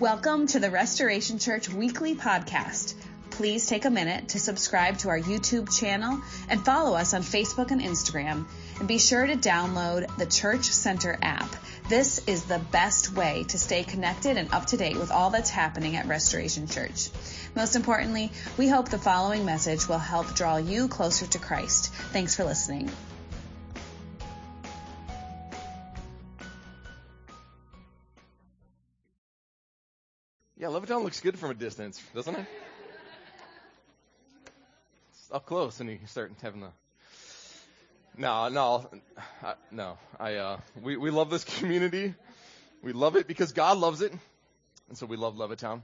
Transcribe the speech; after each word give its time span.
Welcome 0.00 0.46
to 0.48 0.60
the 0.60 0.70
Restoration 0.70 1.40
Church 1.40 1.68
Weekly 1.68 2.14
Podcast. 2.14 2.94
Please 3.30 3.66
take 3.66 3.84
a 3.84 3.90
minute 3.90 4.28
to 4.28 4.38
subscribe 4.38 4.98
to 4.98 5.08
our 5.08 5.18
YouTube 5.18 5.76
channel 5.76 6.20
and 6.48 6.64
follow 6.64 6.96
us 6.96 7.14
on 7.14 7.22
Facebook 7.22 7.72
and 7.72 7.80
Instagram. 7.80 8.46
And 8.78 8.86
be 8.86 9.00
sure 9.00 9.26
to 9.26 9.34
download 9.34 10.06
the 10.16 10.26
Church 10.26 10.66
Center 10.66 11.18
app. 11.20 11.52
This 11.88 12.20
is 12.28 12.44
the 12.44 12.60
best 12.70 13.12
way 13.12 13.44
to 13.48 13.58
stay 13.58 13.82
connected 13.82 14.36
and 14.36 14.54
up 14.54 14.66
to 14.66 14.76
date 14.76 14.96
with 14.96 15.10
all 15.10 15.30
that's 15.30 15.50
happening 15.50 15.96
at 15.96 16.06
Restoration 16.06 16.68
Church. 16.68 17.10
Most 17.56 17.74
importantly, 17.74 18.30
we 18.56 18.68
hope 18.68 18.90
the 18.90 18.98
following 18.98 19.44
message 19.44 19.88
will 19.88 19.98
help 19.98 20.32
draw 20.32 20.58
you 20.58 20.86
closer 20.86 21.26
to 21.26 21.40
Christ. 21.40 21.92
Thanks 22.12 22.36
for 22.36 22.44
listening. 22.44 22.88
Yeah, 30.60 30.68
Levittown 30.68 31.04
looks 31.04 31.20
good 31.20 31.38
from 31.38 31.52
a 31.52 31.54
distance, 31.54 32.02
doesn't 32.16 32.34
it? 32.34 32.46
It's 35.12 35.30
up 35.30 35.46
close 35.46 35.78
and 35.78 35.88
you 35.88 36.00
start 36.06 36.32
having 36.42 36.62
the. 36.62 36.70
No, 38.16 38.48
no, 38.48 38.90
I, 39.40 39.54
no. 39.70 39.98
I 40.18 40.34
uh, 40.34 40.58
we 40.82 40.96
we 40.96 41.12
love 41.12 41.30
this 41.30 41.44
community. 41.58 42.12
We 42.82 42.92
love 42.92 43.14
it 43.14 43.28
because 43.28 43.52
God 43.52 43.78
loves 43.78 44.02
it, 44.02 44.12
and 44.88 44.98
so 44.98 45.06
we 45.06 45.16
love 45.16 45.36
Levittown. 45.36 45.82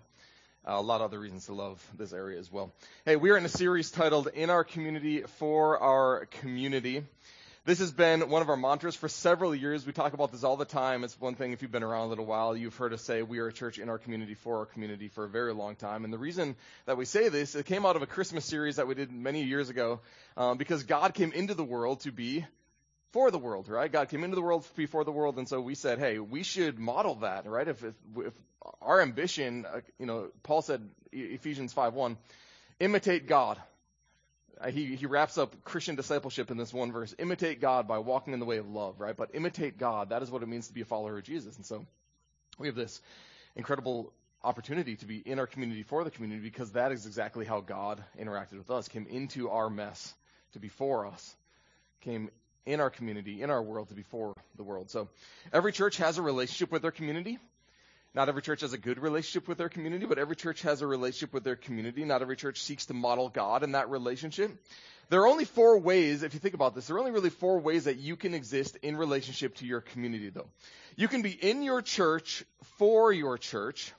Uh, 0.66 0.72
a 0.72 0.82
lot 0.82 0.96
of 0.96 1.02
other 1.02 1.20
reasons 1.20 1.46
to 1.46 1.52
love 1.52 1.80
this 1.96 2.12
area 2.12 2.40
as 2.40 2.50
well. 2.50 2.72
Hey, 3.04 3.14
we 3.14 3.30
are 3.30 3.36
in 3.36 3.44
a 3.44 3.48
series 3.48 3.92
titled 3.92 4.26
"In 4.34 4.50
Our 4.50 4.64
Community 4.64 5.22
for 5.38 5.78
Our 5.78 6.26
Community." 6.40 7.04
This 7.66 7.78
has 7.78 7.92
been 7.92 8.28
one 8.28 8.42
of 8.42 8.50
our 8.50 8.58
mantras 8.58 8.94
for 8.94 9.08
several 9.08 9.54
years. 9.54 9.86
We 9.86 9.94
talk 9.94 10.12
about 10.12 10.30
this 10.30 10.44
all 10.44 10.58
the 10.58 10.66
time. 10.66 11.02
It's 11.02 11.18
one 11.18 11.34
thing, 11.34 11.52
if 11.52 11.62
you've 11.62 11.72
been 11.72 11.82
around 11.82 12.04
a 12.04 12.08
little 12.08 12.26
while, 12.26 12.54
you've 12.54 12.76
heard 12.76 12.92
us 12.92 13.00
say 13.00 13.22
we 13.22 13.38
are 13.38 13.46
a 13.46 13.52
church 13.54 13.78
in 13.78 13.88
our 13.88 13.96
community 13.96 14.34
for 14.34 14.58
our 14.58 14.66
community 14.66 15.08
for 15.08 15.24
a 15.24 15.30
very 15.30 15.54
long 15.54 15.74
time. 15.74 16.04
And 16.04 16.12
the 16.12 16.18
reason 16.18 16.56
that 16.84 16.98
we 16.98 17.06
say 17.06 17.30
this, 17.30 17.54
it 17.54 17.64
came 17.64 17.86
out 17.86 17.96
of 17.96 18.02
a 18.02 18.06
Christmas 18.06 18.44
series 18.44 18.76
that 18.76 18.86
we 18.86 18.94
did 18.94 19.10
many 19.10 19.44
years 19.44 19.70
ago, 19.70 20.00
um, 20.36 20.58
because 20.58 20.82
God 20.82 21.14
came 21.14 21.32
into 21.32 21.54
the 21.54 21.64
world 21.64 22.00
to 22.00 22.12
be 22.12 22.44
for 23.12 23.30
the 23.30 23.38
world, 23.38 23.70
right? 23.70 23.90
God 23.90 24.10
came 24.10 24.24
into 24.24 24.36
the 24.36 24.42
world 24.42 24.68
before 24.76 25.04
the 25.04 25.12
world, 25.12 25.38
and 25.38 25.48
so 25.48 25.58
we 25.58 25.74
said, 25.74 25.98
hey, 25.98 26.18
we 26.18 26.42
should 26.42 26.78
model 26.78 27.14
that, 27.22 27.46
right? 27.46 27.66
If, 27.66 27.82
if, 27.82 27.94
if 28.18 28.34
our 28.82 29.00
ambition, 29.00 29.64
uh, 29.64 29.80
you 29.98 30.04
know, 30.04 30.28
Paul 30.42 30.60
said, 30.60 30.86
Ephesians 31.12 31.72
5:1, 31.72 32.18
imitate 32.78 33.26
God. 33.26 33.58
Uh, 34.60 34.70
he, 34.70 34.96
he 34.96 35.06
wraps 35.06 35.38
up 35.38 35.64
Christian 35.64 35.96
discipleship 35.96 36.50
in 36.50 36.56
this 36.56 36.72
one 36.72 36.92
verse. 36.92 37.14
Imitate 37.18 37.60
God 37.60 37.88
by 37.88 37.98
walking 37.98 38.32
in 38.32 38.40
the 38.40 38.46
way 38.46 38.58
of 38.58 38.68
love, 38.68 39.00
right? 39.00 39.16
But 39.16 39.30
imitate 39.34 39.78
God, 39.78 40.10
that 40.10 40.22
is 40.22 40.30
what 40.30 40.42
it 40.42 40.48
means 40.48 40.68
to 40.68 40.74
be 40.74 40.82
a 40.82 40.84
follower 40.84 41.18
of 41.18 41.24
Jesus. 41.24 41.56
And 41.56 41.66
so 41.66 41.84
we 42.58 42.68
have 42.68 42.76
this 42.76 43.00
incredible 43.56 44.12
opportunity 44.42 44.96
to 44.96 45.06
be 45.06 45.18
in 45.18 45.38
our 45.38 45.46
community 45.46 45.82
for 45.82 46.04
the 46.04 46.10
community 46.10 46.42
because 46.42 46.72
that 46.72 46.92
is 46.92 47.06
exactly 47.06 47.44
how 47.46 47.60
God 47.60 48.02
interacted 48.20 48.58
with 48.58 48.70
us, 48.70 48.88
came 48.88 49.06
into 49.08 49.50
our 49.50 49.70
mess 49.70 50.14
to 50.52 50.58
be 50.58 50.68
for 50.68 51.06
us, 51.06 51.36
came 52.02 52.30
in 52.66 52.80
our 52.80 52.90
community, 52.90 53.42
in 53.42 53.50
our 53.50 53.62
world 53.62 53.88
to 53.88 53.94
be 53.94 54.02
for 54.02 54.34
the 54.56 54.62
world. 54.62 54.90
So 54.90 55.08
every 55.52 55.72
church 55.72 55.96
has 55.98 56.18
a 56.18 56.22
relationship 56.22 56.70
with 56.70 56.82
their 56.82 56.90
community. 56.90 57.38
Not 58.14 58.28
every 58.28 58.42
church 58.42 58.60
has 58.60 58.72
a 58.72 58.78
good 58.78 59.00
relationship 59.00 59.48
with 59.48 59.58
their 59.58 59.68
community, 59.68 60.06
but 60.06 60.18
every 60.18 60.36
church 60.36 60.62
has 60.62 60.82
a 60.82 60.86
relationship 60.86 61.34
with 61.34 61.42
their 61.42 61.56
community. 61.56 62.04
Not 62.04 62.22
every 62.22 62.36
church 62.36 62.62
seeks 62.62 62.86
to 62.86 62.94
model 62.94 63.28
God 63.28 63.64
in 63.64 63.72
that 63.72 63.90
relationship. 63.90 64.52
There 65.10 65.20
are 65.22 65.26
only 65.26 65.44
four 65.44 65.78
ways, 65.78 66.22
if 66.22 66.32
you 66.32 66.40
think 66.40 66.54
about 66.54 66.74
this, 66.74 66.86
there 66.86 66.96
are 66.96 67.00
only 67.00 67.10
really 67.10 67.30
four 67.30 67.58
ways 67.58 67.84
that 67.84 67.98
you 67.98 68.16
can 68.16 68.32
exist 68.32 68.76
in 68.82 68.96
relationship 68.96 69.56
to 69.56 69.66
your 69.66 69.80
community, 69.80 70.30
though. 70.30 70.48
You 70.96 71.08
can 71.08 71.22
be 71.22 71.32
in 71.32 71.62
your 71.62 71.82
church 71.82 72.44
for 72.78 73.12
your 73.12 73.36
church. 73.36 73.92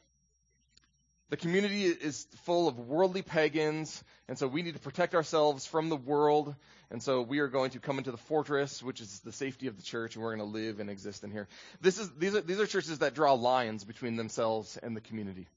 The 1.30 1.38
community 1.38 1.86
is 1.86 2.28
full 2.44 2.68
of 2.68 2.78
worldly 2.78 3.24
pagans, 3.24 4.04
and 4.28 4.38
so 4.38 4.48
we 4.48 4.62
need 4.62 4.76
to 4.76 4.80
protect 4.80 5.16
ourselves 5.16 5.66
from 5.66 5.90
the 5.90 5.96
world 5.96 6.56
and 6.92 7.02
so 7.02 7.22
we 7.22 7.40
are 7.40 7.48
going 7.48 7.72
to 7.72 7.80
come 7.80 7.98
into 7.98 8.12
the 8.12 8.18
fortress, 8.18 8.84
which 8.84 9.02
is 9.02 9.20
the 9.22 9.32
safety 9.32 9.68
of 9.68 9.76
the 9.76 9.84
church, 9.84 10.16
and 10.16 10.24
we're 10.24 10.36
going 10.36 10.52
to 10.52 10.58
live 10.58 10.80
and 10.80 10.90
exist 10.90 11.24
in 11.24 11.32
here. 11.32 11.48
This 11.82 12.00
is, 12.00 12.10
these, 12.12 12.36
are, 12.36 12.42
these 12.42 12.60
are 12.60 12.68
churches 12.68 13.00
that 13.00 13.16
draw 13.16 13.34
lines 13.34 13.84
between 13.84 14.16
themselves 14.16 14.78
and 14.82 14.96
the 14.96 15.02
community. 15.02 15.48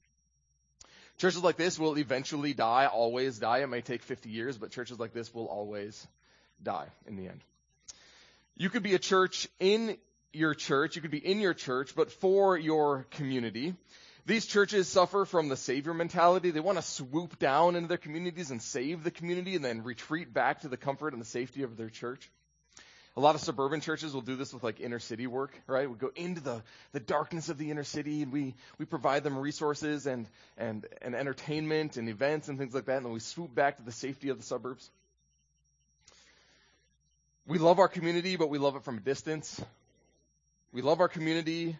Churches 1.17 1.43
like 1.43 1.57
this 1.57 1.77
will 1.77 1.97
eventually 1.97 2.53
die, 2.53 2.87
always 2.87 3.39
die. 3.39 3.59
It 3.59 3.67
may 3.67 3.81
take 3.81 4.03
50 4.03 4.29
years, 4.29 4.57
but 4.57 4.71
churches 4.71 4.99
like 4.99 5.13
this 5.13 5.33
will 5.33 5.45
always 5.45 6.07
die 6.63 6.87
in 7.05 7.15
the 7.15 7.27
end. 7.27 7.41
You 8.57 8.69
could 8.69 8.83
be 8.83 8.95
a 8.95 8.99
church 8.99 9.47
in 9.59 9.97
your 10.33 10.53
church, 10.53 10.95
you 10.95 11.01
could 11.01 11.11
be 11.11 11.25
in 11.25 11.39
your 11.39 11.53
church, 11.53 11.95
but 11.95 12.11
for 12.11 12.57
your 12.57 13.05
community. 13.11 13.75
These 14.29 14.45
churches 14.45 14.87
suffer 14.87 15.25
from 15.25 15.49
the 15.49 15.57
savior 15.57 15.91
mentality. 15.91 16.51
They 16.51 16.59
want 16.59 16.77
to 16.77 16.83
swoop 16.83 17.39
down 17.39 17.75
into 17.75 17.87
their 17.87 17.97
communities 17.97 18.51
and 18.51 18.61
save 18.61 19.03
the 19.03 19.09
community 19.09 19.55
and 19.55 19.65
then 19.65 19.83
retreat 19.83 20.31
back 20.31 20.61
to 20.61 20.67
the 20.67 20.77
comfort 20.77 21.13
and 21.13 21.21
the 21.21 21.25
safety 21.25 21.63
of 21.63 21.77
their 21.77 21.89
church. 21.89 22.29
A 23.17 23.19
lot 23.19 23.33
of 23.33 23.41
suburban 23.41 23.81
churches 23.81 24.13
will 24.13 24.21
do 24.21 24.35
this 24.35 24.53
with 24.53 24.63
like 24.63 24.81
inner 24.81 24.99
city 24.99 25.25
work, 25.25 25.59
right? 25.65 25.89
We 25.89 25.95
go 25.95 26.11
into 26.15 26.41
the, 26.41 26.61
the 26.91 26.99
darkness 26.99 27.49
of 27.49 27.57
the 27.57 27.71
inner 27.71 27.83
city 27.83 28.21
and 28.21 28.31
we, 28.31 28.53
we 28.77 28.85
provide 28.85 29.23
them 29.23 29.35
resources 29.35 30.05
and, 30.05 30.27
and, 30.59 30.85
and 31.01 31.15
entertainment 31.15 31.97
and 31.97 32.07
events 32.07 32.49
and 32.49 32.59
things 32.59 32.75
like 32.75 32.85
that, 32.85 32.97
and 32.97 33.07
then 33.07 33.13
we 33.13 33.19
swoop 33.19 33.55
back 33.55 33.77
to 33.77 33.83
the 33.83 33.91
safety 33.91 34.29
of 34.29 34.37
the 34.37 34.45
suburbs. 34.45 34.91
We 37.47 37.57
love 37.57 37.79
our 37.79 37.87
community, 37.87 38.35
but 38.35 38.51
we 38.51 38.59
love 38.59 38.75
it 38.75 38.83
from 38.83 38.99
a 38.99 39.01
distance. 39.01 39.59
We 40.71 40.83
love 40.83 40.99
our 40.99 41.07
community, 41.07 41.79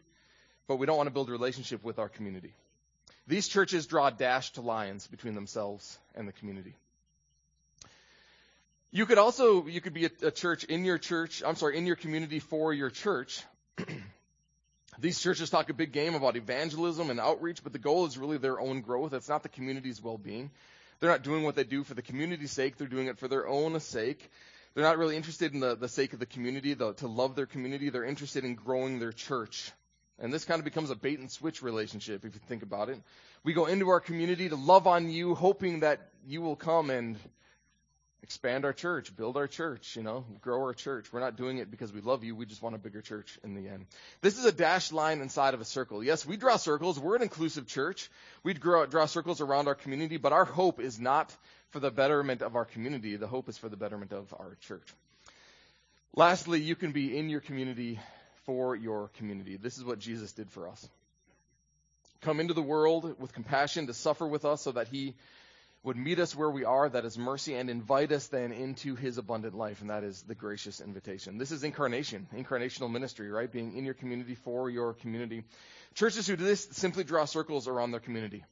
but 0.69 0.75
we 0.75 0.85
don't 0.85 0.97
want 0.97 1.07
to 1.07 1.12
build 1.12 1.30
a 1.30 1.31
relationship 1.31 1.84
with 1.84 1.97
our 1.97 2.07
community. 2.07 2.53
These 3.25 3.47
churches 3.47 3.88
draw 3.88 4.12
dashed 4.12 4.56
lines 4.59 5.07
between 5.07 5.34
themselves 5.34 5.97
and 6.13 6.28
the 6.28 6.31
community. 6.31 6.75
You 8.91 9.07
could 9.07 9.18
also, 9.18 9.66
you 9.66 9.81
could 9.81 9.96
be 9.96 10.06
a, 10.06 10.12
a 10.28 10.31
church 10.31 10.66
in 10.66 10.85
your 10.85 11.00
church, 11.00 11.41
I'm 11.44 11.56
sorry, 11.56 11.75
in 11.75 11.88
your 11.88 11.96
community 11.96 12.38
for 12.38 12.72
your 12.72 12.91
church. 12.91 13.44
These 15.00 15.19
churches 15.19 15.50
talk 15.50 15.72
a 15.72 15.74
big 15.74 15.91
game 15.91 16.13
about 16.13 16.35
evangelism 16.35 17.09
and 17.09 17.19
outreach, 17.19 17.63
but 17.63 17.74
the 17.74 17.80
goal 17.80 18.06
is 18.06 18.19
really 18.19 18.38
their 18.38 18.59
own 18.59 18.81
growth. 18.81 19.13
It's 19.13 19.30
not 19.30 19.41
the 19.41 19.50
community's 19.50 20.03
well-being. 20.03 20.51
They're 21.00 21.09
not 21.09 21.24
doing 21.24 21.41
what 21.41 21.56
they 21.56 21.63
do 21.63 21.84
for 21.84 21.96
the 21.96 22.03
community's 22.03 22.51
sake. 22.51 22.78
They're 22.78 22.88
doing 22.88 23.07
it 23.07 23.18
for 23.18 23.28
their 23.28 23.47
own 23.47 23.80
sake. 23.80 24.30
They're 24.75 24.84
not 24.84 25.00
really 25.00 25.16
interested 25.16 25.51
in 25.56 25.62
the, 25.62 25.75
the 25.75 25.90
sake 25.90 26.13
of 26.13 26.19
the 26.19 26.28
community, 26.28 26.75
the, 26.75 26.94
to 26.94 27.07
love 27.07 27.36
their 27.36 27.47
community. 27.47 27.90
They're 27.90 28.03
interested 28.03 28.44
in 28.46 28.53
growing 28.53 29.00
their 29.00 29.12
church. 29.12 29.72
And 30.22 30.34
this 30.34 30.44
kind 30.46 30.59
of 30.59 30.66
becomes 30.66 30.90
a 30.90 30.96
bait 30.96 31.19
and 31.19 31.31
switch 31.31 31.62
relationship 31.62 32.25
if 32.25 32.34
you 32.34 32.41
think 32.47 32.62
about 32.62 32.90
it. 32.90 33.02
We 33.44 33.53
go 33.53 33.68
into 33.68 33.90
our 33.90 34.02
community 34.02 34.50
to 34.50 34.56
love 34.56 34.85
on 34.85 35.09
you, 35.09 35.34
hoping 35.34 35.81
that 35.81 36.09
you 36.28 36.41
will 36.41 36.57
come 36.57 36.90
and 36.90 37.18
expand 38.22 38.66
our 38.66 38.74
church, 38.74 39.16
build 39.16 39.38
our 39.38 39.47
church, 39.47 39.96
you 39.96 40.03
know, 40.03 40.25
grow 40.41 40.62
our 40.62 40.74
church. 40.74 41.12
We're 41.12 41.22
not 41.22 41.38
doing 41.38 41.57
it 41.57 41.72
because 41.72 41.94
we 41.94 42.02
love 42.02 42.24
you. 42.24 42.35
We 42.35 42.46
just 42.46 42.62
want 42.62 42.75
a 42.75 42.78
bigger 42.78 43.02
church 43.02 43.40
in 43.44 43.56
the 43.56 43.69
end. 43.69 43.85
This 44.22 44.38
is 44.38 44.46
a 44.46 44.52
dashed 44.52 44.91
line 44.91 45.22
inside 45.22 45.53
of 45.53 45.62
a 45.62 45.66
circle. 45.66 46.03
Yes, 46.03 46.25
we 46.25 46.36
draw 46.36 46.57
circles. 46.57 47.00
We're 47.00 47.16
an 47.16 47.22
inclusive 47.22 47.66
church. 47.66 48.09
We 48.44 48.53
draw, 48.53 48.86
draw 48.86 49.06
circles 49.06 49.40
around 49.40 49.68
our 49.68 49.75
community, 49.75 50.18
but 50.18 50.34
our 50.34 50.46
hope 50.46 50.81
is 50.81 51.00
not 51.00 51.36
for 51.69 51.80
the 51.80 51.91
betterment 51.91 52.41
of 52.41 52.56
our 52.56 52.66
community. 52.66 53.16
The 53.16 53.28
hope 53.28 53.47
is 53.47 53.57
for 53.57 53.69
the 53.69 53.78
betterment 53.78 54.12
of 54.12 54.34
our 54.38 54.57
church. 54.62 54.88
Lastly, 56.13 56.59
you 56.59 56.75
can 56.75 56.91
be 56.91 57.18
in 57.18 57.30
your 57.30 57.40
community 57.40 58.00
for 58.50 58.76
your 58.76 59.12
community. 59.20 59.58
This 59.58 59.78
is 59.78 59.86
what 59.86 60.00
Jesus 60.00 60.32
did 60.32 60.50
for 60.50 60.68
us. 60.68 60.90
Come 62.22 62.40
into 62.40 62.56
the 62.56 62.64
world 62.64 63.16
with 63.20 63.32
compassion 63.32 63.86
to 63.86 63.94
suffer 63.94 64.26
with 64.26 64.44
us 64.44 64.64
so 64.64 64.72
that 64.72 64.88
he 64.88 65.14
would 65.84 65.96
meet 65.96 66.18
us 66.18 66.36
where 66.36 66.50
we 66.50 66.66
are, 66.66 66.90
that 66.90 67.06
is 67.06 67.16
mercy, 67.16 67.54
and 67.54 67.70
invite 67.70 68.12
us 68.12 68.26
then 68.26 68.52
into 68.52 68.96
his 68.96 69.20
abundant 69.20 69.54
life, 69.54 69.82
and 69.82 69.92
that 69.92 70.04
is 70.04 70.24
the 70.24 70.34
gracious 70.34 70.82
invitation. 70.82 71.38
This 71.38 71.52
is 71.52 71.64
incarnation, 71.64 72.26
incarnational 72.36 72.92
ministry, 72.92 73.30
right? 73.30 73.52
Being 73.52 73.78
in 73.78 73.86
your 73.86 73.94
community 73.94 74.34
for 74.34 74.68
your 74.68 74.96
community. 74.96 75.44
Churches 75.94 76.26
who 76.26 76.36
do 76.36 76.44
this 76.44 76.69
simply 76.72 77.04
draw 77.04 77.25
circles 77.25 77.68
around 77.68 77.92
their 77.92 78.00
community 78.00 78.44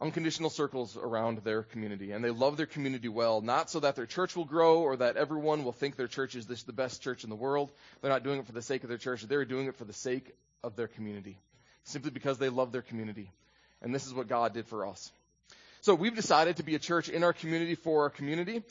unconditional 0.00 0.50
circles 0.50 0.96
around 0.96 1.38
their 1.38 1.62
community. 1.62 2.12
And 2.12 2.24
they 2.24 2.30
love 2.30 2.56
their 2.56 2.66
community 2.66 3.08
well, 3.08 3.40
not 3.40 3.70
so 3.70 3.80
that 3.80 3.96
their 3.96 4.06
church 4.06 4.36
will 4.36 4.44
grow 4.44 4.80
or 4.80 4.96
that 4.96 5.16
everyone 5.16 5.64
will 5.64 5.72
think 5.72 5.96
their 5.96 6.06
church 6.06 6.36
is 6.36 6.46
the 6.46 6.72
best 6.72 7.02
church 7.02 7.24
in 7.24 7.30
the 7.30 7.36
world. 7.36 7.70
They're 8.00 8.10
not 8.10 8.22
doing 8.22 8.38
it 8.38 8.46
for 8.46 8.52
the 8.52 8.62
sake 8.62 8.84
of 8.84 8.88
their 8.88 8.98
church. 8.98 9.22
They're 9.22 9.44
doing 9.44 9.66
it 9.66 9.76
for 9.76 9.84
the 9.84 9.92
sake 9.92 10.34
of 10.62 10.76
their 10.76 10.88
community, 10.88 11.38
simply 11.84 12.10
because 12.10 12.38
they 12.38 12.48
love 12.48 12.70
their 12.72 12.82
community. 12.82 13.30
And 13.82 13.94
this 13.94 14.06
is 14.06 14.14
what 14.14 14.28
God 14.28 14.54
did 14.54 14.66
for 14.66 14.86
us. 14.86 15.10
So 15.80 15.94
we've 15.94 16.14
decided 16.14 16.56
to 16.56 16.62
be 16.62 16.74
a 16.74 16.80
church 16.80 17.08
in 17.08 17.22
our 17.22 17.32
community 17.32 17.74
for 17.74 18.02
our 18.02 18.10
community 18.10 18.62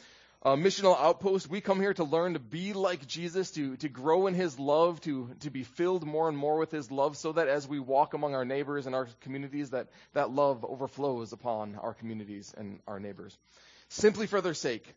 uh, 0.43 0.55
missional 0.55 0.99
outpost. 0.99 1.49
We 1.49 1.61
come 1.61 1.79
here 1.79 1.93
to 1.93 2.03
learn 2.03 2.33
to 2.33 2.39
be 2.39 2.73
like 2.73 3.07
Jesus, 3.07 3.51
to, 3.51 3.75
to 3.77 3.89
grow 3.89 4.27
in 4.27 4.33
his 4.33 4.59
love, 4.59 5.01
to, 5.01 5.29
to 5.41 5.49
be 5.49 5.63
filled 5.63 6.05
more 6.05 6.29
and 6.29 6.37
more 6.37 6.57
with 6.57 6.71
his 6.71 6.91
love, 6.91 7.17
so 7.17 7.31
that 7.33 7.47
as 7.47 7.67
we 7.67 7.79
walk 7.79 8.13
among 8.13 8.35
our 8.35 8.45
neighbors 8.45 8.85
and 8.85 8.95
our 8.95 9.07
communities, 9.21 9.71
that, 9.71 9.87
that 10.13 10.31
love 10.31 10.63
overflows 10.63 11.33
upon 11.33 11.75
our 11.75 11.93
communities 11.93 12.53
and 12.57 12.79
our 12.87 12.99
neighbors. 12.99 13.37
Simply 13.89 14.27
for 14.27 14.41
their 14.41 14.53
sake. 14.53 14.95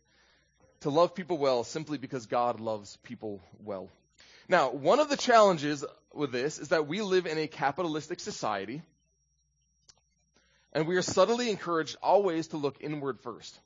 To 0.81 0.89
love 0.89 1.13
people 1.13 1.37
well, 1.37 1.63
simply 1.63 1.97
because 1.97 2.25
God 2.25 2.59
loves 2.59 2.97
people 3.03 3.41
well. 3.63 3.89
Now, 4.47 4.71
one 4.71 4.99
of 4.99 5.09
the 5.09 5.17
challenges 5.17 5.85
with 6.13 6.31
this 6.31 6.57
is 6.57 6.69
that 6.69 6.87
we 6.87 7.01
live 7.01 7.25
in 7.27 7.37
a 7.37 7.47
capitalistic 7.47 8.19
society 8.19 8.81
And 10.73 10.87
we 10.87 10.95
are 10.95 11.01
subtly 11.01 11.49
encouraged 11.49 11.97
always 12.01 12.47
to 12.47 12.57
look 12.57 12.77
inward 12.79 13.19
first. 13.19 13.59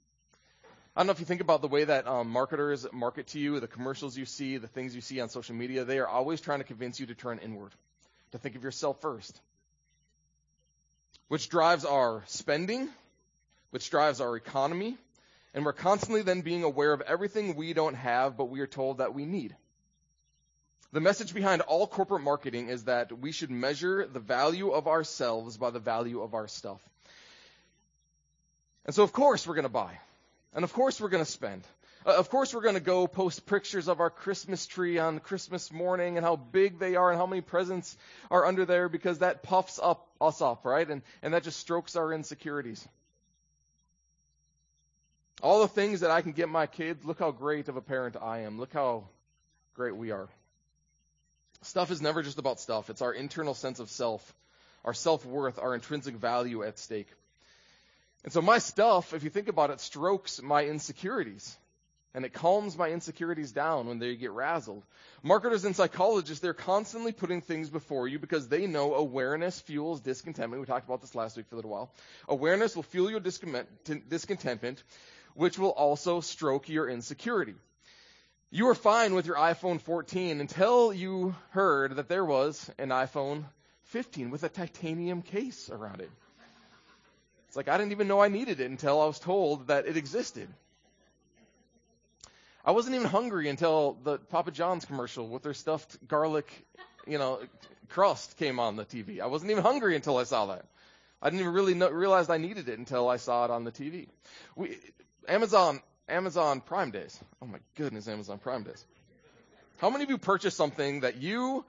I 0.96 1.02
don't 1.02 1.08
know 1.08 1.12
if 1.12 1.20
you 1.20 1.26
think 1.26 1.42
about 1.42 1.62
the 1.62 1.68
way 1.68 1.84
that 1.84 2.08
um, 2.08 2.30
marketers 2.30 2.88
market 2.94 3.28
to 3.28 3.40
you, 3.40 3.60
the 3.60 3.68
commercials 3.68 4.18
you 4.18 4.24
see, 4.24 4.58
the 4.58 4.70
things 4.70 4.96
you 4.96 5.02
see 5.02 5.20
on 5.20 5.28
social 5.28 5.54
media, 5.54 5.84
they 5.84 6.00
are 6.00 6.08
always 6.08 6.40
trying 6.40 6.60
to 6.60 6.64
convince 6.64 7.02
you 7.02 7.08
to 7.08 7.16
turn 7.16 7.40
inward, 7.40 7.74
to 8.32 8.38
think 8.38 8.56
of 8.56 8.64
yourself 8.64 9.02
first. 9.02 9.42
Which 11.28 11.50
drives 11.50 11.84
our 11.84 12.24
spending, 12.28 12.88
which 13.72 13.90
drives 13.90 14.22
our 14.22 14.38
economy, 14.38 14.98
and 15.54 15.66
we're 15.66 15.74
constantly 15.74 16.22
then 16.22 16.40
being 16.42 16.64
aware 16.64 16.94
of 16.94 17.02
everything 17.02 17.56
we 17.56 17.74
don't 17.74 17.96
have, 17.96 18.38
but 18.38 18.46
we 18.46 18.62
are 18.62 18.68
told 18.68 19.00
that 19.00 19.14
we 19.14 19.26
need. 19.26 19.54
The 20.94 21.02
message 21.02 21.34
behind 21.34 21.62
all 21.62 21.88
corporate 21.88 22.24
marketing 22.24 22.70
is 22.70 22.86
that 22.86 23.20
we 23.20 23.34
should 23.34 23.52
measure 23.52 24.08
the 24.08 24.22
value 24.22 24.70
of 24.70 24.88
ourselves 24.88 25.58
by 25.58 25.72
the 25.72 25.80
value 25.80 26.22
of 26.22 26.34
our 26.34 26.48
stuff. 26.48 26.80
And 28.86 28.96
so, 28.96 29.04
of 29.04 29.12
course, 29.12 29.46
we're 29.46 29.56
going 29.56 29.64
to 29.64 29.70
buy. 29.70 30.00
And 30.56 30.64
of 30.64 30.74
course, 30.74 31.00
we're 31.00 31.10
going 31.10 31.24
to 31.24 31.30
spend. 31.30 31.64
Uh, 32.06 32.16
of 32.16 32.30
course, 32.30 32.54
we're 32.54 32.62
going 32.62 32.76
to 32.76 32.82
go 32.82 33.08
post 33.08 33.46
pictures 33.46 33.88
of 33.90 34.00
our 34.00 34.10
Christmas 34.10 34.66
tree 34.66 34.98
on 34.98 35.20
Christmas 35.20 35.72
morning 35.72 36.18
and 36.18 36.26
how 36.26 36.38
big 36.38 36.80
they 36.80 36.96
are 36.96 37.12
and 37.12 37.20
how 37.20 37.26
many 37.26 37.42
presents 37.42 37.98
are 38.32 38.46
under 38.46 38.66
there 38.66 38.88
because 38.88 39.20
that 39.20 39.44
puffs 39.44 39.80
up 39.84 40.08
us 40.22 40.42
up, 40.42 40.64
right? 40.66 40.90
And, 40.90 41.02
and 41.22 41.34
that 41.34 41.44
just 41.44 41.60
strokes 41.60 41.96
our 41.96 42.14
insecurities. 42.14 42.88
All 45.44 45.60
the 45.60 45.68
things 45.68 46.00
that 46.00 46.12
I 46.12 46.22
can 46.22 46.32
get 46.32 46.48
my 46.48 46.68
kids, 46.68 47.04
look 47.04 47.20
how 47.20 47.32
great 47.32 47.68
of 47.68 47.76
a 47.76 47.82
parent 47.82 48.16
I 48.20 48.40
am. 48.40 48.58
Look 48.58 48.72
how 48.72 49.10
great 49.74 49.96
we 49.96 50.12
are. 50.12 50.30
Stuff 51.64 51.92
is 51.92 52.02
never 52.02 52.24
just 52.24 52.40
about 52.40 52.62
stuff. 52.62 52.90
It's 52.90 53.02
our 53.02 53.14
internal 53.14 53.54
sense 53.54 53.80
of 53.80 53.90
self, 53.90 54.34
our 54.86 54.94
self-worth, 54.94 55.60
our 55.60 55.76
intrinsic 55.76 56.16
value 56.16 56.64
at 56.64 56.80
stake. 56.80 57.10
And 58.26 58.34
so 58.34 58.42
my 58.42 58.58
stuff, 58.58 59.14
if 59.14 59.24
you 59.24 59.30
think 59.30 59.50
about 59.50 59.70
it, 59.70 59.80
strokes 59.80 60.42
my 60.42 60.66
insecurities. 60.66 61.56
And 62.16 62.26
it 62.26 62.34
calms 62.34 62.76
my 62.76 62.90
insecurities 62.90 63.52
down 63.52 63.88
when 63.88 64.00
they 64.00 64.16
get 64.16 64.32
razzled. 64.32 64.82
Marketers 65.22 65.64
and 65.64 65.76
psychologists, 65.76 66.42
they're 66.42 66.54
constantly 66.54 67.12
putting 67.12 67.42
things 67.42 67.70
before 67.70 68.08
you 68.08 68.18
because 68.18 68.48
they 68.48 68.66
know 68.66 68.96
awareness 68.96 69.60
fuels 69.60 70.02
discontentment. 70.02 70.60
We 70.60 70.66
talked 70.66 70.88
about 70.88 71.02
this 71.02 71.14
last 71.14 71.38
week 71.38 71.46
for 71.48 71.56
a 71.56 71.58
little 71.58 71.70
while. 71.70 71.92
Awareness 72.28 72.76
will 72.76 72.84
fuel 72.84 73.12
your 73.12 73.20
discontentment, 73.20 74.84
which 75.36 75.60
will 75.60 75.70
also 75.70 76.20
stroke 76.22 76.68
your 76.68 76.90
insecurity. 76.90 77.54
You 78.50 78.66
were 78.66 78.76
fine 78.76 79.14
with 79.14 79.28
your 79.28 79.36
iPhone 79.36 79.80
14 79.80 80.42
until 80.42 80.94
you 80.94 81.36
heard 81.50 81.98
that 81.98 82.10
there 82.10 82.26
was 82.26 82.72
an 82.80 82.90
iPhone 82.90 83.44
15 83.84 84.32
with 84.32 84.44
a 84.44 84.50
titanium 84.50 85.22
case 85.22 85.70
around 85.70 86.02
it. 86.02 86.10
It's 87.56 87.58
like 87.58 87.74
I 87.74 87.78
didn't 87.78 87.94
even 87.94 88.10
know 88.10 88.20
I 88.20 88.28
needed 88.28 88.60
it 88.60 88.70
until 88.70 89.02
I 89.02 89.06
was 89.06 89.18
told 89.18 89.68
that 89.68 89.88
it 89.88 89.96
existed. 89.96 90.50
I 92.66 92.72
wasn't 92.72 92.96
even 92.96 93.08
hungry 93.08 93.48
until 93.48 93.98
the 94.04 94.18
Papa 94.18 94.52
John's 94.52 94.84
commercial 94.84 95.30
with 95.30 95.44
their 95.44 95.54
stuffed 95.54 96.06
garlic, 96.06 96.52
you 97.08 97.18
know, 97.18 97.40
crust 97.88 98.36
came 98.36 98.60
on 98.60 98.76
the 98.76 98.84
TV. 98.84 99.22
I 99.22 99.28
wasn't 99.28 99.52
even 99.52 99.64
hungry 99.64 99.96
until 99.96 100.18
I 100.18 100.26
saw 100.26 100.48
that. 100.48 100.66
I 101.22 101.30
didn't 101.30 101.40
even 101.40 101.54
really 101.54 101.76
know, 101.76 101.90
realize 101.90 102.30
I 102.30 102.40
needed 102.40 102.68
it 102.68 102.78
until 102.78 103.08
I 103.08 103.16
saw 103.16 103.46
it 103.46 103.52
on 103.52 103.64
the 103.64 103.72
TV. 103.72 104.10
We, 104.58 104.78
Amazon, 105.26 105.80
Amazon 106.10 106.60
Prime 106.60 106.92
Days. 106.92 107.18
Oh 107.42 107.46
my 107.46 107.60
goodness, 107.76 108.10
Amazon 108.10 108.38
Prime 108.38 108.64
Days. 108.64 108.84
How 109.78 109.90
many 109.90 110.04
of 110.04 110.10
you 110.10 110.18
purchased 110.18 110.58
something 110.58 111.00
that 111.00 111.22
you 111.22 111.64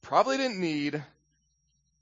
probably 0.00 0.38
didn't 0.38 0.62
need 0.62 1.04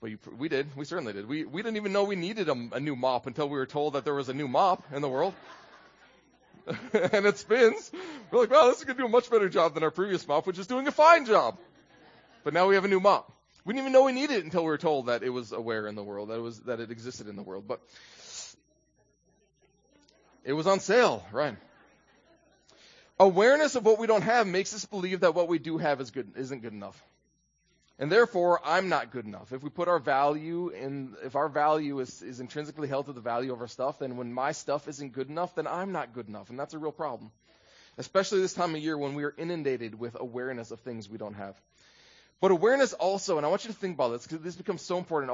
you, 0.06 0.18
we 0.36 0.48
did. 0.48 0.74
We 0.76 0.84
certainly 0.84 1.12
did. 1.12 1.28
We, 1.28 1.44
we 1.44 1.62
didn't 1.62 1.76
even 1.76 1.92
know 1.92 2.04
we 2.04 2.16
needed 2.16 2.48
a, 2.48 2.68
a 2.72 2.80
new 2.80 2.96
mop 2.96 3.26
until 3.26 3.48
we 3.48 3.58
were 3.58 3.66
told 3.66 3.94
that 3.94 4.04
there 4.04 4.14
was 4.14 4.28
a 4.28 4.34
new 4.34 4.48
mop 4.48 4.82
in 4.92 5.02
the 5.02 5.08
world. 5.08 5.34
and 6.66 7.26
it 7.26 7.38
spins. 7.38 7.90
We're 8.30 8.40
like, 8.40 8.50
wow, 8.50 8.66
this 8.68 8.78
is 8.78 8.84
going 8.84 8.96
to 8.96 9.02
do 9.02 9.06
a 9.06 9.10
much 9.10 9.30
better 9.30 9.48
job 9.48 9.74
than 9.74 9.82
our 9.82 9.90
previous 9.90 10.26
mop, 10.26 10.46
which 10.46 10.58
is 10.58 10.66
doing 10.66 10.86
a 10.86 10.92
fine 10.92 11.26
job. 11.26 11.58
But 12.42 12.54
now 12.54 12.68
we 12.68 12.74
have 12.74 12.84
a 12.84 12.88
new 12.88 13.00
mop. 13.00 13.30
We 13.64 13.72
didn't 13.72 13.84
even 13.84 13.92
know 13.92 14.04
we 14.04 14.12
needed 14.12 14.38
it 14.38 14.44
until 14.44 14.62
we 14.62 14.68
were 14.68 14.78
told 14.78 15.06
that 15.06 15.22
it 15.22 15.30
was 15.30 15.52
aware 15.52 15.86
in 15.86 15.94
the 15.94 16.02
world, 16.02 16.28
that 16.28 16.34
it 16.34 16.42
was, 16.42 16.60
that 16.60 16.80
it 16.80 16.90
existed 16.90 17.28
in 17.28 17.36
the 17.36 17.42
world. 17.42 17.64
But 17.66 17.80
it 20.44 20.52
was 20.52 20.66
on 20.66 20.80
sale, 20.80 21.24
right? 21.32 21.56
Awareness 23.18 23.74
of 23.74 23.84
what 23.84 23.98
we 23.98 24.06
don't 24.06 24.22
have 24.22 24.46
makes 24.46 24.74
us 24.74 24.84
believe 24.84 25.20
that 25.20 25.34
what 25.34 25.48
we 25.48 25.58
do 25.58 25.78
have 25.78 26.00
is 26.00 26.10
good, 26.10 26.32
isn't 26.36 26.60
good 26.62 26.72
enough. 26.72 27.02
And 27.98 28.10
therefore, 28.10 28.60
I'm 28.64 28.88
not 28.88 29.12
good 29.12 29.24
enough. 29.24 29.52
If 29.52 29.62
we 29.62 29.70
put 29.70 29.86
our 29.86 30.00
value 30.00 30.68
in, 30.68 31.14
if 31.22 31.36
our 31.36 31.48
value 31.48 32.00
is, 32.00 32.22
is 32.22 32.40
intrinsically 32.40 32.88
held 32.88 33.06
to 33.06 33.12
the 33.12 33.20
value 33.20 33.52
of 33.52 33.60
our 33.60 33.68
stuff, 33.68 34.00
then 34.00 34.16
when 34.16 34.32
my 34.32 34.50
stuff 34.50 34.88
isn't 34.88 35.12
good 35.12 35.28
enough, 35.28 35.54
then 35.54 35.68
I'm 35.68 35.92
not 35.92 36.12
good 36.12 36.28
enough. 36.28 36.50
And 36.50 36.58
that's 36.58 36.74
a 36.74 36.78
real 36.78 36.92
problem. 36.92 37.30
Especially 37.96 38.40
this 38.40 38.52
time 38.52 38.74
of 38.74 38.82
year 38.82 38.98
when 38.98 39.14
we 39.14 39.22
are 39.22 39.34
inundated 39.38 39.96
with 39.96 40.16
awareness 40.18 40.72
of 40.72 40.80
things 40.80 41.08
we 41.08 41.18
don't 41.18 41.34
have. 41.34 41.54
But 42.40 42.50
awareness 42.50 42.92
also, 42.94 43.36
and 43.36 43.46
I 43.46 43.48
want 43.48 43.64
you 43.64 43.70
to 43.70 43.76
think 43.76 43.94
about 43.94 44.10
this 44.10 44.26
because 44.26 44.42
this 44.42 44.56
becomes 44.56 44.82
so 44.82 44.98
important. 44.98 45.30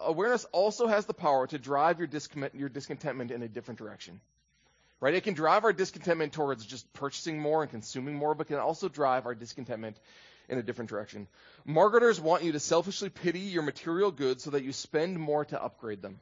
Awareness 0.00 0.46
also 0.52 0.86
has 0.86 1.06
the 1.06 1.12
power 1.12 1.48
to 1.48 1.58
drive 1.58 1.98
your, 1.98 2.08
your 2.54 2.68
discontentment 2.68 3.32
in 3.32 3.42
a 3.42 3.48
different 3.48 3.78
direction. 3.78 4.20
Right? 5.00 5.14
It 5.14 5.24
can 5.24 5.34
drive 5.34 5.64
our 5.64 5.72
discontentment 5.72 6.32
towards 6.32 6.64
just 6.64 6.90
purchasing 6.92 7.40
more 7.40 7.62
and 7.62 7.70
consuming 7.70 8.14
more, 8.14 8.34
but 8.36 8.46
can 8.46 8.56
also 8.56 8.88
drive 8.88 9.26
our 9.26 9.34
discontentment 9.34 9.98
in 10.48 10.58
a 10.58 10.62
different 10.62 10.90
direction. 10.90 11.26
Marketers 11.64 12.20
want 12.20 12.44
you 12.44 12.52
to 12.52 12.60
selfishly 12.60 13.08
pity 13.08 13.40
your 13.40 13.62
material 13.62 14.10
goods 14.10 14.44
so 14.44 14.50
that 14.50 14.64
you 14.64 14.72
spend 14.72 15.18
more 15.18 15.44
to 15.46 15.62
upgrade 15.62 16.02
them, 16.02 16.18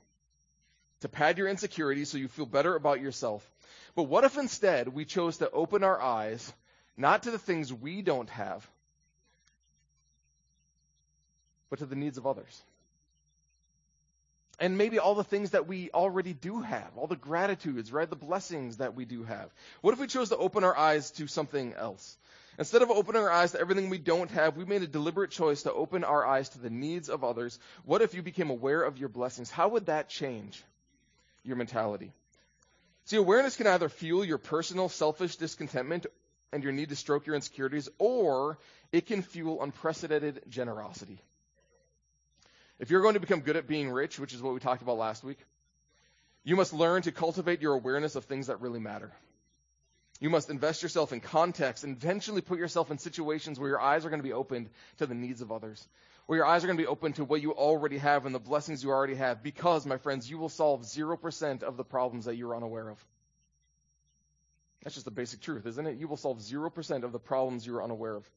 to 1.01 1.09
pad 1.09 1.39
your 1.39 1.49
insecurities 1.49 2.09
so 2.09 2.19
you 2.19 2.29
feel 2.29 2.47
better 2.47 2.75
about 2.75 3.01
yourself. 3.01 3.49
But 3.95 4.05
what 4.05 4.25
if 4.25 4.39
instead 4.39 4.89
we 4.89 5.05
chose 5.05 5.39
to 5.39 5.51
open 5.51 5.85
our 5.85 6.01
eyes 6.01 6.53
not 6.97 7.25
to 7.25 7.31
the 7.31 7.39
things 7.39 7.73
we 7.73 8.03
don't 8.03 8.31
have, 8.31 8.67
but 11.71 11.79
to 11.81 11.87
the 11.87 11.97
needs 11.97 12.19
of 12.19 12.27
others? 12.27 12.63
And 14.61 14.79
maybe 14.79 15.01
all 15.01 15.17
the 15.17 15.25
things 15.25 15.51
that 15.51 15.67
we 15.67 15.91
already 15.91 16.33
do 16.33 16.61
have, 16.61 16.89
all 16.97 17.09
the 17.09 17.17
gratitudes, 17.17 17.93
right? 17.93 18.09
The 18.09 18.15
blessings 18.15 18.77
that 18.77 18.95
we 18.95 19.05
do 19.05 19.25
have. 19.25 19.51
What 19.81 19.95
if 19.95 20.01
we 20.01 20.07
chose 20.07 20.29
to 20.29 20.37
open 20.37 20.63
our 20.63 20.77
eyes 20.77 21.11
to 21.13 21.27
something 21.27 21.75
else? 21.75 22.17
Instead 22.59 22.83
of 22.83 22.91
opening 22.91 23.23
our 23.23 23.31
eyes 23.31 23.53
to 23.53 23.61
everything 23.61 23.91
we 23.91 23.99
don't 23.99 24.31
have, 24.31 24.57
we 24.57 24.65
made 24.65 24.83
a 24.83 24.87
deliberate 24.87 25.31
choice 25.31 25.63
to 25.63 25.73
open 25.73 26.05
our 26.05 26.25
eyes 26.25 26.49
to 26.51 26.59
the 26.59 26.71
needs 26.71 27.09
of 27.09 27.25
others. 27.25 27.59
What 27.85 28.03
if 28.03 28.15
you 28.15 28.23
became 28.23 28.51
aware 28.51 28.83
of 28.83 28.99
your 28.99 29.09
blessings? 29.09 29.51
How 29.51 29.69
would 29.69 29.87
that 29.87 30.09
change 30.09 30.63
your 31.43 31.57
mentality? 31.57 32.13
See, 33.07 33.17
awareness 33.17 33.57
can 33.57 33.67
either 33.67 33.89
fuel 33.89 34.25
your 34.25 34.39
personal 34.39 34.89
selfish 34.89 35.37
discontentment 35.37 36.07
and 36.53 36.63
your 36.63 36.73
need 36.73 36.91
to 36.91 36.97
stroke 36.97 37.27
your 37.27 37.35
insecurities, 37.35 37.89
or 37.99 38.59
it 38.93 39.07
can 39.07 39.23
fuel 39.23 39.63
unprecedented 39.63 40.43
generosity. 40.49 41.21
If 42.79 42.91
you're 42.91 43.03
going 43.03 43.15
to 43.15 43.21
become 43.21 43.41
good 43.41 43.57
at 43.57 43.67
being 43.67 43.91
rich, 43.91 44.19
which 44.19 44.33
is 44.33 44.41
what 44.41 44.55
we 44.55 44.61
talked 44.61 44.83
about 44.83 44.97
last 44.97 45.25
week, 45.25 45.39
you 46.45 46.55
must 46.55 46.73
learn 46.73 47.03
to 47.03 47.13
cultivate 47.13 47.61
your 47.61 47.75
awareness 47.75 48.15
of 48.15 48.25
things 48.25 48.47
that 48.47 48.61
really 48.61 48.81
matter. 48.81 49.11
You 50.21 50.31
must 50.31 50.49
invest 50.49 50.83
yourself 50.83 51.13
in 51.13 51.21
context 51.21 51.85
and 51.85 51.97
eventually 51.97 52.41
put 52.41 52.59
yourself 52.59 52.91
in 52.91 52.99
situations 52.99 53.59
where 53.59 53.69
your 53.69 53.81
eyes 53.81 54.05
are 54.05 54.11
going 54.11 54.23
to 54.23 54.29
be 54.29 54.33
opened 54.33 54.71
to 54.99 55.07
the 55.07 55.15
needs 55.15 55.41
of 55.41 55.51
others, 55.51 55.87
where 56.27 56.37
your 56.37 56.47
eyes 56.47 56.63
are 56.63 56.69
going 56.69 56.79
to 56.79 56.83
be 56.83 56.89
open 56.89 57.13
to 57.15 57.25
what 57.25 57.43
you 57.43 57.53
already 57.53 57.99
have 57.99 58.25
and 58.25 58.35
the 58.35 58.39
blessings 58.39 58.83
you 58.83 58.91
already 58.91 59.17
have, 59.17 59.43
because, 59.43 59.85
my 59.85 59.97
friends, 59.99 60.31
you 60.31 60.39
will 60.39 60.49
solve 60.49 60.83
0% 60.83 61.63
of 61.63 61.77
the 61.77 61.85
problems 61.85 62.27
that 62.27 62.37
you're 62.37 62.57
unaware 62.57 62.89
of. 62.89 63.05
That's 64.83 64.95
just 64.95 65.05
the 65.05 65.11
basic 65.11 65.41
truth, 65.41 65.67
isn't 65.67 65.87
it? 65.87 65.99
You 65.99 66.09
will 66.09 66.17
solve 66.17 66.39
0% 66.39 67.03
of 67.03 67.13
the 67.13 67.19
problems 67.19 67.67
you're 67.67 67.83
unaware 67.83 68.17
of. 68.17 68.31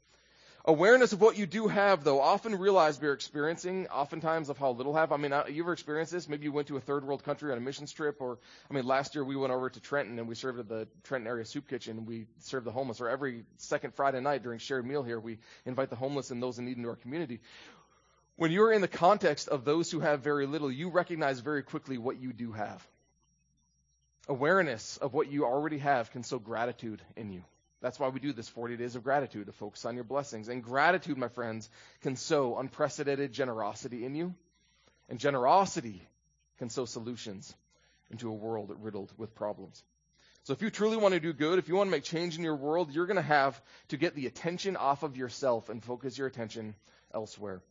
Awareness 0.70 1.14
of 1.14 1.22
what 1.22 1.38
you 1.38 1.46
do 1.46 1.70
have, 1.70 2.04
though, 2.04 2.20
often 2.20 2.54
realize 2.54 3.00
we're 3.00 3.14
experiencing, 3.14 3.88
oftentimes 3.88 4.50
of 4.50 4.58
how 4.58 4.72
little 4.72 4.94
have. 4.96 5.14
I 5.14 5.18
mean, 5.18 5.32
you 5.50 5.64
ever 5.64 5.72
experienced 5.72 6.12
this? 6.12 6.28
Maybe 6.28 6.44
you 6.44 6.52
went 6.52 6.68
to 6.68 6.76
a 6.76 6.82
third 6.82 7.06
world 7.06 7.24
country 7.24 7.54
on 7.54 7.58
a 7.58 7.62
missions 7.62 7.94
trip, 7.94 8.18
or, 8.20 8.38
I 8.70 8.74
mean, 8.74 8.86
last 8.86 9.16
year 9.16 9.24
we 9.24 9.38
went 9.38 9.54
over 9.54 9.70
to 9.70 9.80
Trenton 9.80 10.20
and 10.20 10.28
we 10.28 10.36
served 10.36 10.60
at 10.60 10.68
the 10.68 10.90
Trenton 11.06 11.26
area 11.26 11.46
soup 11.46 11.70
kitchen 11.70 12.00
and 12.00 12.06
we 12.06 12.28
served 12.40 12.66
the 12.66 12.74
homeless, 12.74 13.00
or 13.00 13.08
every 13.08 13.46
second 13.56 13.94
Friday 13.94 14.20
night 14.20 14.44
during 14.44 14.60
shared 14.60 14.86
meal 14.86 15.04
here, 15.04 15.22
we 15.22 15.40
invite 15.66 15.90
the 15.90 15.96
homeless 15.96 16.32
and 16.32 16.44
those 16.44 16.60
in 16.60 16.66
need 16.66 16.76
into 16.76 16.90
our 16.90 16.98
community. 16.98 17.40
When 18.36 18.52
you're 18.52 18.74
in 18.74 18.82
the 18.82 18.90
context 18.90 19.48
of 19.48 19.64
those 19.64 19.90
who 19.90 20.02
have 20.02 20.20
very 20.20 20.48
little, 20.48 20.70
you 20.70 20.90
recognize 20.90 21.40
very 21.40 21.64
quickly 21.64 21.98
what 21.98 22.20
you 22.20 22.34
do 22.34 22.52
have. 22.52 22.86
Awareness 24.28 24.98
of 24.98 25.14
what 25.14 25.32
you 25.32 25.46
already 25.46 25.78
have 25.78 26.12
can 26.12 26.24
sow 26.24 26.40
gratitude 26.40 27.02
in 27.16 27.32
you. 27.32 27.46
That's 27.82 28.00
why 28.00 28.10
we 28.10 28.20
do 28.20 28.34
this 28.34 28.50
40 28.50 28.78
days 28.78 28.96
of 28.96 29.04
gratitude 29.04 29.46
to 29.46 29.52
focus 29.52 29.86
on 29.86 29.96
your 29.96 30.04
blessings. 30.04 30.48
And 30.48 30.64
gratitude, 30.64 31.18
my 31.18 31.28
friends, 31.28 31.70
can 32.02 32.16
sow 32.16 32.58
unprecedented 32.58 33.34
generosity 33.34 34.04
in 34.04 34.16
you. 34.16 34.34
And 35.10 35.20
generosity 35.20 36.02
can 36.58 36.70
sow 36.70 36.86
solutions 36.86 37.54
into 38.10 38.30
a 38.30 38.34
world 38.34 38.74
riddled 38.80 39.14
with 39.18 39.36
problems. 39.36 39.84
So 40.44 40.54
if 40.54 40.62
you 40.62 40.70
truly 40.70 40.98
want 40.98 41.14
to 41.14 41.20
do 41.20 41.34
good, 41.34 41.60
if 41.60 41.68
you 41.68 41.76
want 41.76 41.88
to 41.88 41.92
make 41.92 42.04
change 42.04 42.38
in 42.38 42.44
your 42.44 42.56
world, 42.56 42.92
you're 42.92 43.06
going 43.06 43.18
to 43.18 43.22
have 43.22 43.62
to 43.90 43.98
get 43.98 44.16
the 44.16 44.28
attention 44.28 44.76
off 44.76 45.04
of 45.04 45.18
yourself 45.18 45.70
and 45.70 45.84
focus 45.84 46.18
your 46.18 46.28
attention 46.28 46.74
elsewhere. 47.14 47.62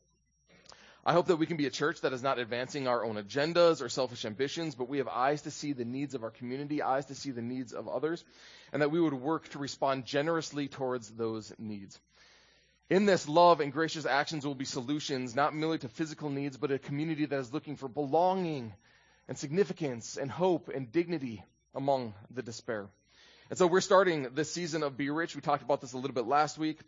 I 1.06 1.12
hope 1.12 1.26
that 1.26 1.36
we 1.36 1.46
can 1.46 1.56
be 1.56 1.66
a 1.66 1.70
church 1.70 2.00
that 2.00 2.12
is 2.12 2.24
not 2.24 2.40
advancing 2.40 2.88
our 2.88 3.04
own 3.04 3.14
agendas 3.14 3.80
or 3.80 3.88
selfish 3.88 4.24
ambitions, 4.24 4.74
but 4.74 4.88
we 4.88 4.98
have 4.98 5.06
eyes 5.06 5.42
to 5.42 5.52
see 5.52 5.72
the 5.72 5.84
needs 5.84 6.16
of 6.16 6.24
our 6.24 6.32
community, 6.32 6.82
eyes 6.82 7.06
to 7.06 7.14
see 7.14 7.30
the 7.30 7.42
needs 7.42 7.72
of 7.72 7.86
others, 7.86 8.24
and 8.72 8.82
that 8.82 8.90
we 8.90 9.00
would 9.00 9.14
work 9.14 9.48
to 9.50 9.60
respond 9.60 10.04
generously 10.04 10.66
towards 10.66 11.08
those 11.10 11.52
needs. 11.60 11.96
In 12.90 13.06
this, 13.06 13.28
love 13.28 13.60
and 13.60 13.72
gracious 13.72 14.04
actions 14.04 14.44
will 14.44 14.56
be 14.56 14.64
solutions 14.64 15.36
not 15.36 15.54
merely 15.54 15.78
to 15.78 15.88
physical 15.88 16.28
needs, 16.28 16.56
but 16.56 16.72
a 16.72 16.78
community 16.78 17.24
that 17.24 17.38
is 17.38 17.52
looking 17.52 17.76
for 17.76 17.86
belonging 17.86 18.74
and 19.28 19.38
significance 19.38 20.16
and 20.16 20.28
hope 20.28 20.68
and 20.74 20.90
dignity 20.90 21.44
among 21.72 22.14
the 22.32 22.42
despair. 22.42 22.88
And 23.48 23.56
so 23.56 23.68
we're 23.68 23.80
starting 23.80 24.30
this 24.34 24.50
season 24.50 24.82
of 24.82 24.96
Be 24.96 25.08
Rich. 25.10 25.36
We 25.36 25.40
talked 25.40 25.62
about 25.62 25.80
this 25.80 25.92
a 25.92 25.98
little 25.98 26.14
bit 26.14 26.26
last 26.26 26.58
week 26.58 26.80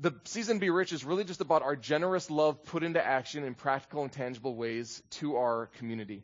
the 0.00 0.12
season 0.24 0.58
Be 0.58 0.70
Rich 0.70 0.92
is 0.92 1.04
really 1.04 1.24
just 1.24 1.40
about 1.40 1.62
our 1.62 1.76
generous 1.76 2.30
love 2.30 2.64
put 2.64 2.82
into 2.82 3.04
action 3.04 3.44
in 3.44 3.54
practical 3.54 4.02
and 4.02 4.12
tangible 4.12 4.54
ways 4.54 5.02
to 5.10 5.36
our 5.36 5.66
community. 5.78 6.22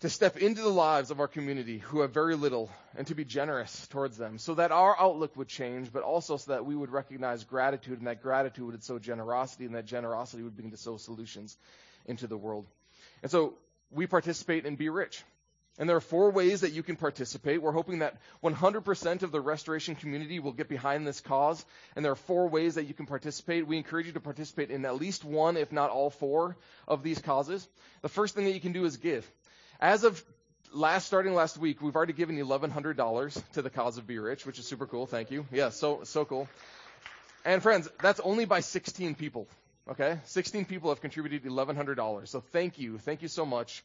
To 0.00 0.08
step 0.08 0.36
into 0.36 0.62
the 0.62 0.68
lives 0.68 1.10
of 1.10 1.18
our 1.18 1.26
community 1.26 1.78
who 1.78 2.02
have 2.02 2.12
very 2.12 2.36
little 2.36 2.70
and 2.96 3.04
to 3.08 3.16
be 3.16 3.24
generous 3.24 3.88
towards 3.88 4.16
them 4.16 4.38
so 4.38 4.54
that 4.54 4.70
our 4.70 4.98
outlook 4.98 5.36
would 5.36 5.48
change, 5.48 5.92
but 5.92 6.04
also 6.04 6.36
so 6.36 6.52
that 6.52 6.64
we 6.64 6.76
would 6.76 6.90
recognize 6.90 7.42
gratitude 7.42 7.98
and 7.98 8.06
that 8.06 8.22
gratitude 8.22 8.64
would 8.64 8.84
sow 8.84 9.00
generosity 9.00 9.64
and 9.64 9.74
that 9.74 9.86
generosity 9.86 10.44
would 10.44 10.56
begin 10.56 10.70
to 10.70 10.76
sow 10.76 10.98
solutions 10.98 11.56
into 12.06 12.28
the 12.28 12.36
world. 12.36 12.66
And 13.22 13.30
so 13.30 13.54
we 13.90 14.06
participate 14.06 14.66
in 14.66 14.76
Be 14.76 14.88
Rich. 14.88 15.24
And 15.78 15.88
there 15.88 15.96
are 15.96 16.00
four 16.00 16.30
ways 16.30 16.62
that 16.62 16.72
you 16.72 16.82
can 16.82 16.96
participate. 16.96 17.62
We're 17.62 17.72
hoping 17.72 18.00
that 18.00 18.16
100% 18.42 19.22
of 19.22 19.30
the 19.30 19.40
restoration 19.40 19.94
community 19.94 20.40
will 20.40 20.52
get 20.52 20.68
behind 20.68 21.06
this 21.06 21.20
cause. 21.20 21.64
And 21.94 22.04
there 22.04 22.10
are 22.10 22.16
four 22.16 22.48
ways 22.48 22.74
that 22.74 22.84
you 22.84 22.94
can 22.94 23.06
participate. 23.06 23.66
We 23.66 23.76
encourage 23.76 24.06
you 24.06 24.12
to 24.12 24.20
participate 24.20 24.72
in 24.72 24.84
at 24.84 24.96
least 24.96 25.24
one, 25.24 25.56
if 25.56 25.70
not 25.70 25.90
all 25.90 26.10
four, 26.10 26.56
of 26.88 27.04
these 27.04 27.20
causes. 27.20 27.66
The 28.02 28.08
first 28.08 28.34
thing 28.34 28.44
that 28.46 28.52
you 28.52 28.60
can 28.60 28.72
do 28.72 28.84
is 28.86 28.96
give. 28.96 29.30
As 29.80 30.02
of 30.02 30.22
last, 30.72 31.06
starting 31.06 31.34
last 31.34 31.56
week, 31.56 31.80
we've 31.80 31.94
already 31.94 32.12
given 32.12 32.36
$1,100 32.36 33.42
to 33.52 33.62
the 33.62 33.70
cause 33.70 33.98
of 33.98 34.06
Be 34.06 34.18
Rich, 34.18 34.46
which 34.46 34.58
is 34.58 34.66
super 34.66 34.86
cool. 34.86 35.06
Thank 35.06 35.30
you. 35.30 35.46
Yeah, 35.52 35.68
so, 35.68 36.00
so 36.02 36.24
cool. 36.24 36.48
And 37.44 37.62
friends, 37.62 37.88
that's 38.02 38.18
only 38.18 38.46
by 38.46 38.60
16 38.60 39.14
people. 39.14 39.46
Okay? 39.88 40.18
16 40.24 40.64
people 40.64 40.90
have 40.90 41.00
contributed 41.00 41.44
$1,100. 41.44 42.26
So 42.26 42.40
thank 42.40 42.80
you. 42.80 42.98
Thank 42.98 43.22
you 43.22 43.28
so 43.28 43.46
much 43.46 43.84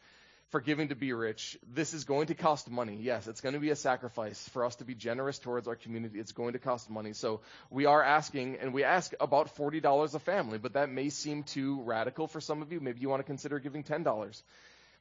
for 0.53 0.61
giving 0.61 0.89
to 0.89 0.95
be 0.95 1.11
rich. 1.13 1.57
This 1.73 1.95
is 1.95 2.03
going 2.03 2.27
to 2.27 2.35
cost 2.35 2.69
money. 2.69 2.99
Yes, 3.01 3.25
it's 3.25 3.41
going 3.41 3.53
to 3.55 3.59
be 3.59 3.71
a 3.71 3.75
sacrifice 3.75 4.47
for 4.49 4.63
us 4.65 4.75
to 4.75 4.85
be 4.85 4.93
generous 4.93 5.39
towards 5.39 5.67
our 5.67 5.75
community. 5.75 6.19
It's 6.19 6.31
going 6.31 6.53
to 6.53 6.59
cost 6.59 6.91
money. 6.91 7.13
So 7.13 7.41
we 7.71 7.87
are 7.87 8.03
asking, 8.03 8.57
and 8.61 8.71
we 8.71 8.83
ask 8.83 9.11
about 9.19 9.55
$40 9.55 10.13
a 10.13 10.19
family, 10.19 10.59
but 10.59 10.73
that 10.73 10.91
may 10.91 11.09
seem 11.09 11.41
too 11.41 11.81
radical 11.81 12.27
for 12.27 12.39
some 12.39 12.61
of 12.61 12.71
you. 12.71 12.79
Maybe 12.79 12.99
you 12.99 13.09
want 13.09 13.21
to 13.21 13.23
consider 13.23 13.57
giving 13.57 13.83
$10. 13.83 14.43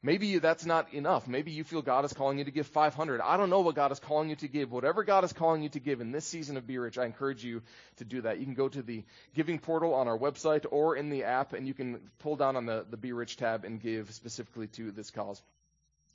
Maybe 0.05 0.37
that's 0.39 0.65
not 0.65 0.93
enough. 0.93 1.29
Maybe 1.29 1.51
you 1.51 1.63
feel 1.63 1.81
God 1.81 2.03
is 2.03 2.11
calling 2.11 2.37
you 2.37 2.43
to 2.43 2.51
give 2.51 2.67
500. 2.67 3.21
I 3.21 3.37
don't 3.37 3.49
know 3.49 3.61
what 3.61 3.75
God 3.75 3.93
is 3.93 3.99
calling 3.99 4.29
you 4.29 4.35
to 4.35 4.49
give. 4.49 4.69
Whatever 4.69 5.05
God 5.05 5.23
is 5.23 5.31
calling 5.31 5.63
you 5.63 5.69
to 5.69 5.79
give 5.79 6.01
in 6.01 6.11
this 6.11 6.25
season 6.25 6.57
of 6.57 6.67
Be 6.67 6.77
Rich, 6.77 6.97
I 6.97 7.05
encourage 7.05 7.41
you 7.41 7.61
to 7.97 8.05
do 8.05 8.21
that. 8.21 8.37
You 8.37 8.43
can 8.43 8.53
go 8.53 8.67
to 8.67 8.81
the 8.81 9.05
giving 9.33 9.59
portal 9.59 9.93
on 9.93 10.09
our 10.09 10.17
website 10.17 10.65
or 10.69 10.97
in 10.97 11.09
the 11.09 11.23
app, 11.23 11.53
and 11.53 11.65
you 11.65 11.73
can 11.73 12.01
pull 12.19 12.35
down 12.35 12.57
on 12.57 12.65
the, 12.65 12.85
the 12.89 12.97
Be 12.97 13.13
Rich 13.13 13.37
tab 13.37 13.63
and 13.63 13.81
give 13.81 14.13
specifically 14.13 14.67
to 14.67 14.91
this 14.91 15.09
cause. 15.09 15.41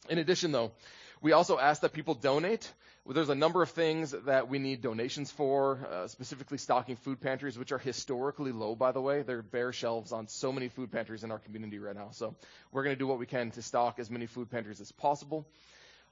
In 0.08 0.18
addition, 0.18 0.52
though, 0.52 0.72
we 1.20 1.32
also 1.32 1.58
ask 1.58 1.82
that 1.82 1.92
people 1.92 2.14
donate. 2.14 2.72
There's 3.06 3.30
a 3.30 3.34
number 3.34 3.62
of 3.62 3.70
things 3.70 4.10
that 4.26 4.48
we 4.48 4.58
need 4.58 4.82
donations 4.82 5.30
for, 5.30 5.78
uh, 5.90 6.08
specifically 6.08 6.58
stocking 6.58 6.96
food 6.96 7.20
pantries, 7.20 7.58
which 7.58 7.72
are 7.72 7.78
historically 7.78 8.52
low, 8.52 8.74
by 8.74 8.92
the 8.92 9.00
way. 9.00 9.22
There 9.22 9.38
are 9.38 9.42
bare 9.42 9.72
shelves 9.72 10.12
on 10.12 10.28
so 10.28 10.52
many 10.52 10.68
food 10.68 10.92
pantries 10.92 11.24
in 11.24 11.30
our 11.30 11.38
community 11.38 11.78
right 11.78 11.96
now. 11.96 12.08
So 12.12 12.34
we're 12.70 12.84
going 12.84 12.94
to 12.94 12.98
do 12.98 13.06
what 13.06 13.18
we 13.18 13.24
can 13.24 13.50
to 13.52 13.62
stock 13.62 13.98
as 13.98 14.10
many 14.10 14.26
food 14.26 14.50
pantries 14.50 14.80
as 14.82 14.92
possible 14.92 15.46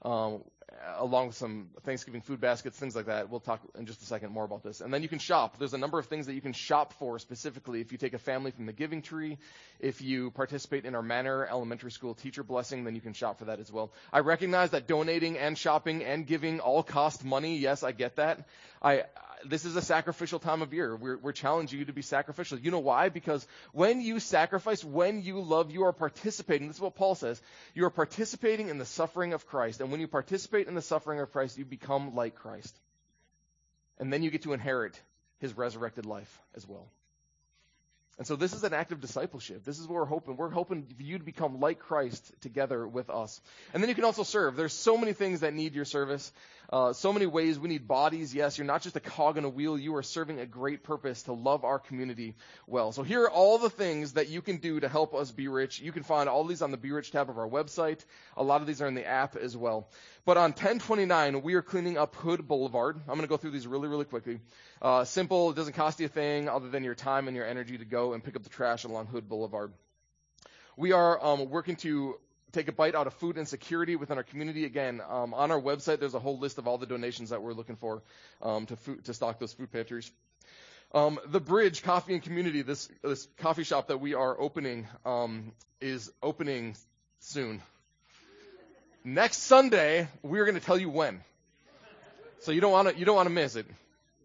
um, 0.01 0.43
Uh, 0.69 0.95
along 0.97 1.27
with 1.27 1.35
some 1.37 1.69
Thanksgiving 1.83 2.19
food 2.19 2.41
baskets, 2.41 2.77
things 2.77 2.93
like 2.93 3.05
that. 3.05 3.29
We'll 3.29 3.39
talk 3.39 3.61
in 3.79 3.85
just 3.85 4.01
a 4.01 4.05
second 4.05 4.33
more 4.33 4.43
about 4.43 4.63
this. 4.63 4.81
And 4.81 4.93
then 4.93 5.01
you 5.01 5.07
can 5.07 5.19
shop. 5.19 5.57
There's 5.57 5.73
a 5.73 5.77
number 5.77 5.97
of 5.97 6.07
things 6.07 6.25
that 6.25 6.33
you 6.33 6.41
can 6.41 6.51
shop 6.51 6.91
for 6.99 7.19
specifically 7.19 7.79
if 7.79 7.93
you 7.93 7.97
take 7.97 8.13
a 8.13 8.19
family 8.19 8.51
from 8.51 8.65
the 8.65 8.73
Giving 8.73 9.01
Tree. 9.01 9.37
If 9.79 10.01
you 10.01 10.29
participate 10.31 10.83
in 10.83 10.93
our 10.93 11.01
Manor 11.01 11.45
Elementary 11.45 11.91
School 11.91 12.15
teacher 12.15 12.43
blessing, 12.43 12.83
then 12.83 12.95
you 12.95 13.01
can 13.01 13.13
shop 13.13 13.39
for 13.39 13.45
that 13.45 13.61
as 13.61 13.71
well. 13.71 13.93
I 14.11 14.19
recognize 14.19 14.71
that 14.71 14.87
donating 14.87 15.37
and 15.37 15.57
shopping 15.57 16.03
and 16.03 16.27
giving 16.27 16.59
all 16.59 16.83
cost 16.83 17.23
money. 17.23 17.57
Yes, 17.57 17.83
I 17.83 17.93
get 17.93 18.17
that. 18.17 18.45
I, 18.81 19.03
this 19.45 19.65
is 19.65 19.75
a 19.75 19.81
sacrificial 19.81 20.39
time 20.39 20.61
of 20.61 20.73
year. 20.73 20.95
We're, 20.95 21.17
we're 21.17 21.31
challenging 21.31 21.79
you 21.79 21.85
to 21.85 21.93
be 21.93 22.01
sacrificial. 22.01 22.59
You 22.59 22.71
know 22.71 22.79
why? 22.79 23.09
Because 23.09 23.47
when 23.71 24.01
you 24.01 24.19
sacrifice, 24.19 24.83
when 24.83 25.21
you 25.21 25.41
love, 25.41 25.71
you 25.71 25.85
are 25.85 25.93
participating. 25.93 26.67
This 26.67 26.77
is 26.77 26.81
what 26.81 26.95
Paul 26.95 27.15
says. 27.15 27.41
You 27.73 27.85
are 27.85 27.89
participating 27.89 28.69
in 28.69 28.77
the 28.77 28.85
suffering 28.85 29.33
of 29.33 29.47
Christ. 29.47 29.79
And 29.81 29.91
when 29.91 29.99
you 29.99 30.07
participate 30.07 30.56
in 30.65 30.75
the 30.75 30.81
suffering 30.81 31.19
of 31.19 31.31
Christ, 31.31 31.57
you 31.57 31.65
become 31.65 32.15
like 32.15 32.35
Christ. 32.35 32.75
And 33.99 34.11
then 34.11 34.23
you 34.23 34.31
get 34.31 34.43
to 34.43 34.53
inherit 34.53 34.99
his 35.39 35.55
resurrected 35.57 36.05
life 36.05 36.41
as 36.55 36.67
well. 36.67 36.87
And 38.17 38.25
so 38.25 38.35
this 38.35 38.53
is 38.53 38.63
an 38.63 38.73
act 38.73 38.91
of 38.91 38.99
discipleship. 38.99 39.63
This 39.63 39.77
is 39.77 39.87
what 39.87 39.95
we're 39.95 40.05
hoping. 40.05 40.37
We're 40.37 40.49
hoping 40.49 40.83
for 40.83 41.03
you 41.03 41.19
to 41.19 41.23
become 41.23 41.59
like 41.59 41.79
Christ 41.79 42.31
together 42.41 42.87
with 42.87 43.11
us. 43.11 43.39
And 43.73 43.83
then 43.83 43.89
you 43.89 43.95
can 43.95 44.05
also 44.05 44.23
serve. 44.23 44.55
There's 44.55 44.73
so 44.73 44.97
many 44.97 45.13
things 45.13 45.41
that 45.41 45.53
need 45.53 45.75
your 45.75 45.85
service. 45.85 46.31
Uh, 46.69 46.91
so 46.91 47.13
many 47.13 47.25
ways 47.25 47.57
we 47.57 47.69
need 47.69 47.87
bodies. 47.87 48.35
Yes, 48.35 48.57
you're 48.57 48.67
not 48.67 48.81
just 48.81 48.97
a 48.97 48.99
cog 48.99 49.37
in 49.37 49.45
a 49.45 49.49
wheel. 49.49 49.77
You 49.77 49.95
are 49.95 50.03
serving 50.03 50.39
a 50.39 50.45
great 50.45 50.83
purpose 50.83 51.23
to 51.23 51.33
love 51.33 51.63
our 51.63 51.79
community 51.79 52.35
well. 52.67 52.91
So 52.91 53.03
here 53.03 53.23
are 53.23 53.31
all 53.31 53.57
the 53.57 53.69
things 53.69 54.13
that 54.13 54.27
you 54.27 54.41
can 54.41 54.57
do 54.57 54.81
to 54.81 54.89
help 54.89 55.15
us 55.15 55.31
be 55.31 55.47
rich. 55.47 55.79
You 55.79 55.93
can 55.93 56.03
find 56.03 56.27
all 56.27 56.43
these 56.43 56.61
on 56.61 56.71
the 56.71 56.77
Be 56.77 56.91
Rich 56.91 57.11
tab 57.11 57.29
of 57.29 57.37
our 57.37 57.47
website. 57.47 58.03
A 58.35 58.43
lot 58.43 58.59
of 58.59 58.67
these 58.67 58.81
are 58.81 58.87
in 58.87 58.95
the 58.95 59.05
app 59.05 59.37
as 59.37 59.55
well. 59.55 59.89
But 60.25 60.35
on 60.35 60.51
1029, 60.51 61.41
we 61.41 61.53
are 61.53 61.61
cleaning 61.61 61.97
up 61.97 62.15
Hood 62.15 62.45
Boulevard. 62.45 62.97
I'm 62.97 63.15
going 63.15 63.21
to 63.21 63.27
go 63.27 63.37
through 63.37 63.51
these 63.51 63.65
really, 63.65 63.87
really 63.87 64.05
quickly. 64.05 64.41
Uh, 64.81 65.05
simple. 65.05 65.51
It 65.51 65.55
doesn't 65.55 65.73
cost 65.73 66.01
you 66.01 66.07
a 66.07 66.09
thing 66.09 66.49
other 66.49 66.69
than 66.69 66.83
your 66.83 66.95
time 66.95 67.29
and 67.29 67.37
your 67.37 67.45
energy 67.45 67.77
to 67.77 67.85
go 67.85 68.11
and 68.11 68.21
pick 68.21 68.35
up 68.35 68.43
the 68.43 68.49
trash 68.49 68.83
along 68.83 69.07
Hood 69.07 69.29
Boulevard. 69.29 69.71
We 70.75 70.91
are 70.91 71.23
um, 71.25 71.49
working 71.49 71.77
to 71.77 72.19
take 72.51 72.67
a 72.67 72.71
bite 72.71 72.95
out 72.95 73.07
of 73.07 73.13
food 73.13 73.37
insecurity 73.37 73.95
within 73.95 74.17
our 74.17 74.23
community. 74.23 74.65
Again, 74.65 75.01
um, 75.09 75.33
on 75.33 75.51
our 75.51 75.59
website, 75.59 75.99
there's 75.99 76.13
a 76.13 76.19
whole 76.19 76.39
list 76.39 76.57
of 76.57 76.67
all 76.67 76.77
the 76.77 76.85
donations 76.85 77.29
that 77.29 77.41
we're 77.41 77.53
looking 77.53 77.75
for 77.75 78.01
um, 78.41 78.65
to, 78.67 78.75
food, 78.75 79.03
to 79.05 79.13
stock 79.13 79.39
those 79.39 79.53
food 79.53 79.71
pantries. 79.71 80.11
Um, 80.93 81.19
the 81.27 81.41
Bridge 81.41 81.83
Coffee 81.83 82.13
and 82.13 82.23
Community, 82.23 82.61
this, 82.61 82.89
this 83.03 83.27
coffee 83.37 83.63
shop 83.63 83.87
that 83.87 83.99
we 83.99 84.13
are 84.13 84.39
opening, 84.39 84.87
um, 85.05 85.51
is 85.81 86.09
opening 86.23 86.75
soon. 87.19 87.61
Next 89.03 89.43
Sunday, 89.43 90.07
we're 90.21 90.45
going 90.45 90.59
to 90.59 90.65
tell 90.65 90.77
you 90.77 90.89
when. 90.89 91.21
So 92.39 92.51
you 92.51 92.61
don't 92.61 92.71
want 92.71 92.89
to 92.89 92.97
you 92.97 93.03
don't 93.03 93.15
want 93.15 93.27
to 93.27 93.33
miss 93.33 93.55
it. 93.55 93.65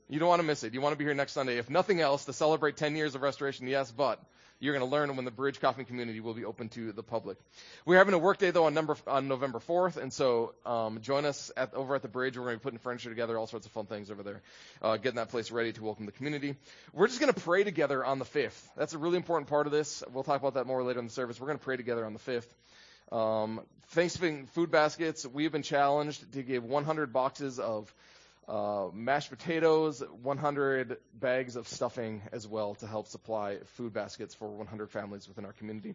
You 0.08 0.18
don't 0.18 0.28
want 0.28 0.40
to 0.40 0.46
miss 0.46 0.62
it. 0.62 0.74
You 0.74 0.80
want 0.80 0.92
to 0.92 0.98
be 0.98 1.04
here 1.04 1.14
next 1.14 1.32
Sunday. 1.32 1.56
If 1.56 1.70
nothing 1.70 2.00
else, 2.00 2.26
to 2.26 2.32
celebrate 2.32 2.76
10 2.76 2.96
years 2.96 3.14
of 3.14 3.22
restoration, 3.22 3.66
yes, 3.66 3.90
but 3.90 4.20
you're 4.62 4.72
going 4.72 4.88
to 4.88 4.90
learn 4.90 5.14
when 5.16 5.24
the 5.24 5.32
Bridge 5.32 5.60
Coffee 5.60 5.82
Community 5.82 6.20
will 6.20 6.34
be 6.34 6.44
open 6.44 6.68
to 6.68 6.92
the 6.92 7.02
public. 7.02 7.36
We're 7.84 7.98
having 7.98 8.14
a 8.14 8.18
work 8.18 8.38
day 8.38 8.52
though 8.52 8.66
on, 8.66 8.74
number, 8.74 8.96
on 9.08 9.26
November 9.26 9.58
4th, 9.58 9.96
and 9.96 10.12
so 10.12 10.54
um, 10.64 11.00
join 11.00 11.24
us 11.24 11.50
at, 11.56 11.74
over 11.74 11.96
at 11.96 12.02
the 12.02 12.08
Bridge. 12.08 12.38
We're 12.38 12.44
going 12.44 12.54
to 12.54 12.60
be 12.60 12.62
putting 12.62 12.78
furniture 12.78 13.08
together, 13.08 13.36
all 13.36 13.48
sorts 13.48 13.66
of 13.66 13.72
fun 13.72 13.86
things 13.86 14.08
over 14.08 14.22
there, 14.22 14.40
uh, 14.80 14.98
getting 14.98 15.16
that 15.16 15.30
place 15.30 15.50
ready 15.50 15.72
to 15.72 15.82
welcome 15.82 16.06
the 16.06 16.12
community. 16.12 16.54
We're 16.92 17.08
just 17.08 17.18
going 17.18 17.32
to 17.32 17.40
pray 17.40 17.64
together 17.64 18.04
on 18.04 18.20
the 18.20 18.24
5th. 18.24 18.56
That's 18.76 18.94
a 18.94 18.98
really 18.98 19.16
important 19.16 19.50
part 19.50 19.66
of 19.66 19.72
this. 19.72 20.04
We'll 20.12 20.22
talk 20.22 20.40
about 20.40 20.54
that 20.54 20.68
more 20.68 20.84
later 20.84 21.00
in 21.00 21.06
the 21.06 21.12
service. 21.12 21.40
We're 21.40 21.48
going 21.48 21.58
to 21.58 21.64
pray 21.64 21.76
together 21.76 22.06
on 22.06 22.12
the 22.12 22.20
5th. 22.20 22.46
Um, 23.12 23.62
Thanksgiving 23.88 24.46
food 24.46 24.70
baskets, 24.70 25.26
we 25.26 25.42
have 25.42 25.52
been 25.52 25.64
challenged 25.64 26.32
to 26.34 26.42
give 26.44 26.62
100 26.62 27.12
boxes 27.12 27.58
of 27.58 27.92
uh, 28.48 28.88
mashed 28.92 29.30
potatoes, 29.30 30.02
100 30.22 30.96
bags 31.14 31.56
of 31.56 31.68
stuffing 31.68 32.22
as 32.32 32.46
well 32.46 32.74
to 32.76 32.86
help 32.86 33.06
supply 33.06 33.58
food 33.74 33.92
baskets 33.92 34.34
for 34.34 34.48
100 34.48 34.90
families 34.90 35.28
within 35.28 35.44
our 35.44 35.52
community. 35.52 35.94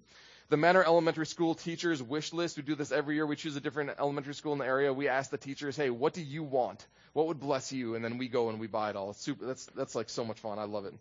The 0.49 0.57
Manor 0.57 0.83
Elementary 0.83 1.25
School 1.25 1.55
teachers 1.55 2.01
wish 2.01 2.31
list. 2.31 2.55
We 2.55 2.63
do 2.63 2.75
this 2.75 2.93
every 2.93 3.15
year. 3.15 3.25
We 3.25 3.35
choose 3.35 3.57
a 3.57 3.61
different 3.61 3.91
elementary 3.99 4.33
school 4.33 4.53
in 4.53 4.59
the 4.59 4.65
area. 4.65 4.93
We 4.93 5.09
ask 5.09 5.29
the 5.29 5.37
teachers, 5.37 5.75
"Hey, 5.75 5.89
what 5.89 6.13
do 6.13 6.21
you 6.21 6.41
want? 6.41 6.87
What 7.11 7.27
would 7.27 7.39
bless 7.39 7.73
you?" 7.73 7.95
And 7.95 8.05
then 8.05 8.17
we 8.17 8.29
go 8.29 8.49
and 8.49 8.59
we 8.59 8.67
buy 8.67 8.91
it 8.91 8.95
all. 8.95 9.09
It's 9.09 9.21
super. 9.21 9.45
That's 9.45 9.65
that's 9.75 9.93
like 9.93 10.09
so 10.09 10.23
much 10.23 10.39
fun. 10.39 10.57
I 10.57 10.63
love 10.63 10.85
it. 10.85 10.93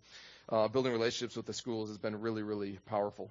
Uh, 0.48 0.66
building 0.66 0.92
relationships 0.92 1.36
with 1.36 1.46
the 1.46 1.52
schools 1.52 1.90
has 1.90 1.98
been 1.98 2.20
really 2.20 2.42
really 2.42 2.80
powerful. 2.86 3.30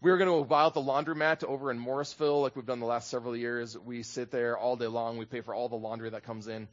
We 0.00 0.10
are 0.10 0.18
going 0.18 0.42
to 0.42 0.48
buy 0.48 0.62
out 0.62 0.74
the 0.74 0.80
laundromat 0.80 1.42
over 1.42 1.70
in 1.70 1.78
Morrisville, 1.78 2.42
like 2.42 2.54
we've 2.54 2.64
done 2.64 2.78
the 2.78 2.86
last 2.86 3.10
several 3.10 3.34
years. 3.34 3.76
We 3.76 4.04
sit 4.04 4.30
there 4.30 4.56
all 4.56 4.76
day 4.76 4.86
long. 4.86 5.16
We 5.16 5.24
pay 5.24 5.40
for 5.40 5.54
all 5.54 5.68
the 5.68 5.76
laundry 5.76 6.10
that 6.10 6.22
comes 6.22 6.46
in 6.46 6.68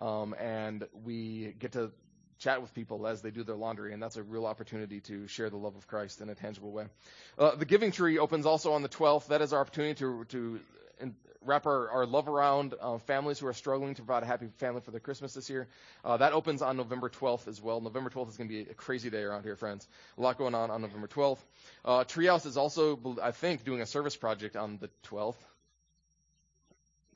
um, 0.00 0.34
and 0.38 0.86
we 1.04 1.54
get 1.58 1.72
to 1.72 1.90
chat 2.38 2.62
with 2.62 2.72
people 2.74 3.06
as 3.06 3.20
they 3.20 3.30
do 3.30 3.44
their 3.44 3.56
laundry, 3.56 3.92
and 3.92 4.02
that's 4.02 4.16
a 4.16 4.22
real 4.22 4.46
opportunity 4.46 5.00
to 5.00 5.26
share 5.28 5.50
the 5.50 5.58
love 5.58 5.76
of 5.76 5.86
Christ 5.86 6.20
in 6.20 6.28
a 6.30 6.34
tangible 6.34 6.72
way. 6.72 6.86
Uh, 7.38 7.54
the 7.54 7.66
Giving 7.66 7.92
Tree 7.92 8.18
opens 8.18 8.46
also 8.46 8.72
on 8.72 8.82
the 8.82 8.88
12th. 8.88 9.28
That 9.28 9.42
is 9.42 9.52
our 9.52 9.60
opportunity 9.60 9.98
to, 9.98 10.24
to 10.30 10.60
wrap 11.42 11.66
our, 11.66 11.88
our 11.90 12.06
love 12.06 12.28
around 12.28 12.74
uh, 12.80 12.98
families 12.98 13.38
who 13.38 13.46
are 13.46 13.52
struggling 13.52 13.94
to 13.94 14.02
provide 14.02 14.22
a 14.22 14.26
happy 14.26 14.48
family 14.58 14.80
for 14.80 14.90
their 14.90 15.00
Christmas 15.00 15.34
this 15.34 15.48
year. 15.48 15.68
Uh, 16.04 16.16
that 16.18 16.32
opens 16.32 16.62
on 16.62 16.76
November 16.76 17.08
12th 17.08 17.48
as 17.48 17.60
well. 17.60 17.80
November 17.80 18.10
12th 18.10 18.30
is 18.30 18.36
going 18.36 18.48
to 18.48 18.64
be 18.64 18.70
a 18.70 18.74
crazy 18.74 19.10
day 19.10 19.22
around 19.22 19.44
here, 19.44 19.56
friends. 19.56 19.86
A 20.18 20.20
lot 20.20 20.36
going 20.38 20.54
on 20.54 20.70
on 20.70 20.82
November 20.82 21.08
12th. 21.08 21.38
Uh, 21.84 22.04
Treehouse 22.04 22.46
is 22.46 22.56
also, 22.56 23.18
I 23.22 23.30
think, 23.30 23.64
doing 23.64 23.80
a 23.80 23.86
service 23.86 24.16
project 24.16 24.56
on 24.56 24.78
the 24.80 24.90
12th 25.08 25.36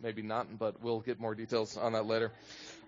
maybe 0.04 0.22
not, 0.22 0.58
but 0.58 0.80
we'll 0.82 1.00
get 1.00 1.18
more 1.18 1.34
details 1.34 1.76
on 1.76 1.94
that 1.94 2.06
later. 2.06 2.30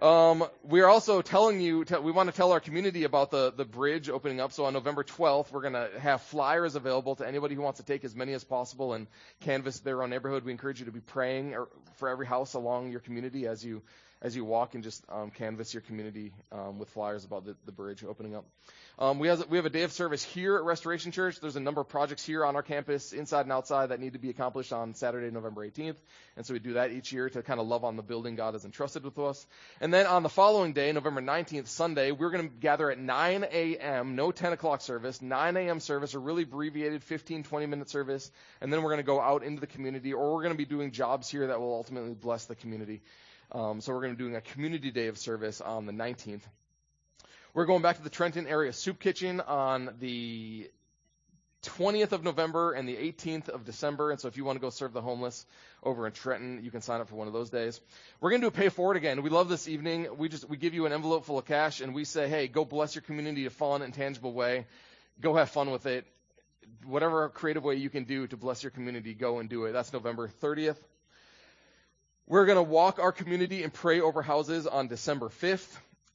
Um, 0.01 0.45
we 0.63 0.83
are 0.83 0.89
also 0.89 1.23
telling 1.23 1.61
you, 1.63 1.87
te- 1.87 1.97
we 1.97 2.13
want 2.13 2.31
to 2.31 2.37
tell 2.37 2.53
our 2.53 2.61
community 2.61 3.05
about 3.05 3.31
the, 3.31 3.51
the 3.57 3.65
bridge 3.65 4.11
opening 4.11 4.41
up. 4.41 4.53
So 4.53 4.67
on 4.67 4.75
November 4.75 5.03
12th, 5.03 5.51
we're 5.51 5.63
going 5.63 5.73
to 5.73 5.89
have 5.99 6.21
flyers 6.21 6.77
available 6.77 7.17
to 7.17 7.27
anybody 7.27 7.55
who 7.55 7.63
wants 7.63 7.81
to 7.81 7.87
take 7.87 8.05
as 8.05 8.15
many 8.15 8.35
as 8.35 8.45
possible 8.45 8.93
and 8.93 9.07
canvass 9.41 9.81
their 9.81 10.03
own 10.03 10.11
neighborhood. 10.11 10.45
We 10.45 10.53
encourage 10.53 10.79
you 10.79 10.87
to 10.87 10.93
be 10.93 11.01
praying 11.01 11.55
or, 11.55 11.69
for 11.95 12.11
every 12.11 12.27
house 12.27 12.53
along 12.53 12.91
your 12.91 13.01
community 13.01 13.47
as 13.47 13.65
you 13.65 13.83
as 14.23 14.35
you 14.35 14.45
walk 14.45 14.75
and 14.75 14.83
just 14.83 15.05
um, 15.11 15.31
canvass 15.31 15.75
your 15.75 15.83
community 15.83 16.33
um, 16.51 16.79
with 16.79 16.89
flyers 16.89 17.25
about 17.25 17.45
the, 17.45 17.55
the 17.67 17.73
bridge 17.73 18.03
opening 18.03 18.35
up. 18.35 18.47
Um, 18.99 19.19
we, 19.19 19.29
have, 19.29 19.47
we 19.51 19.59
have 19.59 19.67
a 19.67 19.71
day 19.71 19.83
of 19.83 19.93
service 19.93 20.23
here 20.23 20.57
at 20.57 20.65
Restoration 20.65 21.13
Church. 21.13 21.39
There's 21.39 21.57
a 21.57 21.61
number 21.61 21.83
of 21.83 21.89
projects 21.89 22.25
here 22.25 22.45
on 22.45 22.57
our 22.57 22.63
campus, 22.63 23.13
inside 23.13 23.43
and 23.43 23.53
outside, 23.53 23.91
that 23.91 24.01
need 24.01 24.15
to 24.15 24.19
be 24.19 24.31
accomplished 24.31 24.73
on 24.73 24.95
Saturday, 24.95 25.31
November 25.31 25.69
18th. 25.69 25.97
And 26.37 26.47
so 26.47 26.55
we 26.55 26.61
do 26.61 26.75
that 26.75 26.91
each 27.07 27.13
year 27.13 27.29
to 27.31 27.43
kind 27.43 27.61
of 27.61 27.67
love 27.67 27.85
on 27.85 27.97
the 27.97 28.03
building 28.03 28.35
God 28.35 28.55
has 28.55 28.65
entrusted 28.65 29.05
with 29.05 29.19
us. 29.19 29.47
And 29.81 29.95
then 29.95 30.07
on 30.07 30.23
the 30.23 30.29
following 30.29 30.73
day, 30.73 30.91
November 30.93 31.23
19th, 31.23 31.69
Sunday, 31.69 32.11
we're 32.11 32.31
going 32.31 32.49
to 32.49 32.55
gather 32.57 32.91
at 32.91 32.99
9 32.99 33.45
a.m., 33.45 34.17
no 34.17 34.33
10 34.33 34.53
o'clock 34.53 34.81
service, 34.81 35.23
9 35.23 35.57
a.m. 35.57 35.81
service, 35.81 36.15
a 36.15 36.19
really 36.19 36.43
abbreviated 36.43 37.03
15, 37.05 37.45
20 37.45 37.67
minute 37.67 37.91
service. 37.91 38.31
And 38.61 38.73
then 38.73 38.83
we're 38.83 38.91
going 38.91 38.99
to 38.99 39.05
go 39.05 39.21
out 39.21 39.45
into 39.45 39.61
the 39.61 39.67
community, 39.67 40.13
or 40.13 40.35
we're 40.35 40.43
going 40.43 40.55
to 40.55 40.59
be 40.59 40.65
doing 40.65 40.91
jobs 40.91 41.31
here 41.31 41.47
that 41.47 41.61
will 41.61 41.75
ultimately 41.75 42.15
bless 42.15 42.47
the 42.47 42.57
community. 42.57 43.03
Um, 43.53 43.81
so 43.81 43.93
we're 43.93 44.01
going 44.01 44.13
to 44.13 44.17
be 44.17 44.25
doing 44.25 44.37
a 44.37 44.41
community 44.41 44.91
day 44.91 45.07
of 45.07 45.19
service 45.19 45.61
on 45.61 45.87
the 45.87 45.93
19th. 45.93 46.43
We're 47.55 47.67
going 47.67 47.83
back 47.83 47.97
to 47.97 48.03
the 48.03 48.11
Trenton 48.11 48.47
Area 48.47 48.73
Soup 48.73 48.99
Kitchen 48.99 49.41
on 49.41 49.95
the 50.01 50.69
20th 51.67 52.13
of 52.13 52.25
November 52.25 52.73
and 52.73 52.89
the 52.89 52.97
18th 52.97 53.49
of 53.49 53.65
December. 53.65 54.11
And 54.11 54.21
so 54.21 54.29
if 54.29 54.37
you 54.37 54.45
want 54.45 54.57
to 54.57 54.61
go 54.61 54.71
serve 54.71 54.93
the 54.93 55.01
homeless 55.01 55.45
over 55.83 56.07
in 56.07 56.13
Trenton, 56.13 56.61
you 56.63 56.71
can 56.71 56.81
sign 56.81 57.01
up 57.01 57.09
for 57.09 57.17
one 57.17 57.27
of 57.27 57.33
those 57.33 57.51
days. 57.51 57.81
We're 58.21 58.31
going 58.31 58.41
to 58.41 58.45
do 58.47 58.49
a 58.49 58.63
pay 58.63 58.69
forward 58.69 58.97
again. 58.97 59.23
We 59.23 59.31
love 59.31 59.49
this 59.49 59.69
evening. 59.69 60.09
We 60.17 60.29
just, 60.29 60.49
we 60.49 60.57
give 60.57 60.75
you 60.75 60.87
an 60.87 60.93
envelope 60.93 61.25
full 61.25 61.39
of 61.39 61.45
cash 61.45 61.81
and 61.81 61.95
we 61.95 62.05
say, 62.05 62.29
hey, 62.29 62.49
go 62.49 62.65
bless 62.65 62.95
your 62.95 63.03
community 63.03 63.47
in 63.47 63.83
a 63.83 63.91
tangible 63.91 64.33
way. 64.33 64.67
Go 65.21 65.35
have 65.35 65.51
fun 65.51 65.71
with 65.71 65.87
it. 65.87 66.07
Whatever 66.85 67.29
creative 67.29 67.65
way 67.65 67.77
you 67.77 67.91
can 67.91 68.05
do 68.05 68.27
to 68.27 68.37
bless 68.37 68.63
your 68.63 68.71
community, 68.71 69.15
go 69.15 69.39
and 69.39 69.49
do 69.49 69.65
it. 69.65 69.73
That's 69.73 69.93
November 69.93 70.31
30th. 70.43 70.79
We're 72.27 72.47
going 72.47 72.57
to 72.57 72.63
walk 72.63 72.99
our 72.99 73.13
community 73.13 73.63
and 73.63 73.73
pray 73.73 74.01
over 74.01 74.21
houses 74.21 74.67
on 74.67 74.89
December 74.89 75.29
5th. 75.29 75.73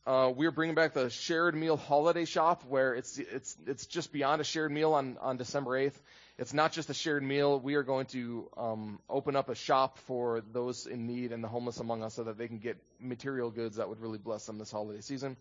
Uh, 0.07 0.33
we're 0.35 0.51
bringing 0.51 0.73
back 0.73 0.93
the 0.93 1.11
shared 1.11 1.53
meal 1.53 1.77
holiday 1.77 2.25
shop 2.25 2.63
where 2.67 2.95
it's 2.95 3.19
it's 3.19 3.55
it's 3.67 3.85
just 3.85 4.11
beyond 4.11 4.41
a 4.41 4.43
shared 4.43 4.71
meal 4.71 4.93
on 4.93 5.17
on 5.21 5.37
December 5.37 5.71
8th. 5.71 5.93
It's 6.39 6.53
not 6.53 6.71
just 6.71 6.89
a 6.89 6.93
shared 6.95 7.21
meal. 7.21 7.59
We 7.59 7.75
are 7.75 7.83
going 7.83 8.07
to 8.07 8.49
um, 8.57 8.99
open 9.07 9.35
up 9.35 9.49
a 9.49 9.53
shop 9.53 9.99
for 9.99 10.41
those 10.53 10.87
in 10.87 11.05
need 11.05 11.31
and 11.31 11.43
the 11.43 11.47
homeless 11.47 11.79
among 11.79 12.01
us 12.01 12.15
so 12.15 12.23
that 12.23 12.39
they 12.39 12.47
can 12.47 12.57
get 12.57 12.77
material 12.99 13.51
goods 13.51 13.75
that 13.75 13.89
would 13.89 13.99
really 13.99 14.17
bless 14.17 14.47
them 14.47 14.57
this 14.57 14.71
holiday 14.71 15.01
season. 15.01 15.37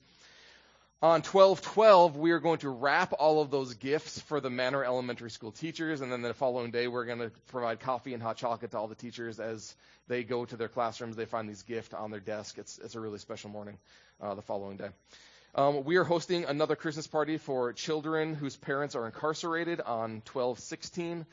On 1.02 1.22
1212, 1.22 2.18
we 2.18 2.30
are 2.32 2.40
going 2.40 2.58
to 2.58 2.68
wrap 2.68 3.14
all 3.18 3.40
of 3.40 3.50
those 3.50 3.72
gifts 3.72 4.20
for 4.20 4.38
the 4.38 4.50
Manor 4.50 4.84
Elementary 4.84 5.30
School 5.30 5.50
teachers, 5.50 6.02
and 6.02 6.12
then 6.12 6.20
the 6.20 6.34
following 6.34 6.72
day, 6.72 6.88
we're 6.88 7.06
going 7.06 7.20
to 7.20 7.30
provide 7.46 7.80
coffee 7.80 8.12
and 8.12 8.22
hot 8.22 8.36
chocolate 8.36 8.72
to 8.72 8.78
all 8.78 8.86
the 8.86 8.94
teachers 8.94 9.40
as 9.40 9.74
they 10.08 10.24
go 10.24 10.44
to 10.44 10.56
their 10.58 10.68
classrooms. 10.68 11.16
They 11.16 11.24
find 11.24 11.48
these 11.48 11.62
gifts 11.62 11.94
on 11.94 12.10
their 12.10 12.20
desk. 12.20 12.58
It's, 12.58 12.78
it's 12.80 12.96
a 12.96 13.00
really 13.00 13.18
special 13.18 13.48
morning 13.48 13.78
uh, 14.20 14.34
the 14.34 14.42
following 14.42 14.76
day. 14.76 14.90
Um, 15.54 15.84
we 15.84 15.96
are 15.96 16.04
hosting 16.04 16.44
another 16.44 16.76
Christmas 16.76 17.06
party 17.06 17.38
for 17.38 17.72
children 17.72 18.34
whose 18.34 18.56
parents 18.56 18.94
are 18.94 19.06
incarcerated 19.06 19.80
on 19.80 20.20
1216. 20.30 21.24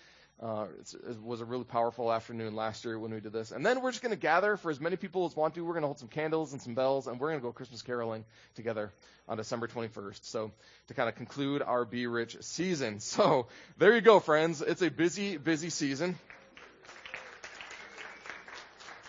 Uh, 0.42 0.68
it 1.10 1.20
was 1.24 1.42
a 1.42 1.46
really 1.46 1.64
powerful 1.64 2.14
afternoon 2.14 2.56
last 2.56 2.86
year 2.86 3.00
when 3.00 3.12
we 3.12 3.20
did 3.20 3.34
this. 3.34 3.52
And 3.52 3.66
then 3.66 3.82
we're 3.82 3.90
just 3.90 4.04
going 4.04 4.14
to 4.14 4.20
gather 4.20 4.56
for 4.56 4.70
as 4.70 4.80
many 4.80 4.96
people 4.96 5.26
as 5.26 5.36
want 5.36 5.56
to. 5.56 5.66
We're 5.66 5.74
going 5.74 5.82
to 5.82 5.88
hold 5.88 5.98
some 5.98 6.10
candles 6.10 6.54
and 6.54 6.62
some 6.62 6.76
bells, 6.76 7.08
and 7.08 7.20
we're 7.20 7.30
going 7.30 7.40
to 7.40 7.44
go 7.44 7.52
Christmas 7.52 7.82
caroling 7.82 8.24
together 8.54 8.92
on 9.28 9.38
December 9.38 9.68
21st. 9.68 10.20
So 10.22 10.52
to 10.90 10.94
kind 10.94 11.10
of 11.10 11.16
conclude 11.16 11.64
our 11.64 11.86
Be 11.86 12.06
Rich 12.06 12.38
season. 12.42 13.00
So 13.18 13.48
there 13.80 13.96
you 13.96 14.02
go, 14.02 14.20
friends. 14.20 14.62
It's 14.62 14.84
a 14.84 14.92
busy, 14.92 15.38
busy 15.38 15.72
season. 15.72 16.20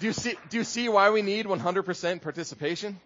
Do 0.01 0.07
you 0.07 0.13
see, 0.15 0.35
do 0.49 0.57
you 0.57 0.65
see 0.65 0.89
why 0.89 1.11
we 1.11 1.21
need 1.21 1.45
100% 1.45 2.23
participation? 2.23 2.99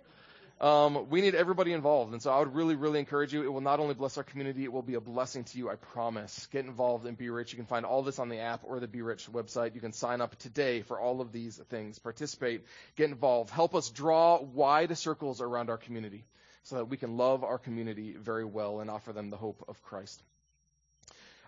Um, 0.62 1.10
we 1.10 1.22
need 1.22 1.34
everybody 1.34 1.72
involved. 1.72 2.12
And 2.12 2.22
so 2.22 2.30
I 2.30 2.38
would 2.38 2.54
really, 2.54 2.76
really 2.76 3.00
encourage 3.00 3.34
you. 3.34 3.42
It 3.42 3.52
will 3.52 3.60
not 3.60 3.80
only 3.80 3.94
bless 3.94 4.16
our 4.16 4.22
community, 4.22 4.62
it 4.62 4.72
will 4.72 4.82
be 4.82 4.94
a 4.94 5.00
blessing 5.00 5.42
to 5.42 5.58
you, 5.58 5.68
I 5.68 5.74
promise. 5.74 6.46
Get 6.52 6.64
involved 6.64 7.04
and 7.04 7.18
Be 7.18 7.30
Rich. 7.30 7.52
You 7.52 7.56
can 7.56 7.66
find 7.66 7.84
all 7.84 8.04
this 8.04 8.20
on 8.20 8.28
the 8.28 8.38
app 8.38 8.60
or 8.62 8.78
the 8.78 8.86
Be 8.86 9.02
Rich 9.02 9.26
website. 9.32 9.74
You 9.74 9.80
can 9.80 9.92
sign 9.92 10.20
up 10.20 10.36
today 10.36 10.82
for 10.82 11.00
all 11.00 11.20
of 11.20 11.32
these 11.32 11.56
things. 11.68 11.98
Participate, 11.98 12.64
get 12.94 13.10
involved. 13.10 13.50
Help 13.50 13.74
us 13.74 13.90
draw 13.90 14.40
wide 14.40 14.96
circles 14.96 15.40
around 15.40 15.68
our 15.68 15.78
community 15.78 16.24
so 16.62 16.76
that 16.76 16.84
we 16.84 16.96
can 16.96 17.16
love 17.16 17.42
our 17.42 17.58
community 17.58 18.14
very 18.16 18.44
well 18.44 18.78
and 18.78 18.88
offer 18.88 19.12
them 19.12 19.30
the 19.30 19.36
hope 19.36 19.64
of 19.66 19.82
Christ. 19.82 20.22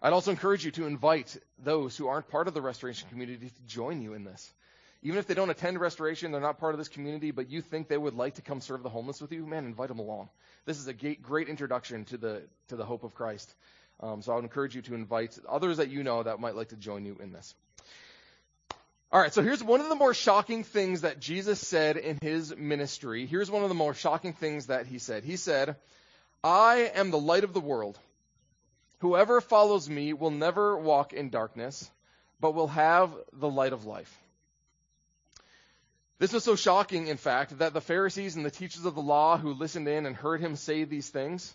I'd 0.02 0.12
also 0.12 0.32
encourage 0.32 0.64
you 0.64 0.72
to 0.72 0.86
invite 0.86 1.36
those 1.62 1.96
who 1.96 2.08
aren't 2.08 2.28
part 2.28 2.48
of 2.48 2.54
the 2.54 2.60
restoration 2.60 3.08
community 3.10 3.46
to 3.46 3.62
join 3.66 4.02
you 4.02 4.14
in 4.14 4.24
this. 4.24 4.52
Even 5.04 5.18
if 5.18 5.26
they 5.26 5.34
don't 5.34 5.50
attend 5.50 5.78
restoration, 5.78 6.32
they're 6.32 6.40
not 6.40 6.58
part 6.58 6.74
of 6.74 6.78
this 6.78 6.88
community, 6.88 7.30
but 7.30 7.50
you 7.50 7.60
think 7.60 7.88
they 7.88 7.98
would 7.98 8.14
like 8.14 8.36
to 8.36 8.42
come 8.42 8.62
serve 8.62 8.82
the 8.82 8.88
homeless 8.88 9.20
with 9.20 9.32
you, 9.32 9.46
man, 9.46 9.66
invite 9.66 9.88
them 9.88 9.98
along. 9.98 10.30
This 10.64 10.78
is 10.78 10.88
a 10.88 10.94
great 10.94 11.48
introduction 11.48 12.06
to 12.06 12.16
the 12.16 12.42
to 12.68 12.76
the 12.76 12.86
hope 12.86 13.04
of 13.04 13.14
Christ. 13.14 13.54
Um, 14.00 14.22
so 14.22 14.32
I 14.32 14.36
would 14.36 14.44
encourage 14.44 14.74
you 14.74 14.82
to 14.82 14.94
invite 14.94 15.38
others 15.48 15.76
that 15.76 15.90
you 15.90 16.02
know 16.02 16.22
that 16.22 16.40
might 16.40 16.56
like 16.56 16.70
to 16.70 16.76
join 16.76 17.04
you 17.04 17.18
in 17.22 17.32
this. 17.32 17.54
All 19.12 19.20
right, 19.20 19.32
so 19.32 19.42
here's 19.42 19.62
one 19.62 19.80
of 19.80 19.88
the 19.90 19.94
more 19.94 20.14
shocking 20.14 20.64
things 20.64 21.02
that 21.02 21.20
Jesus 21.20 21.60
said 21.60 21.98
in 21.98 22.18
his 22.20 22.56
ministry. 22.56 23.26
Here's 23.26 23.50
one 23.50 23.62
of 23.62 23.68
the 23.68 23.74
more 23.74 23.94
shocking 23.94 24.32
things 24.32 24.66
that 24.66 24.86
he 24.86 24.98
said. 24.98 25.22
He 25.22 25.36
said, 25.36 25.76
I 26.42 26.90
am 26.94 27.10
the 27.10 27.18
light 27.18 27.44
of 27.44 27.52
the 27.52 27.60
world. 27.60 27.98
Whoever 28.98 29.40
follows 29.40 29.88
me 29.88 30.14
will 30.14 30.30
never 30.30 30.76
walk 30.76 31.12
in 31.12 31.28
darkness, 31.28 31.88
but 32.40 32.54
will 32.54 32.68
have 32.68 33.14
the 33.34 33.48
light 33.48 33.72
of 33.74 33.84
life. 33.84 34.18
This 36.18 36.32
was 36.32 36.44
so 36.44 36.56
shocking, 36.56 37.08
in 37.08 37.16
fact, 37.16 37.58
that 37.58 37.74
the 37.74 37.80
Pharisees 37.80 38.36
and 38.36 38.44
the 38.44 38.50
teachers 38.50 38.84
of 38.84 38.94
the 38.94 39.02
law 39.02 39.36
who 39.36 39.52
listened 39.52 39.88
in 39.88 40.06
and 40.06 40.14
heard 40.14 40.40
him 40.40 40.56
say 40.56 40.84
these 40.84 41.08
things, 41.08 41.54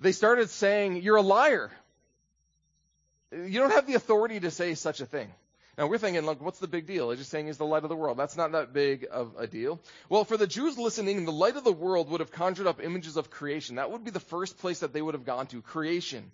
they 0.00 0.12
started 0.12 0.50
saying, 0.50 1.02
You're 1.02 1.16
a 1.16 1.22
liar. 1.22 1.70
You 3.30 3.60
don't 3.60 3.70
have 3.70 3.86
the 3.86 3.94
authority 3.94 4.40
to 4.40 4.50
say 4.50 4.74
such 4.74 5.00
a 5.00 5.06
thing. 5.06 5.32
Now 5.78 5.86
we're 5.86 5.98
thinking, 5.98 6.26
look, 6.26 6.42
what's 6.42 6.58
the 6.58 6.68
big 6.68 6.86
deal? 6.86 7.10
It's 7.10 7.20
just 7.20 7.30
saying 7.30 7.46
he's 7.46 7.56
the 7.56 7.64
light 7.64 7.82
of 7.82 7.88
the 7.88 7.96
world. 7.96 8.18
That's 8.18 8.36
not 8.36 8.52
that 8.52 8.74
big 8.74 9.06
of 9.10 9.34
a 9.38 9.46
deal. 9.46 9.80
Well, 10.10 10.24
for 10.24 10.36
the 10.36 10.46
Jews 10.46 10.76
listening, 10.76 11.24
the 11.24 11.32
light 11.32 11.56
of 11.56 11.64
the 11.64 11.72
world 11.72 12.10
would 12.10 12.20
have 12.20 12.30
conjured 12.30 12.66
up 12.66 12.82
images 12.82 13.16
of 13.16 13.30
creation. 13.30 13.76
That 13.76 13.90
would 13.90 14.04
be 14.04 14.10
the 14.10 14.20
first 14.20 14.58
place 14.58 14.80
that 14.80 14.92
they 14.92 15.00
would 15.00 15.14
have 15.14 15.24
gone 15.24 15.46
to, 15.46 15.62
creation. 15.62 16.30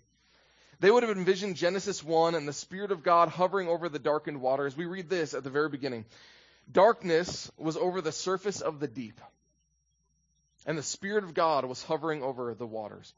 They 0.81 0.91
would 0.91 1.03
have 1.03 1.17
envisioned 1.17 1.55
Genesis 1.55 2.03
1 2.03 2.35
and 2.35 2.47
the 2.47 2.53
Spirit 2.53 2.91
of 2.91 3.01
God 3.01 3.29
hovering 3.29 3.69
over 3.69 3.87
the 3.87 3.99
darkened 3.99 4.41
waters. 4.41 4.75
We 4.75 4.85
read 4.85 5.09
this 5.09 5.33
at 5.33 5.45
the 5.45 5.49
very 5.49 5.69
beginning. 5.69 6.03
Darkness 6.71 7.51
was 7.57 7.77
over 7.77 8.01
the 8.01 8.11
surface 8.11 8.61
of 8.61 8.79
the 8.79 8.87
deep, 8.87 9.19
and 10.65 10.77
the 10.77 10.83
Spirit 10.83 11.23
of 11.23 11.33
God 11.33 11.65
was 11.65 11.81
hovering 11.83 12.21
over 12.21 12.53
the 12.53 12.67
waters. 12.67 13.13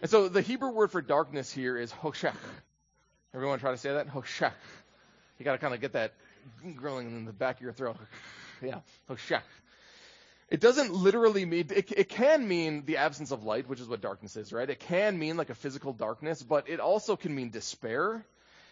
And 0.00 0.10
so 0.10 0.28
the 0.28 0.40
Hebrew 0.40 0.70
word 0.70 0.90
for 0.90 1.02
darkness 1.02 1.52
here 1.52 1.76
is 1.76 1.92
hoshech. 1.92 2.34
Everyone 3.34 3.58
try 3.58 3.72
to 3.72 3.76
say 3.76 3.92
that? 3.92 4.08
Hoshech. 4.08 4.52
You 5.38 5.44
got 5.44 5.52
to 5.52 5.58
kind 5.58 5.74
of 5.74 5.80
get 5.80 5.92
that 5.92 6.14
grilling 6.74 7.06
in 7.06 7.24
the 7.26 7.32
back 7.32 7.56
of 7.56 7.62
your 7.62 7.72
throat. 7.72 7.96
yeah, 8.62 8.80
hoshech. 9.10 9.42
It 10.48 10.60
doesn't 10.60 10.92
literally 10.92 11.44
mean, 11.44 11.66
it, 11.70 11.92
it 11.92 12.08
can 12.08 12.48
mean 12.48 12.84
the 12.84 12.96
absence 12.96 13.30
of 13.30 13.44
light, 13.44 13.68
which 13.68 13.78
is 13.78 13.86
what 13.86 14.00
darkness 14.00 14.36
is, 14.36 14.52
right? 14.52 14.68
It 14.68 14.80
can 14.80 15.18
mean 15.18 15.36
like 15.36 15.50
a 15.50 15.54
physical 15.54 15.92
darkness, 15.92 16.42
but 16.42 16.68
it 16.68 16.80
also 16.80 17.14
can 17.14 17.34
mean 17.34 17.50
despair. 17.50 18.24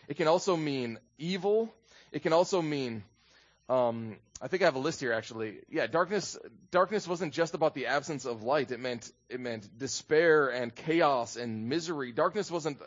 It 0.09 0.17
can 0.17 0.27
also 0.27 0.57
mean 0.57 0.99
evil. 1.19 1.73
It 2.11 2.23
can 2.23 2.33
also 2.33 2.63
mean 2.63 3.05
um, 3.69 4.17
I 4.41 4.49
think 4.49 4.63
I 4.63 4.67
have 4.67 4.77
a 4.77 4.81
list 4.81 5.01
here 5.01 5.13
actually. 5.13 5.59
Yeah, 5.69 5.87
darkness 5.87 6.39
darkness 6.71 7.07
wasn't 7.07 7.33
just 7.35 7.55
about 7.55 7.75
the 7.75 7.87
absence 7.87 8.25
of 8.25 8.43
light. 8.43 8.71
It 8.71 8.81
meant 8.81 9.11
it 9.29 9.41
meant 9.41 9.69
despair 9.79 10.49
and 10.49 10.75
chaos 10.75 11.37
and 11.37 11.69
misery. 11.69 12.13
Darkness 12.13 12.51
wasn't 12.51 12.79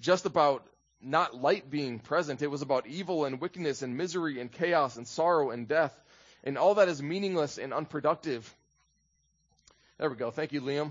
just 0.00 0.26
about 0.26 0.66
not 1.00 1.34
light 1.34 1.70
being 1.70 1.98
present. 1.98 2.42
It 2.42 2.50
was 2.50 2.62
about 2.62 2.86
evil 2.86 3.26
and 3.26 3.40
wickedness 3.40 3.82
and 3.82 3.96
misery 3.96 4.40
and 4.40 4.50
chaos 4.50 4.96
and 4.96 5.06
sorrow 5.06 5.50
and 5.50 5.68
death. 5.68 5.94
And 6.42 6.58
all 6.58 6.76
that 6.76 6.88
is 6.88 7.02
meaningless 7.02 7.58
and 7.58 7.72
unproductive. 7.72 8.52
There 9.98 10.10
we 10.10 10.16
go. 10.16 10.30
Thank 10.30 10.52
you, 10.52 10.62
Liam. 10.62 10.90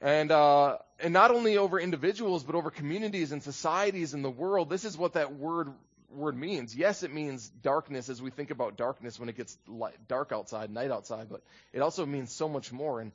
And 0.00 0.30
uh, 0.32 0.78
and 1.00 1.12
not 1.12 1.30
only 1.30 1.58
over 1.58 1.78
individuals, 1.78 2.44
but 2.44 2.54
over 2.54 2.70
communities 2.70 3.32
and 3.32 3.42
societies 3.42 4.14
in 4.14 4.22
the 4.22 4.30
world. 4.30 4.70
This 4.70 4.84
is 4.84 4.96
what 4.96 5.14
that 5.14 5.34
word 5.34 5.68
word 6.10 6.36
means. 6.36 6.74
Yes, 6.74 7.02
it 7.02 7.12
means 7.12 7.48
darkness 7.48 8.08
as 8.08 8.22
we 8.22 8.30
think 8.30 8.50
about 8.50 8.76
darkness 8.76 9.18
when 9.18 9.28
it 9.28 9.36
gets 9.36 9.56
light, 9.66 9.94
dark 10.08 10.32
outside, 10.32 10.70
night 10.70 10.90
outside, 10.90 11.28
but 11.28 11.42
it 11.72 11.80
also 11.80 12.06
means 12.06 12.32
so 12.32 12.48
much 12.48 12.72
more. 12.72 13.00
And 13.00 13.12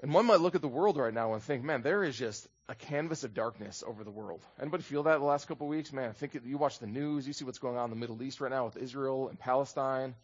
and 0.00 0.12
one 0.12 0.26
might 0.26 0.40
look 0.40 0.54
at 0.54 0.60
the 0.60 0.68
world 0.68 0.98
right 0.98 1.14
now 1.14 1.32
and 1.32 1.42
think, 1.42 1.64
man, 1.64 1.80
there 1.80 2.04
is 2.04 2.16
just 2.16 2.46
a 2.68 2.74
canvas 2.74 3.24
of 3.24 3.32
darkness 3.32 3.82
over 3.86 4.04
the 4.04 4.10
world. 4.10 4.42
Anybody 4.60 4.82
feel 4.82 5.04
that 5.04 5.18
the 5.18 5.24
last 5.24 5.48
couple 5.48 5.66
of 5.66 5.70
weeks? 5.70 5.92
Man, 5.92 6.10
I 6.10 6.12
think 6.12 6.38
you 6.44 6.58
watch 6.58 6.78
the 6.78 6.86
news, 6.86 7.26
you 7.26 7.32
see 7.32 7.44
what's 7.44 7.58
going 7.58 7.78
on 7.78 7.84
in 7.84 7.90
the 7.90 7.96
Middle 7.96 8.22
East 8.22 8.40
right 8.40 8.50
now 8.50 8.66
with 8.66 8.76
Israel 8.76 9.28
and 9.28 9.38
Palestine. 9.38 10.14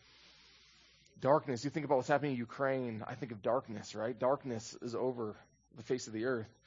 Darkness. 1.20 1.64
You 1.64 1.70
think 1.70 1.87
about 1.87 1.96
what's 1.96 2.09
happening 2.09 2.33
in 2.33 2.38
Ukraine. 2.38 3.04
I 3.06 3.14
think 3.14 3.33
of 3.33 3.42
darkness, 3.42 3.94
right? 3.94 4.18
Darkness 4.18 4.76
is 4.83 4.94
over 4.94 5.37
the 5.76 5.83
face 5.83 6.06
of 6.06 6.12
the 6.12 6.24
earth. 6.24 6.60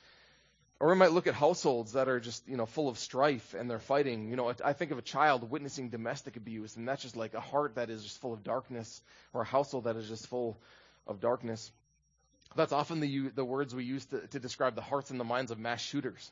Or 0.84 0.89
we 0.89 0.96
might 0.96 1.13
look 1.13 1.28
at 1.28 1.34
households 1.34 1.93
that 1.93 2.10
are 2.10 2.19
just, 2.19 2.46
you 2.46 2.58
know, 2.58 2.65
full 2.65 2.89
of 2.89 3.00
strife 3.00 3.54
and 3.54 3.72
they're 3.72 3.80
fighting. 3.80 4.30
You 4.30 4.36
know, 4.36 4.54
I 4.65 4.74
think 4.74 4.91
of 4.91 4.98
a 4.98 5.02
child 5.02 5.50
witnessing 5.50 5.88
domestic 5.88 6.36
abuse, 6.36 6.76
and 6.76 6.86
that's 6.86 7.02
just 7.02 7.15
like 7.15 7.36
a 7.36 7.39
heart 7.39 7.76
that 7.76 7.89
is 7.89 8.04
just 8.04 8.19
full 8.19 8.34
of 8.34 8.43
darkness, 8.43 9.02
or 9.32 9.43
a 9.43 9.46
household 9.46 9.86
that 9.86 9.96
is 9.96 10.10
just 10.10 10.28
full 10.28 10.58
of 11.08 11.22
darkness. 11.22 11.72
That's 12.58 12.74
often 12.74 13.00
the 13.00 13.30
the 13.30 13.46
words 13.46 13.74
we 13.74 13.86
use 13.86 14.04
to, 14.08 14.28
to 14.28 14.41
describe 14.41 14.76
the 14.76 14.82
hearts 14.82 15.10
and 15.10 15.17
the 15.17 15.24
minds 15.24 15.52
of 15.52 15.58
mass 15.58 15.80
shooters. 15.80 16.30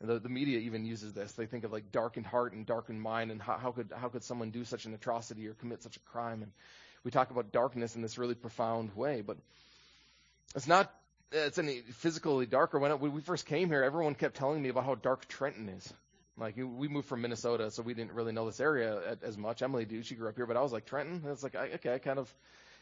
The, 0.00 0.18
the 0.18 0.30
media 0.30 0.60
even 0.60 0.86
uses 0.86 1.12
this. 1.12 1.32
They 1.32 1.44
think 1.44 1.64
of 1.64 1.70
like 1.70 1.92
darkened 1.92 2.24
heart 2.24 2.54
and 2.54 2.64
darkened 2.64 3.02
mind, 3.02 3.30
and 3.30 3.42
how, 3.42 3.58
how 3.58 3.72
could 3.72 3.92
how 3.94 4.08
could 4.08 4.24
someone 4.24 4.50
do 4.50 4.64
such 4.64 4.86
an 4.86 4.94
atrocity 4.94 5.46
or 5.46 5.52
commit 5.52 5.82
such 5.82 5.98
a 5.98 6.10
crime? 6.10 6.42
And 6.42 6.52
we 7.04 7.10
talk 7.10 7.30
about 7.30 7.52
darkness 7.52 7.96
in 7.96 8.00
this 8.00 8.16
really 8.16 8.34
profound 8.34 8.96
way, 8.96 9.20
but 9.20 9.36
it's 10.56 10.66
not 10.66 10.90
it's 11.32 11.58
any 11.58 11.80
physically 11.80 12.46
darker. 12.46 12.78
When, 12.78 12.90
it, 12.90 13.00
when 13.00 13.12
we 13.12 13.20
first 13.20 13.46
came 13.46 13.68
here, 13.68 13.82
everyone 13.82 14.14
kept 14.14 14.36
telling 14.36 14.62
me 14.62 14.68
about 14.68 14.84
how 14.84 14.94
dark 14.94 15.28
Trenton 15.28 15.68
is. 15.68 15.92
Like 16.38 16.56
we 16.56 16.86
moved 16.86 17.08
from 17.08 17.22
Minnesota, 17.22 17.70
so 17.70 17.82
we 17.82 17.94
didn't 17.94 18.12
really 18.12 18.32
know 18.32 18.46
this 18.46 18.60
area 18.60 19.18
as 19.22 19.36
much. 19.36 19.60
Emily 19.60 19.84
did; 19.84 20.06
she 20.06 20.14
grew 20.14 20.28
up 20.28 20.36
here, 20.36 20.46
but 20.46 20.56
I 20.56 20.62
was 20.62 20.72
like 20.72 20.86
Trenton. 20.86 21.22
It's 21.30 21.42
like 21.42 21.56
I, 21.56 21.70
okay, 21.74 21.94
I 21.94 21.98
kind 21.98 22.18
of. 22.18 22.32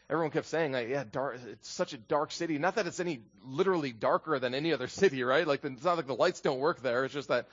Everyone 0.09 0.31
kept 0.31 0.45
saying 0.45 0.71
like, 0.71 0.87
yeah, 0.87 1.03
dark. 1.11 1.39
It's 1.47 1.67
such 1.67 1.93
a 1.93 1.97
dark 1.97 2.31
city. 2.31 2.59
Not 2.59 2.75
that 2.75 2.85
it's 2.85 2.99
any 2.99 3.21
literally 3.45 3.91
darker 3.91 4.39
than 4.39 4.53
any 4.53 4.73
other 4.73 4.87
city, 4.87 5.23
right? 5.23 5.45
Like 5.45 5.65
it's 5.65 5.83
not 5.83 5.97
like 5.97 6.07
the 6.07 6.13
lights 6.13 6.41
don't 6.41 6.59
work 6.59 6.81
there. 6.81 7.03
It's 7.05 7.13
just 7.13 7.29
that, 7.29 7.47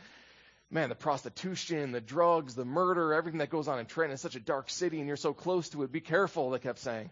man, 0.70 0.90
the 0.90 0.94
prostitution, 0.94 1.92
the 1.92 2.02
drugs, 2.02 2.54
the 2.54 2.66
murder, 2.66 3.14
everything 3.14 3.38
that 3.38 3.48
goes 3.48 3.66
on 3.66 3.78
in 3.78 3.86
Trenton 3.86 4.14
is 4.14 4.20
such 4.20 4.36
a 4.36 4.40
dark 4.40 4.68
city, 4.68 4.98
and 4.98 5.08
you're 5.08 5.16
so 5.16 5.32
close 5.32 5.70
to 5.70 5.82
it. 5.84 5.90
Be 5.90 6.00
careful. 6.00 6.50
They 6.50 6.58
kept 6.58 6.80
saying. 6.80 7.10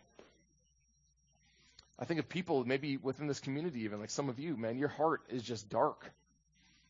I 2.02 2.04
think 2.04 2.18
of 2.18 2.28
people 2.28 2.64
maybe 2.64 2.96
within 2.96 3.28
this 3.28 3.38
community, 3.38 3.82
even 3.82 4.00
like 4.00 4.10
some 4.10 4.28
of 4.28 4.40
you, 4.40 4.56
man, 4.56 4.76
your 4.76 4.88
heart 4.88 5.22
is 5.28 5.40
just 5.40 5.70
dark. 5.70 6.10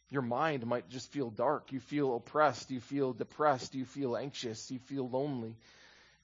Your 0.09 0.23
mind 0.23 0.65
might 0.65 0.89
just 0.89 1.13
feel 1.13 1.29
dark. 1.29 1.71
You 1.71 1.81
feel 1.81 2.17
oppressed. 2.17 2.71
You 2.71 2.81
feel 2.81 3.13
depressed. 3.13 3.75
You 3.75 3.85
feel 3.85 4.17
anxious. 4.17 4.71
You 4.71 4.79
feel 4.79 5.07
lonely. 5.07 5.55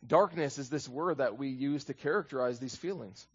Darkness 0.06 0.56
is 0.56 0.70
this 0.70 0.88
word 0.88 1.18
that 1.18 1.36
we 1.36 1.48
use 1.48 1.84
to 1.84 1.92
characterize 1.92 2.60
these 2.60 2.74
feelings. 2.76 3.26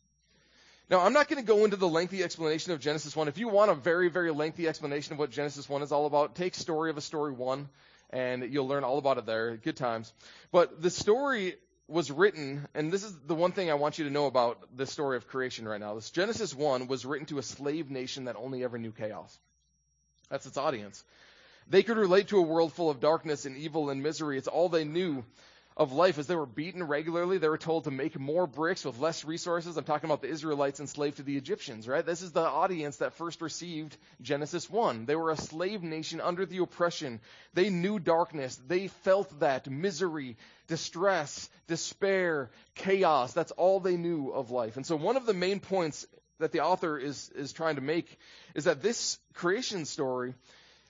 Now, 0.89 1.01
I'm 1.01 1.13
not 1.13 1.27
going 1.27 1.39
to 1.39 1.47
go 1.47 1.65
into 1.65 1.77
the 1.77 1.87
lengthy 1.87 2.23
explanation 2.23 2.71
of 2.71 2.79
Genesis 2.79 3.15
1. 3.15 3.27
If 3.27 3.37
you 3.37 3.47
want 3.47 3.69
a 3.69 3.75
very, 3.75 4.09
very 4.09 4.31
lengthy 4.31 4.67
explanation 4.67 5.13
of 5.13 5.19
what 5.19 5.29
Genesis 5.29 5.69
1 5.69 5.83
is 5.83 5.91
all 5.91 6.07
about, 6.07 6.33
take 6.33 6.55
Story 6.55 6.89
of 6.89 6.97
a 6.97 7.01
Story 7.01 7.31
1, 7.31 7.69
and 8.09 8.51
you'll 8.51 8.67
learn 8.67 8.83
all 8.83 8.97
about 8.97 9.19
it 9.19 9.27
there. 9.27 9.55
Good 9.57 9.77
times. 9.77 10.11
But 10.51 10.81
the 10.81 10.89
story 10.89 11.57
was 11.87 12.09
written, 12.09 12.67
and 12.73 12.91
this 12.91 13.03
is 13.03 13.13
the 13.27 13.35
one 13.35 13.51
thing 13.51 13.69
I 13.69 13.75
want 13.75 13.97
you 13.97 14.05
to 14.05 14.11
know 14.11 14.25
about 14.25 14.57
the 14.75 14.85
story 14.85 15.17
of 15.17 15.27
creation 15.27 15.67
right 15.67 15.79
now. 15.79 15.95
This 15.95 16.09
Genesis 16.09 16.53
1 16.53 16.87
was 16.87 17.05
written 17.05 17.25
to 17.27 17.39
a 17.39 17.43
slave 17.43 17.91
nation 17.91 18.25
that 18.25 18.35
only 18.35 18.63
ever 18.63 18.77
knew 18.77 18.91
chaos. 18.91 19.37
That's 20.29 20.45
its 20.45 20.57
audience. 20.57 21.03
They 21.67 21.83
could 21.83 21.97
relate 21.97 22.29
to 22.29 22.39
a 22.39 22.41
world 22.41 22.73
full 22.73 22.89
of 22.89 22.99
darkness 22.99 23.45
and 23.45 23.57
evil 23.57 23.89
and 23.89 24.01
misery. 24.01 24.37
It's 24.37 24.47
all 24.47 24.69
they 24.69 24.85
knew 24.85 25.23
of 25.75 25.91
life 25.91 26.19
as 26.19 26.27
they 26.27 26.35
were 26.35 26.45
beaten 26.45 26.83
regularly. 26.83 27.37
They 27.37 27.49
were 27.49 27.57
told 27.57 27.85
to 27.85 27.91
make 27.91 28.19
more 28.19 28.45
bricks 28.45 28.85
with 28.85 28.99
less 28.99 29.25
resources. 29.25 29.77
I'm 29.77 29.83
talking 29.83 30.09
about 30.09 30.21
the 30.21 30.29
Israelites 30.29 30.79
enslaved 30.79 31.17
to 31.17 31.23
the 31.23 31.37
Egyptians, 31.37 31.87
right? 31.87 32.05
This 32.05 32.21
is 32.21 32.31
the 32.31 32.41
audience 32.41 32.97
that 32.97 33.13
first 33.13 33.41
received 33.41 33.97
Genesis 34.21 34.69
1. 34.69 35.05
They 35.05 35.15
were 35.15 35.31
a 35.31 35.37
slave 35.37 35.83
nation 35.83 36.21
under 36.21 36.45
the 36.45 36.59
oppression. 36.59 37.19
They 37.53 37.69
knew 37.69 37.99
darkness. 37.99 38.59
They 38.67 38.87
felt 38.87 39.39
that 39.39 39.69
misery, 39.69 40.37
distress, 40.67 41.49
despair, 41.67 42.51
chaos. 42.75 43.33
That's 43.33 43.51
all 43.51 43.79
they 43.79 43.97
knew 43.97 44.29
of 44.29 44.51
life. 44.51 44.77
And 44.77 44.85
so 44.85 44.95
one 44.95 45.17
of 45.17 45.25
the 45.25 45.33
main 45.33 45.59
points 45.59 46.05
that 46.39 46.51
the 46.51 46.61
author 46.61 46.97
is, 46.97 47.31
is 47.35 47.53
trying 47.53 47.75
to 47.75 47.81
make 47.81 48.19
is 48.53 48.65
that 48.65 48.81
this 48.81 49.17
creation 49.33 49.85
story 49.85 50.33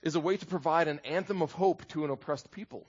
is 0.02 0.14
a 0.14 0.20
way 0.20 0.36
to 0.36 0.46
provide 0.46 0.88
an 0.88 1.00
anthem 1.04 1.42
of 1.42 1.52
hope 1.52 1.86
to 1.88 2.04
an 2.04 2.10
oppressed 2.10 2.50
people. 2.50 2.86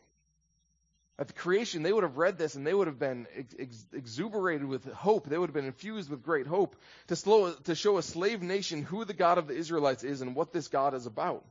At 1.18 1.28
the 1.28 1.34
creation, 1.34 1.82
they 1.82 1.94
would 1.94 2.04
have 2.04 2.18
read 2.18 2.38
this 2.38 2.56
and 2.56 2.68
they 2.68 2.74
would 2.74 2.88
have 2.88 3.00
been 3.00 3.26
ex- 3.58 3.86
exuberated 3.94 4.68
with 4.68 4.86
hope. 4.92 5.30
They 5.30 5.38
would 5.38 5.48
have 5.48 5.54
been 5.54 5.66
infused 5.66 6.10
with 6.10 6.24
great 6.24 6.46
hope 6.46 6.76
to, 7.08 7.16
slow, 7.16 7.54
to 7.54 7.76
show 7.76 7.98
a 7.98 8.04
slave 8.04 8.42
nation 8.42 8.82
who 8.82 9.06
the 9.06 9.14
God 9.14 9.38
of 9.38 9.48
the 9.48 9.56
Israelites 9.56 10.04
is 10.04 10.22
and 10.22 10.36
what 10.36 10.52
this 10.52 10.68
God 10.68 10.94
is 10.94 11.06
about. 11.06 11.46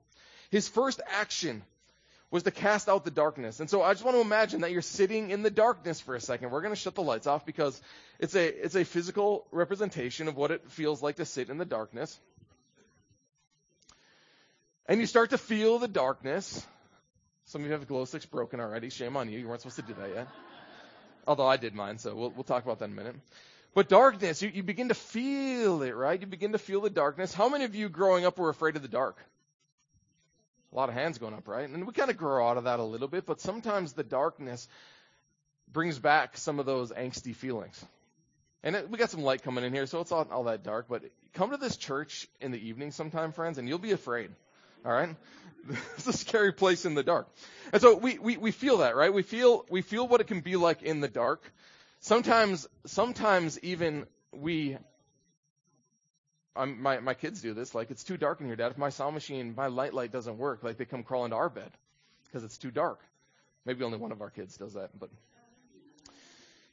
His 0.50 0.68
first 0.68 1.00
action 1.10 1.62
was 2.30 2.42
to 2.42 2.50
cast 2.50 2.90
out 2.90 3.04
the 3.04 3.10
darkness. 3.10 3.60
And 3.60 3.70
so 3.70 3.80
I 3.80 3.94
just 3.94 4.04
want 4.04 4.16
to 4.16 4.20
imagine 4.20 4.62
that 4.62 4.72
you're 4.72 4.82
sitting 4.82 5.30
in 5.30 5.42
the 5.42 5.50
darkness 5.50 6.00
for 6.00 6.14
a 6.14 6.20
second. 6.20 6.50
We're 6.50 6.62
going 6.62 6.74
to 6.74 6.80
shut 6.80 6.94
the 6.94 7.02
lights 7.02 7.26
off 7.26 7.46
because 7.46 7.80
it's 8.18 8.34
a, 8.34 8.46
it's 8.46 8.74
a 8.74 8.84
physical 8.84 9.46
representation 9.50 10.28
of 10.28 10.36
what 10.36 10.50
it 10.50 10.70
feels 10.72 11.02
like 11.02 11.16
to 11.16 11.24
sit 11.24 11.48
in 11.48 11.56
the 11.56 11.64
darkness. 11.64 12.18
And 14.86 15.00
you 15.00 15.06
start 15.06 15.30
to 15.30 15.38
feel 15.38 15.78
the 15.78 15.88
darkness. 15.88 16.66
Some 17.46 17.62
of 17.62 17.66
you 17.66 17.72
have 17.72 17.86
glow 17.86 18.04
sticks 18.04 18.26
broken 18.26 18.60
already. 18.60 18.90
Shame 18.90 19.16
on 19.16 19.30
you. 19.30 19.38
You 19.38 19.48
weren't 19.48 19.60
supposed 19.60 19.76
to 19.76 19.82
do 19.82 19.94
that 20.00 20.10
yet. 20.14 20.28
Although 21.26 21.46
I 21.46 21.56
did 21.56 21.74
mine, 21.74 21.98
so 21.98 22.14
we'll, 22.14 22.30
we'll 22.30 22.44
talk 22.44 22.64
about 22.64 22.78
that 22.80 22.86
in 22.86 22.92
a 22.92 22.94
minute. 22.94 23.16
But 23.74 23.88
darkness, 23.88 24.40
you, 24.42 24.50
you 24.50 24.62
begin 24.62 24.88
to 24.88 24.94
feel 24.94 25.82
it, 25.82 25.96
right? 25.96 26.20
You 26.20 26.26
begin 26.26 26.52
to 26.52 26.58
feel 26.58 26.80
the 26.80 26.90
darkness. 26.90 27.34
How 27.34 27.48
many 27.48 27.64
of 27.64 27.74
you 27.74 27.88
growing 27.88 28.24
up 28.24 28.38
were 28.38 28.48
afraid 28.48 28.76
of 28.76 28.82
the 28.82 28.88
dark? 28.88 29.18
A 30.72 30.76
lot 30.76 30.88
of 30.88 30.94
hands 30.94 31.18
going 31.18 31.34
up, 31.34 31.48
right? 31.48 31.68
And 31.68 31.86
we 31.86 31.92
kind 31.92 32.10
of 32.10 32.16
grow 32.16 32.48
out 32.48 32.56
of 32.56 32.64
that 32.64 32.80
a 32.80 32.84
little 32.84 33.08
bit, 33.08 33.26
but 33.26 33.40
sometimes 33.40 33.92
the 33.92 34.04
darkness 34.04 34.68
brings 35.72 35.98
back 35.98 36.36
some 36.36 36.58
of 36.58 36.66
those 36.66 36.92
angsty 36.92 37.34
feelings. 37.34 37.84
And 38.62 38.76
it, 38.76 38.90
we 38.90 38.98
got 38.98 39.10
some 39.10 39.22
light 39.22 39.42
coming 39.42 39.64
in 39.64 39.72
here, 39.72 39.86
so 39.86 40.00
it's 40.00 40.10
not 40.10 40.30
all 40.30 40.44
that 40.44 40.62
dark, 40.62 40.86
but 40.88 41.02
come 41.32 41.50
to 41.50 41.56
this 41.56 41.76
church 41.76 42.28
in 42.40 42.50
the 42.50 42.68
evening 42.68 42.92
sometime, 42.92 43.32
friends, 43.32 43.58
and 43.58 43.68
you'll 43.68 43.78
be 43.78 43.92
afraid. 43.92 44.30
All 44.84 44.92
right? 44.92 45.16
it's 45.96 46.06
a 46.06 46.12
scary 46.12 46.52
place 46.52 46.84
in 46.84 46.94
the 46.94 47.02
dark. 47.02 47.28
And 47.72 47.80
so 47.80 47.96
we, 47.96 48.18
we, 48.18 48.36
we 48.36 48.50
feel 48.50 48.78
that, 48.78 48.96
right? 48.96 49.12
We 49.12 49.22
feel, 49.22 49.64
we 49.70 49.82
feel 49.82 50.06
what 50.06 50.20
it 50.20 50.26
can 50.26 50.40
be 50.40 50.56
like 50.56 50.82
in 50.82 51.00
the 51.00 51.08
dark. 51.08 51.50
Sometimes, 52.00 52.68
sometimes 52.84 53.58
even 53.60 54.06
we, 54.32 54.76
I'm, 56.54 56.82
my, 56.82 57.00
my 57.00 57.14
kids 57.14 57.40
do 57.40 57.54
this, 57.54 57.74
like, 57.74 57.90
it's 57.90 58.04
too 58.04 58.16
dark 58.16 58.40
in 58.40 58.46
here, 58.46 58.56
Dad. 58.56 58.72
If 58.72 58.78
my 58.78 58.90
sound 58.90 59.14
machine, 59.14 59.54
my 59.56 59.68
light 59.68 59.94
light 59.94 60.12
doesn't 60.12 60.38
work, 60.38 60.62
like, 60.62 60.76
they 60.76 60.84
come 60.84 61.02
crawl 61.02 61.24
into 61.24 61.36
our 61.36 61.48
bed 61.48 61.70
because 62.26 62.44
it's 62.44 62.58
too 62.58 62.70
dark. 62.70 63.00
Maybe 63.64 63.82
only 63.84 63.98
one 63.98 64.12
of 64.12 64.20
our 64.20 64.30
kids 64.30 64.56
does 64.56 64.74
that, 64.74 64.90
but 64.98 65.08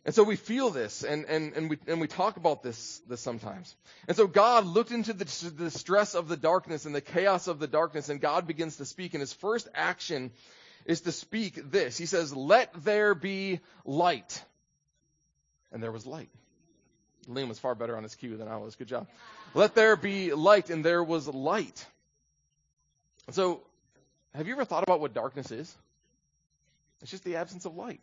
and 0.04 0.16
so 0.16 0.24
we 0.24 0.36
feel 0.36 0.72
this, 0.72 1.04
and, 1.04 1.26
and, 1.26 1.54
and, 1.54 1.70
we, 1.70 1.78
and 1.86 2.02
we 2.02 2.08
talk 2.08 2.38
about 2.38 2.64
this, 2.64 3.02
this 3.08 3.22
sometimes. 3.22 3.76
And 4.08 4.18
so 4.18 4.26
God 4.26 4.66
looked 4.66 4.90
into 4.92 5.14
the, 5.14 5.26
the 5.56 5.70
stress 5.70 6.16
of 6.16 6.28
the 6.28 6.38
darkness 6.38 6.86
and 6.86 6.96
the 6.96 7.02
chaos 7.02 7.48
of 7.48 7.60
the 7.60 7.68
darkness, 7.68 8.10
and 8.10 8.20
God 8.20 8.48
begins 8.48 8.78
to 8.78 8.86
speak. 8.86 9.14
And 9.14 9.22
his 9.22 9.32
first 9.32 9.68
action 9.76 10.32
is 10.86 11.02
to 11.02 11.12
speak 11.12 11.72
this. 11.72 12.00
He 12.00 12.08
says, 12.08 12.36
Let 12.36 12.74
there 12.84 13.14
be 13.14 13.60
light. 13.86 14.44
And 15.72 15.84
there 15.84 15.92
was 15.92 16.08
light. 16.08 16.30
Liam 17.30 17.48
was 17.48 17.60
far 17.60 17.76
better 17.76 17.96
on 17.96 18.02
his 18.02 18.16
cue 18.16 18.38
than 18.38 18.48
I 18.48 18.58
was. 18.58 18.76
Good 18.76 18.88
job. 18.88 19.08
Let 19.54 19.76
there 19.76 19.96
be 19.96 20.34
light, 20.34 20.72
and 20.72 20.84
there 20.84 21.04
was 21.04 21.28
light. 21.28 21.86
So, 23.30 23.62
have 24.34 24.48
you 24.48 24.54
ever 24.54 24.66
thought 24.66 24.82
about 24.82 25.00
what 25.00 25.14
darkness 25.14 25.52
is? 25.52 25.76
It's 27.02 27.12
just 27.12 27.24
the 27.24 27.36
absence 27.36 27.66
of 27.66 27.76
light. 27.76 28.02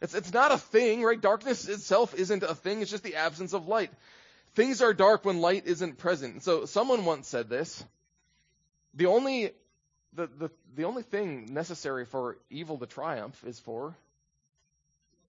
It's, 0.00 0.14
it's 0.14 0.32
not 0.32 0.52
a 0.52 0.58
thing, 0.58 1.02
right? 1.02 1.20
Darkness 1.20 1.68
itself 1.68 2.14
isn't 2.14 2.42
a 2.42 2.54
thing. 2.54 2.80
It's 2.80 2.90
just 2.90 3.02
the 3.02 3.16
absence 3.16 3.52
of 3.52 3.68
light. 3.68 3.90
Things 4.54 4.82
are 4.82 4.94
dark 4.94 5.24
when 5.24 5.40
light 5.40 5.66
isn't 5.66 5.98
present. 5.98 6.42
So 6.42 6.64
someone 6.64 7.04
once 7.04 7.28
said 7.28 7.48
this. 7.48 7.84
The 8.94 9.06
only, 9.06 9.52
the, 10.14 10.26
the, 10.26 10.50
the 10.74 10.84
only 10.84 11.02
thing 11.02 11.52
necessary 11.52 12.04
for 12.04 12.36
evil 12.50 12.78
to 12.78 12.86
triumph 12.86 13.42
is 13.46 13.60
for 13.60 13.94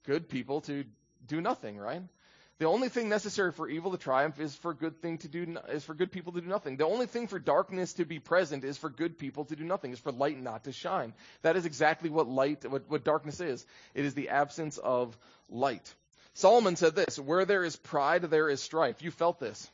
good 0.05 0.29
people 0.29 0.61
to 0.61 0.85
do 1.27 1.41
nothing, 1.41 1.77
right? 1.77 2.01
The 2.61 2.67
only 2.67 2.89
thing 2.89 3.09
necessary 3.09 3.51
for 3.51 3.67
evil 3.67 3.89
to 3.89 3.97
triumph 3.97 4.39
is 4.39 4.55
for 4.55 4.75
good 4.75 5.01
thing 5.01 5.17
to 5.17 5.27
do 5.27 5.57
is 5.69 5.83
for 5.83 5.95
good 5.95 6.11
people 6.11 6.33
to 6.33 6.41
do 6.41 6.47
nothing. 6.47 6.77
The 6.77 6.85
only 6.85 7.07
thing 7.07 7.25
for 7.25 7.39
darkness 7.39 7.93
to 7.93 8.05
be 8.05 8.19
present 8.19 8.63
is 8.63 8.77
for 8.77 8.87
good 8.87 9.17
people 9.17 9.45
to 9.45 9.55
do 9.55 9.63
nothing. 9.63 9.93
Is 9.93 9.99
for 9.99 10.11
light 10.11 10.39
not 10.39 10.65
to 10.65 10.71
shine. 10.71 11.15
That 11.41 11.55
is 11.55 11.65
exactly 11.65 12.11
what 12.11 12.27
light 12.27 12.63
what, 12.69 12.83
what 12.87 13.03
darkness 13.03 13.41
is. 13.41 13.65
It 13.95 14.05
is 14.05 14.13
the 14.13 14.29
absence 14.29 14.77
of 14.77 15.17
light. 15.49 15.91
Solomon 16.35 16.75
said 16.75 16.93
this, 16.93 17.17
where 17.17 17.45
there 17.45 17.63
is 17.63 17.77
pride 17.77 18.21
there 18.25 18.47
is 18.47 18.61
strife. 18.61 19.01
You 19.01 19.09
felt 19.09 19.39
this. 19.39 19.67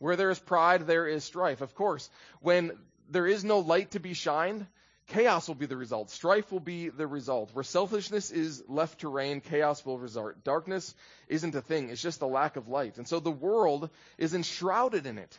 Where 0.00 0.16
there 0.16 0.30
is 0.30 0.40
pride 0.40 0.88
there 0.88 1.06
is 1.06 1.22
strife. 1.22 1.60
Of 1.60 1.76
course, 1.76 2.10
when 2.40 2.72
there 3.08 3.28
is 3.28 3.44
no 3.44 3.60
light 3.60 3.92
to 3.92 4.00
be 4.00 4.14
shined, 4.14 4.66
chaos 5.08 5.48
will 5.48 5.54
be 5.54 5.66
the 5.66 5.76
result. 5.76 6.10
Strife 6.10 6.52
will 6.52 6.60
be 6.60 6.88
the 6.88 7.06
result. 7.06 7.50
Where 7.52 7.64
selfishness 7.64 8.30
is 8.30 8.62
left 8.68 9.00
to 9.00 9.08
reign, 9.08 9.40
chaos 9.40 9.84
will 9.84 9.98
result. 9.98 10.44
Darkness 10.44 10.94
isn't 11.28 11.54
a 11.54 11.60
thing, 11.60 11.90
it's 11.90 12.02
just 12.02 12.22
a 12.22 12.26
lack 12.26 12.56
of 12.56 12.68
light. 12.68 12.98
And 12.98 13.08
so 13.08 13.18
the 13.20 13.30
world 13.30 13.90
is 14.16 14.34
enshrouded 14.34 15.06
in 15.06 15.18
it. 15.18 15.38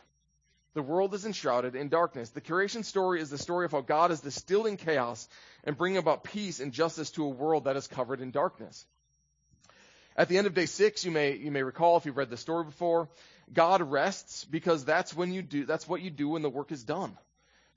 The 0.74 0.82
world 0.82 1.14
is 1.14 1.26
enshrouded 1.26 1.74
in 1.74 1.88
darkness. 1.88 2.30
The 2.30 2.40
creation 2.40 2.84
story 2.84 3.20
is 3.20 3.30
the 3.30 3.38
story 3.38 3.64
of 3.64 3.72
how 3.72 3.80
God 3.80 4.12
is 4.12 4.20
distilling 4.20 4.76
chaos 4.76 5.28
and 5.64 5.76
bringing 5.76 5.98
about 5.98 6.22
peace 6.22 6.60
and 6.60 6.72
justice 6.72 7.10
to 7.12 7.24
a 7.24 7.28
world 7.28 7.64
that 7.64 7.76
is 7.76 7.88
covered 7.88 8.20
in 8.20 8.30
darkness. 8.30 8.86
At 10.16 10.28
the 10.28 10.38
end 10.38 10.46
of 10.46 10.54
day 10.54 10.66
six, 10.66 11.04
you 11.04 11.10
may, 11.10 11.36
you 11.36 11.50
may 11.50 11.62
recall 11.62 11.96
if 11.96 12.06
you've 12.06 12.16
read 12.16 12.30
the 12.30 12.36
story 12.36 12.64
before, 12.64 13.08
God 13.52 13.82
rests 13.82 14.44
because 14.44 14.84
that's 14.84 15.14
when 15.14 15.32
you 15.32 15.42
do, 15.42 15.64
that's 15.64 15.88
what 15.88 16.02
you 16.02 16.10
do 16.10 16.28
when 16.28 16.42
the 16.42 16.50
work 16.50 16.70
is 16.70 16.84
done. 16.84 17.16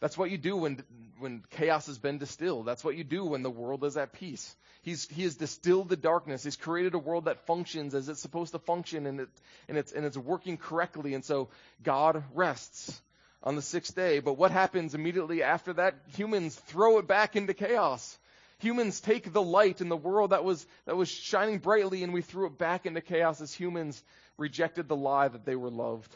That's 0.03 0.17
what 0.17 0.31
you 0.31 0.37
do 0.37 0.57
when, 0.57 0.83
when 1.19 1.43
chaos 1.51 1.87
has 1.87 1.97
been 1.97 2.17
distilled. 2.17 2.65
That's 2.65 2.83
what 2.83 2.97
you 2.97 3.05
do 3.05 3.23
when 3.23 3.41
the 3.41 3.49
world 3.49 3.85
is 3.85 3.95
at 3.95 4.11
peace. 4.11 4.53
He's, 4.81 5.07
he 5.07 5.23
has 5.23 5.35
distilled 5.35 5.87
the 5.87 5.95
darkness. 5.95 6.43
He's 6.43 6.57
created 6.57 6.93
a 6.93 6.99
world 6.99 7.23
that 7.23 7.47
functions 7.47 7.95
as 7.95 8.09
it's 8.09 8.19
supposed 8.19 8.51
to 8.51 8.59
function 8.59 9.05
and, 9.05 9.21
it, 9.21 9.29
and, 9.69 9.77
it's, 9.77 9.93
and 9.93 10.05
it's 10.05 10.17
working 10.17 10.57
correctly. 10.57 11.13
And 11.13 11.23
so 11.23 11.47
God 11.83 12.21
rests 12.33 13.01
on 13.43 13.55
the 13.55 13.61
sixth 13.61 13.95
day. 13.95 14.19
But 14.19 14.33
what 14.33 14.51
happens 14.51 14.93
immediately 14.93 15.41
after 15.41 15.71
that? 15.71 15.95
Humans 16.17 16.53
throw 16.53 16.97
it 16.97 17.07
back 17.07 17.37
into 17.37 17.53
chaos. 17.53 18.19
Humans 18.59 18.99
take 18.99 19.31
the 19.31 19.41
light 19.41 19.79
in 19.79 19.87
the 19.87 19.95
world 19.95 20.31
that 20.31 20.43
was, 20.43 20.67
that 20.85 20.97
was 20.97 21.07
shining 21.07 21.59
brightly 21.59 22.03
and 22.03 22.13
we 22.13 22.21
threw 22.21 22.47
it 22.47 22.57
back 22.57 22.85
into 22.85 22.99
chaos 22.99 23.39
as 23.39 23.53
humans 23.53 24.03
rejected 24.37 24.89
the 24.89 24.97
lie 24.97 25.29
that 25.29 25.45
they 25.45 25.55
were 25.55 25.71
loved 25.71 26.13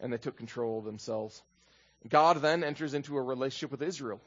and 0.00 0.10
they 0.10 0.16
took 0.16 0.38
control 0.38 0.78
of 0.78 0.86
themselves. 0.86 1.42
God 2.08 2.42
then 2.42 2.64
enters 2.64 2.94
into 2.94 3.16
a 3.16 3.22
relationship 3.22 3.70
with 3.70 3.82
Israel. 3.82 4.20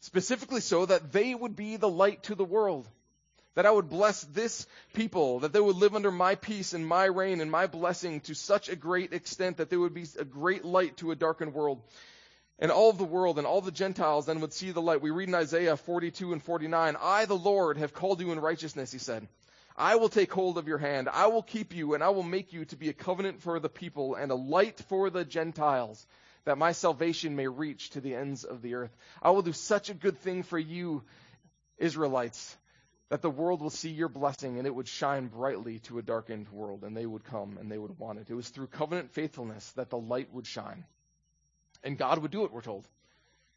Specifically 0.00 0.60
so 0.60 0.86
that 0.86 1.12
they 1.12 1.34
would 1.34 1.56
be 1.56 1.76
the 1.76 1.88
light 1.88 2.24
to 2.24 2.34
the 2.34 2.44
world. 2.44 2.88
That 3.54 3.66
I 3.66 3.70
would 3.70 3.88
bless 3.88 4.22
this 4.22 4.66
people, 4.94 5.40
that 5.40 5.52
they 5.52 5.60
would 5.60 5.76
live 5.76 5.96
under 5.96 6.12
my 6.12 6.36
peace 6.36 6.74
and 6.74 6.86
my 6.86 7.06
reign 7.06 7.40
and 7.40 7.50
my 7.50 7.66
blessing 7.66 8.20
to 8.20 8.34
such 8.34 8.68
a 8.68 8.76
great 8.76 9.12
extent 9.12 9.56
that 9.56 9.68
they 9.68 9.76
would 9.76 9.94
be 9.94 10.06
a 10.18 10.24
great 10.24 10.64
light 10.64 10.96
to 10.98 11.10
a 11.10 11.16
darkened 11.16 11.54
world. 11.54 11.82
And 12.60 12.70
all 12.70 12.90
of 12.90 12.98
the 12.98 13.04
world 13.04 13.38
and 13.38 13.46
all 13.46 13.60
the 13.60 13.72
Gentiles 13.72 14.26
then 14.26 14.40
would 14.40 14.52
see 14.52 14.70
the 14.70 14.82
light. 14.82 15.00
We 15.00 15.10
read 15.10 15.28
in 15.28 15.34
Isaiah 15.34 15.76
42 15.76 16.32
and 16.32 16.42
49, 16.42 16.96
I, 17.00 17.24
the 17.24 17.36
Lord, 17.36 17.78
have 17.78 17.92
called 17.92 18.20
you 18.20 18.32
in 18.32 18.40
righteousness, 18.40 18.92
he 18.92 18.98
said. 18.98 19.26
I 19.76 19.94
will 19.94 20.08
take 20.08 20.32
hold 20.32 20.58
of 20.58 20.66
your 20.66 20.78
hand. 20.78 21.08
I 21.08 21.28
will 21.28 21.42
keep 21.42 21.72
you, 21.72 21.94
and 21.94 22.02
I 22.02 22.08
will 22.08 22.24
make 22.24 22.52
you 22.52 22.64
to 22.66 22.76
be 22.76 22.88
a 22.88 22.92
covenant 22.92 23.42
for 23.42 23.60
the 23.60 23.68
people 23.68 24.16
and 24.16 24.32
a 24.32 24.34
light 24.34 24.80
for 24.88 25.08
the 25.08 25.24
Gentiles, 25.24 26.04
that 26.48 26.56
my 26.56 26.72
salvation 26.72 27.36
may 27.36 27.46
reach 27.46 27.90
to 27.90 28.00
the 28.00 28.14
ends 28.14 28.42
of 28.42 28.62
the 28.62 28.72
earth. 28.72 28.96
I 29.20 29.32
will 29.32 29.42
do 29.42 29.52
such 29.52 29.90
a 29.90 29.94
good 29.94 30.18
thing 30.20 30.42
for 30.42 30.58
you, 30.58 31.02
Israelites, 31.76 32.56
that 33.10 33.20
the 33.20 33.28
world 33.28 33.60
will 33.60 33.68
see 33.68 33.90
your 33.90 34.08
blessing 34.08 34.56
and 34.56 34.66
it 34.66 34.74
would 34.74 34.88
shine 34.88 35.26
brightly 35.26 35.80
to 35.80 35.98
a 35.98 36.02
darkened 36.02 36.48
world, 36.48 36.84
and 36.84 36.96
they 36.96 37.04
would 37.04 37.24
come 37.24 37.58
and 37.60 37.70
they 37.70 37.76
would 37.76 37.98
want 37.98 38.18
it. 38.18 38.30
It 38.30 38.34
was 38.34 38.48
through 38.48 38.68
covenant 38.68 39.10
faithfulness 39.10 39.70
that 39.72 39.90
the 39.90 39.98
light 39.98 40.32
would 40.32 40.46
shine. 40.46 40.86
And 41.84 41.98
God 41.98 42.16
would 42.20 42.30
do 42.30 42.46
it, 42.46 42.50
we're 42.50 42.62
told. 42.62 42.88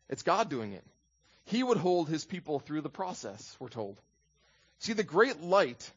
It's 0.09 0.23
God 0.23 0.49
doing 0.49 0.73
it. 0.73 0.83
He 1.45 1.63
would 1.63 1.77
hold 1.77 2.09
his 2.09 2.25
people 2.25 2.59
through 2.59 2.81
the 2.81 2.89
process, 2.89 3.55
we're 3.57 3.69
told. 3.69 4.01
See, 4.79 4.91
the 4.91 5.03
great 5.03 5.41
light 5.41 5.89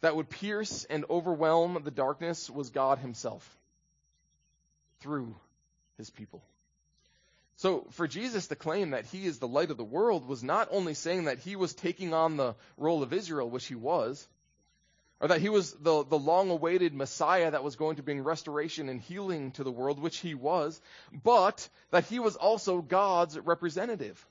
that 0.00 0.16
would 0.16 0.28
pierce 0.28 0.82
and 0.90 1.04
overwhelm 1.08 1.80
the 1.84 1.92
darkness 1.92 2.50
was 2.50 2.70
God 2.70 2.98
Himself 2.98 3.48
through 4.98 5.36
His 6.00 6.10
people. 6.10 6.42
So, 7.56 7.86
for 7.90 8.08
Jesus 8.08 8.46
to 8.46 8.56
claim 8.56 8.90
that 8.90 9.04
He 9.04 9.26
is 9.26 9.38
the 9.38 9.46
light 9.46 9.70
of 9.70 9.76
the 9.76 9.84
world 9.84 10.26
was 10.26 10.42
not 10.42 10.68
only 10.70 10.94
saying 10.94 11.24
that 11.24 11.40
He 11.40 11.56
was 11.56 11.74
taking 11.74 12.14
on 12.14 12.38
the 12.38 12.54
role 12.78 13.02
of 13.02 13.12
Israel, 13.12 13.50
which 13.50 13.66
He 13.66 13.74
was, 13.74 14.26
or 15.20 15.28
that 15.28 15.42
He 15.42 15.50
was 15.50 15.72
the, 15.74 16.02
the 16.04 16.18
long 16.18 16.48
awaited 16.48 16.94
Messiah 16.94 17.50
that 17.50 17.62
was 17.62 17.76
going 17.76 17.96
to 17.96 18.02
bring 18.02 18.24
restoration 18.24 18.88
and 18.88 18.98
healing 18.98 19.50
to 19.52 19.62
the 19.62 19.70
world, 19.70 20.00
which 20.00 20.16
He 20.16 20.34
was, 20.34 20.80
but 21.22 21.68
that 21.90 22.06
He 22.06 22.18
was 22.18 22.34
also 22.34 22.80
God's 22.80 23.38
representative. 23.38 24.26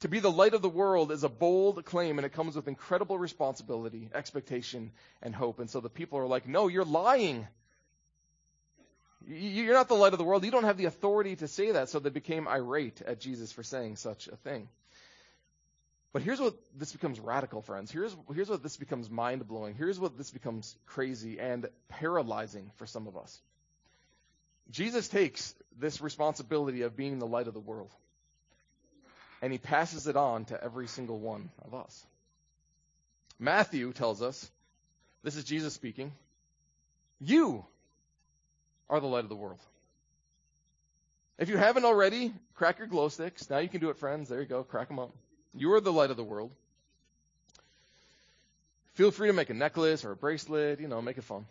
To 0.00 0.08
be 0.08 0.18
the 0.18 0.32
light 0.32 0.54
of 0.54 0.62
the 0.62 0.70
world 0.70 1.12
is 1.12 1.24
a 1.24 1.28
bold 1.28 1.84
claim, 1.84 2.18
and 2.18 2.24
it 2.24 2.32
comes 2.32 2.56
with 2.56 2.68
incredible 2.68 3.18
responsibility, 3.18 4.08
expectation, 4.14 4.92
and 5.20 5.34
hope. 5.34 5.60
And 5.60 5.68
so 5.68 5.80
the 5.80 5.90
people 5.90 6.18
are 6.18 6.26
like, 6.26 6.48
no, 6.48 6.68
you're 6.68 6.86
lying. 6.86 7.46
You're 9.34 9.74
not 9.74 9.88
the 9.88 9.94
light 9.94 10.12
of 10.12 10.18
the 10.18 10.24
world. 10.24 10.44
You 10.44 10.50
don't 10.50 10.64
have 10.64 10.76
the 10.76 10.86
authority 10.86 11.36
to 11.36 11.48
say 11.48 11.72
that. 11.72 11.88
So 11.88 11.98
they 11.98 12.10
became 12.10 12.48
irate 12.48 13.02
at 13.02 13.20
Jesus 13.20 13.52
for 13.52 13.62
saying 13.62 13.96
such 13.96 14.28
a 14.28 14.36
thing. 14.36 14.68
But 16.12 16.22
here's 16.22 16.40
what 16.40 16.54
this 16.76 16.92
becomes 16.92 17.18
radical, 17.20 17.62
friends. 17.62 17.90
Here's, 17.90 18.14
here's 18.34 18.50
what 18.50 18.62
this 18.62 18.76
becomes 18.76 19.08
mind 19.08 19.46
blowing. 19.48 19.74
Here's 19.74 19.98
what 19.98 20.18
this 20.18 20.30
becomes 20.30 20.76
crazy 20.86 21.40
and 21.40 21.66
paralyzing 21.88 22.70
for 22.76 22.86
some 22.86 23.06
of 23.06 23.16
us. 23.16 23.40
Jesus 24.70 25.08
takes 25.08 25.54
this 25.78 26.00
responsibility 26.00 26.82
of 26.82 26.96
being 26.96 27.18
the 27.18 27.26
light 27.26 27.48
of 27.48 27.54
the 27.54 27.60
world 27.60 27.90
and 29.42 29.52
he 29.52 29.58
passes 29.58 30.06
it 30.06 30.16
on 30.16 30.44
to 30.46 30.64
every 30.64 30.86
single 30.86 31.18
one 31.18 31.50
of 31.64 31.74
us. 31.74 32.06
Matthew 33.40 33.92
tells 33.92 34.22
us, 34.22 34.48
this 35.24 35.34
is 35.36 35.42
Jesus 35.42 35.74
speaking, 35.74 36.12
you 37.20 37.64
are 38.92 39.00
the 39.00 39.06
light 39.06 39.24
of 39.24 39.30
the 39.30 39.36
world. 39.36 39.58
If 41.38 41.48
you 41.48 41.56
haven't 41.56 41.86
already, 41.86 42.32
crack 42.54 42.78
your 42.78 42.86
glow 42.86 43.08
sticks. 43.08 43.48
Now 43.48 43.58
you 43.58 43.68
can 43.68 43.80
do 43.80 43.88
it, 43.88 43.96
friends. 43.96 44.28
There 44.28 44.38
you 44.38 44.46
go. 44.46 44.62
Crack 44.62 44.88
them 44.88 44.98
up. 44.98 45.10
You 45.54 45.72
are 45.72 45.80
the 45.80 45.90
light 45.90 46.10
of 46.10 46.18
the 46.18 46.22
world. 46.22 46.52
Feel 48.92 49.10
free 49.10 49.28
to 49.28 49.32
make 49.32 49.48
a 49.48 49.54
necklace 49.54 50.04
or 50.04 50.12
a 50.12 50.16
bracelet, 50.16 50.78
you 50.78 50.88
know, 50.88 51.00
make 51.00 51.16
it 51.16 51.24
fun. 51.24 51.46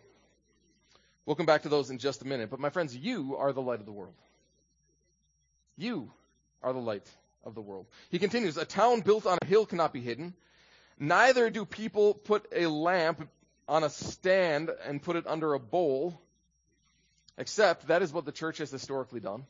We'll 1.26 1.36
come 1.36 1.48
back 1.48 1.64
to 1.64 1.70
those 1.70 1.90
in 1.90 1.98
just 1.98 2.22
a 2.22 2.28
minute. 2.28 2.52
But 2.52 2.60
my 2.60 2.70
friends, 2.70 2.96
you 2.96 3.36
are 3.38 3.52
the 3.52 3.62
light 3.62 3.80
of 3.80 3.88
the 3.88 3.92
world. 3.92 4.14
You 5.78 6.12
are 6.62 6.74
the 6.74 6.80
light 6.80 7.10
of 7.44 7.56
the 7.56 7.62
world. 7.62 7.88
He 8.12 8.20
continues, 8.20 8.58
a 8.58 8.66
town 8.66 9.02
built 9.02 9.26
on 9.26 9.40
a 9.42 9.46
hill 9.48 9.66
cannot 9.66 9.94
be 9.94 10.02
hidden. 10.02 10.36
Neither 11.00 11.50
do 11.50 11.66
people 11.66 12.14
put 12.14 12.46
a 12.56 12.68
lamp 12.68 13.28
on 13.68 13.84
a 13.84 13.90
stand 13.90 14.70
and 14.86 15.02
put 15.02 15.16
it 15.16 15.26
under 15.26 15.56
a 15.56 15.60
bowl, 15.60 16.22
except 17.38 17.88
that 17.88 18.02
is 18.02 18.14
what 18.14 18.26
the 18.26 18.32
church 18.32 18.58
has 18.60 18.72
historically 18.72 19.20
done 19.20 19.46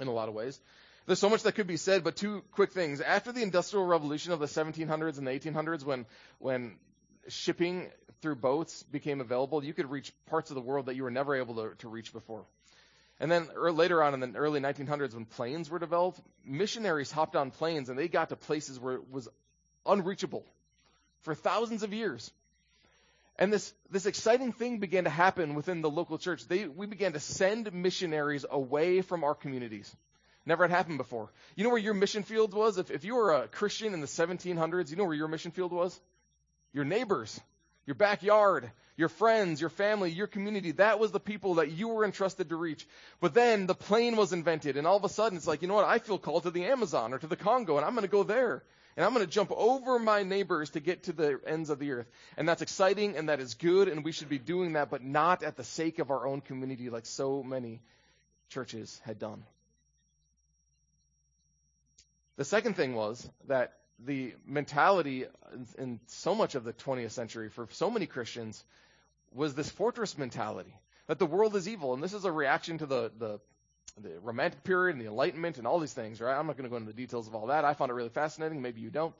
in 0.00 0.08
a 0.08 0.12
lot 0.12 0.28
of 0.28 0.34
ways. 0.34 0.60
There's 1.06 1.18
so 1.18 1.30
much 1.30 1.42
that 1.44 1.54
could 1.54 1.66
be 1.66 1.78
said, 1.78 2.04
but 2.04 2.16
two 2.16 2.44
quick 2.52 2.72
things. 2.72 3.00
After 3.00 3.32
the 3.32 3.42
Industrial 3.42 3.84
Revolution 3.84 4.32
of 4.32 4.40
the 4.40 4.46
1700s 4.46 5.16
and 5.16 5.26
the 5.26 5.30
1800s, 5.30 5.82
when, 5.82 6.04
when 6.38 6.76
shipping 7.28 7.88
through 8.20 8.36
boats 8.36 8.82
became 8.82 9.20
available, 9.20 9.64
you 9.64 9.72
could 9.72 9.90
reach 9.90 10.12
parts 10.26 10.50
of 10.50 10.54
the 10.54 10.60
world 10.60 10.86
that 10.86 10.96
you 10.96 11.04
were 11.04 11.10
never 11.10 11.34
able 11.34 11.54
to, 11.54 11.74
to 11.78 11.88
reach 11.88 12.12
before. 12.12 12.44
And 13.20 13.30
then 13.30 13.48
er, 13.56 13.72
later 13.72 14.02
on 14.02 14.14
in 14.14 14.20
the 14.20 14.38
early 14.38 14.60
1900s, 14.60 15.14
when 15.14 15.24
planes 15.24 15.70
were 15.70 15.78
developed, 15.78 16.20
missionaries 16.44 17.10
hopped 17.10 17.36
on 17.36 17.50
planes 17.50 17.88
and 17.88 17.98
they 17.98 18.08
got 18.08 18.28
to 18.28 18.36
places 18.36 18.78
where 18.78 18.94
it 18.94 19.10
was 19.10 19.28
unreachable 19.86 20.44
for 21.22 21.34
thousands 21.34 21.82
of 21.82 21.92
years. 21.92 22.30
And 23.38 23.52
this, 23.52 23.72
this 23.90 24.06
exciting 24.06 24.52
thing 24.52 24.78
began 24.78 25.04
to 25.04 25.10
happen 25.10 25.54
within 25.54 25.80
the 25.80 25.90
local 25.90 26.18
church. 26.18 26.46
They, 26.48 26.66
we 26.66 26.86
began 26.86 27.12
to 27.12 27.20
send 27.20 27.72
missionaries 27.72 28.44
away 28.50 29.00
from 29.00 29.22
our 29.22 29.34
communities. 29.34 29.94
Never 30.44 30.64
had 30.64 30.70
happened 30.74 30.98
before. 30.98 31.30
You 31.54 31.64
know 31.64 31.70
where 31.70 31.78
your 31.78 31.94
mission 31.94 32.24
field 32.24 32.52
was? 32.52 32.78
If, 32.78 32.90
if 32.90 33.04
you 33.04 33.14
were 33.14 33.34
a 33.34 33.48
Christian 33.48 33.94
in 33.94 34.00
the 34.00 34.06
1700s, 34.06 34.90
you 34.90 34.96
know 34.96 35.04
where 35.04 35.14
your 35.14 35.28
mission 35.28 35.52
field 35.52 35.72
was? 35.72 35.98
Your 36.72 36.84
neighbors, 36.84 37.40
your 37.88 37.94
backyard, 37.94 38.70
your 38.98 39.08
friends, 39.08 39.62
your 39.62 39.70
family, 39.70 40.10
your 40.10 40.26
community. 40.26 40.72
That 40.72 41.00
was 41.00 41.10
the 41.10 41.18
people 41.18 41.54
that 41.54 41.70
you 41.70 41.88
were 41.88 42.04
entrusted 42.04 42.50
to 42.50 42.56
reach. 42.56 42.86
But 43.18 43.32
then 43.32 43.66
the 43.66 43.74
plane 43.74 44.14
was 44.14 44.34
invented, 44.34 44.76
and 44.76 44.86
all 44.86 44.98
of 44.98 45.04
a 45.04 45.08
sudden 45.08 45.38
it's 45.38 45.46
like, 45.46 45.62
you 45.62 45.68
know 45.68 45.74
what? 45.74 45.86
I 45.86 45.98
feel 45.98 46.18
called 46.18 46.42
to 46.42 46.50
the 46.50 46.66
Amazon 46.66 47.14
or 47.14 47.18
to 47.18 47.26
the 47.26 47.34
Congo, 47.34 47.78
and 47.78 47.86
I'm 47.86 47.94
going 47.94 48.02
to 48.02 48.10
go 48.10 48.24
there. 48.24 48.62
And 48.94 49.06
I'm 49.06 49.14
going 49.14 49.24
to 49.24 49.32
jump 49.32 49.50
over 49.52 49.98
my 49.98 50.22
neighbors 50.22 50.68
to 50.70 50.80
get 50.80 51.04
to 51.04 51.14
the 51.14 51.40
ends 51.46 51.70
of 51.70 51.78
the 51.78 51.92
earth. 51.92 52.10
And 52.36 52.46
that's 52.46 52.60
exciting, 52.60 53.16
and 53.16 53.30
that 53.30 53.40
is 53.40 53.54
good, 53.54 53.88
and 53.88 54.04
we 54.04 54.12
should 54.12 54.28
be 54.28 54.38
doing 54.38 54.74
that, 54.74 54.90
but 54.90 55.02
not 55.02 55.42
at 55.42 55.56
the 55.56 55.64
sake 55.64 55.98
of 55.98 56.10
our 56.10 56.26
own 56.26 56.42
community 56.42 56.90
like 56.90 57.06
so 57.06 57.42
many 57.42 57.80
churches 58.50 59.00
had 59.06 59.18
done. 59.18 59.44
The 62.36 62.44
second 62.44 62.76
thing 62.76 62.94
was 62.94 63.26
that 63.46 63.72
the 64.04 64.34
mentality 64.46 65.26
in 65.78 66.00
so 66.06 66.34
much 66.34 66.54
of 66.54 66.64
the 66.64 66.72
20th 66.72 67.10
century 67.10 67.48
for 67.48 67.68
so 67.70 67.90
many 67.90 68.06
Christians 68.06 68.64
was 69.34 69.54
this 69.54 69.68
fortress 69.68 70.16
mentality 70.16 70.72
that 71.06 71.18
the 71.18 71.26
world 71.26 71.56
is 71.56 71.68
evil. 71.68 71.94
And 71.94 72.02
this 72.02 72.12
is 72.12 72.24
a 72.24 72.32
reaction 72.32 72.78
to 72.78 72.86
the, 72.86 73.10
the, 73.18 73.40
the 74.00 74.20
Romantic 74.22 74.62
period 74.62 74.94
and 74.94 75.04
the 75.04 75.08
Enlightenment 75.08 75.58
and 75.58 75.66
all 75.66 75.80
these 75.80 75.92
things, 75.92 76.20
right? 76.20 76.38
I'm 76.38 76.46
not 76.46 76.56
going 76.56 76.64
to 76.64 76.70
go 76.70 76.76
into 76.76 76.92
the 76.92 76.96
details 76.96 77.26
of 77.26 77.34
all 77.34 77.46
that. 77.46 77.64
I 77.64 77.74
found 77.74 77.90
it 77.90 77.94
really 77.94 78.08
fascinating. 78.08 78.62
Maybe 78.62 78.80
you 78.80 78.90
don't. 78.90 79.14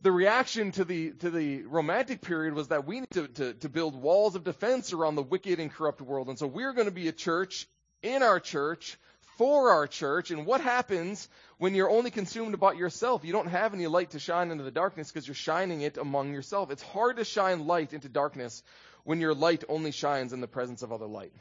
The 0.00 0.12
reaction 0.12 0.70
to 0.72 0.84
the 0.84 1.10
to 1.10 1.30
the 1.30 1.62
Romantic 1.62 2.20
period 2.20 2.54
was 2.54 2.68
that 2.68 2.86
we 2.86 3.00
need 3.00 3.10
to, 3.10 3.26
to, 3.26 3.54
to 3.54 3.68
build 3.68 4.00
walls 4.00 4.36
of 4.36 4.44
defense 4.44 4.92
around 4.92 5.16
the 5.16 5.24
wicked 5.24 5.58
and 5.58 5.72
corrupt 5.72 6.00
world. 6.00 6.28
And 6.28 6.38
so 6.38 6.46
we're 6.46 6.72
going 6.72 6.86
to 6.86 6.92
be 6.92 7.08
a 7.08 7.12
church 7.12 7.66
in 8.00 8.22
our 8.22 8.38
church 8.38 8.96
for 9.38 9.70
our 9.70 9.86
church. 9.86 10.30
And 10.30 10.44
what 10.44 10.60
happens 10.60 11.28
when 11.56 11.74
you're 11.74 11.88
only 11.88 12.10
consumed 12.10 12.54
about 12.54 12.76
yourself? 12.76 13.24
You 13.24 13.32
don't 13.32 13.48
have 13.48 13.72
any 13.72 13.86
light 13.86 14.10
to 14.10 14.18
shine 14.18 14.50
into 14.50 14.64
the 14.64 14.70
darkness 14.70 15.10
because 15.10 15.26
you're 15.26 15.34
shining 15.34 15.80
it 15.80 15.96
among 15.96 16.34
yourself. 16.34 16.70
It's 16.70 16.82
hard 16.82 17.16
to 17.16 17.24
shine 17.24 17.66
light 17.66 17.94
into 17.94 18.08
darkness 18.08 18.62
when 19.04 19.20
your 19.20 19.32
light 19.34 19.64
only 19.68 19.92
shines 19.92 20.32
in 20.32 20.40
the 20.40 20.48
presence 20.48 20.82
of 20.82 20.92
other 20.92 21.06
light. 21.06 21.32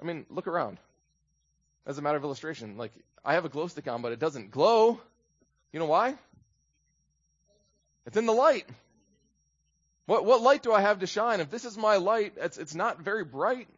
I 0.00 0.04
mean, 0.04 0.26
look 0.28 0.46
around. 0.46 0.78
As 1.86 1.98
a 1.98 2.02
matter 2.02 2.16
of 2.16 2.24
illustration, 2.24 2.76
like 2.76 2.92
I 3.24 3.34
have 3.34 3.44
a 3.44 3.48
glow 3.48 3.66
stick 3.66 3.88
on, 3.88 4.02
but 4.02 4.12
it 4.12 4.18
doesn't 4.18 4.50
glow. 4.50 5.00
You 5.72 5.80
know 5.80 5.86
why? 5.86 6.14
It's 8.06 8.16
in 8.16 8.26
the 8.26 8.32
light. 8.32 8.68
What, 10.06 10.26
what 10.26 10.42
light 10.42 10.62
do 10.62 10.72
I 10.72 10.82
have 10.82 11.00
to 11.00 11.06
shine? 11.06 11.40
If 11.40 11.50
this 11.50 11.64
is 11.64 11.78
my 11.78 11.96
light, 11.96 12.34
it's, 12.36 12.58
it's 12.58 12.74
not 12.74 13.00
very 13.00 13.24
bright. 13.24 13.68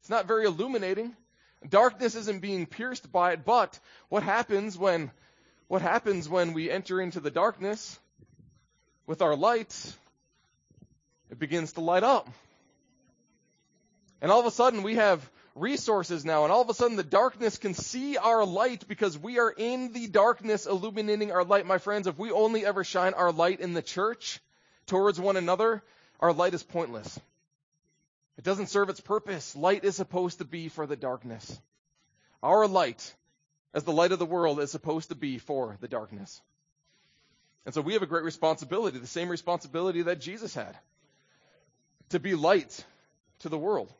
It's 0.00 0.08
not 0.08 0.26
very 0.26 0.46
illuminating. 0.46 1.14
Darkness 1.68 2.14
isn't 2.14 2.40
being 2.40 2.66
pierced 2.66 3.10
by 3.10 3.32
it, 3.32 3.44
but 3.44 3.78
what 4.08 4.22
happens 4.22 4.76
when, 4.76 5.10
what 5.68 5.82
happens 5.82 6.28
when 6.28 6.52
we 6.52 6.70
enter 6.70 7.00
into 7.00 7.20
the 7.20 7.30
darkness 7.30 7.98
with 9.06 9.22
our 9.22 9.34
light? 9.34 9.74
It 11.30 11.38
begins 11.38 11.72
to 11.72 11.80
light 11.80 12.02
up. 12.02 12.28
And 14.20 14.30
all 14.30 14.40
of 14.40 14.46
a 14.46 14.50
sudden 14.50 14.82
we 14.82 14.96
have 14.96 15.28
resources 15.54 16.24
now, 16.24 16.44
and 16.44 16.52
all 16.52 16.62
of 16.62 16.68
a 16.68 16.74
sudden 16.74 16.96
the 16.96 17.02
darkness 17.02 17.58
can 17.58 17.74
see 17.74 18.16
our 18.16 18.44
light 18.44 18.86
because 18.88 19.18
we 19.18 19.38
are 19.38 19.50
in 19.50 19.92
the 19.92 20.06
darkness 20.06 20.66
illuminating 20.66 21.32
our 21.32 21.44
light. 21.44 21.66
My 21.66 21.78
friends, 21.78 22.06
if 22.06 22.18
we 22.18 22.30
only 22.30 22.66
ever 22.66 22.84
shine 22.84 23.14
our 23.14 23.32
light 23.32 23.60
in 23.60 23.72
the 23.72 23.82
church 23.82 24.40
towards 24.86 25.18
one 25.20 25.36
another, 25.36 25.82
our 26.20 26.32
light 26.32 26.54
is 26.54 26.62
pointless. 26.62 27.18
It 28.36 28.44
doesn't 28.44 28.68
serve 28.68 28.88
its 28.88 29.00
purpose. 29.00 29.54
Light 29.54 29.84
is 29.84 29.96
supposed 29.96 30.38
to 30.38 30.44
be 30.44 30.68
for 30.68 30.86
the 30.86 30.96
darkness. 30.96 31.58
Our 32.42 32.66
light, 32.66 33.14
as 33.72 33.84
the 33.84 33.92
light 33.92 34.12
of 34.12 34.18
the 34.18 34.26
world, 34.26 34.60
is 34.60 34.70
supposed 34.70 35.10
to 35.10 35.14
be 35.14 35.38
for 35.38 35.76
the 35.80 35.88
darkness. 35.88 36.40
And 37.64 37.74
so 37.74 37.80
we 37.80 37.94
have 37.94 38.02
a 38.02 38.06
great 38.06 38.24
responsibility, 38.24 38.98
the 38.98 39.06
same 39.06 39.28
responsibility 39.28 40.02
that 40.02 40.20
Jesus 40.20 40.54
had, 40.54 40.76
to 42.10 42.20
be 42.20 42.34
light 42.34 42.84
to 43.40 43.48
the 43.48 43.58
world. 43.58 43.90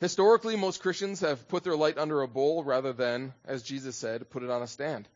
Historically, 0.00 0.56
most 0.56 0.82
Christians 0.82 1.20
have 1.20 1.46
put 1.48 1.62
their 1.62 1.76
light 1.76 1.98
under 1.98 2.22
a 2.22 2.28
bowl 2.28 2.64
rather 2.64 2.92
than, 2.92 3.34
as 3.44 3.62
Jesus 3.62 3.94
said, 3.94 4.30
put 4.30 4.42
it 4.42 4.50
on 4.50 4.62
a 4.62 4.66
stand, 4.66 5.06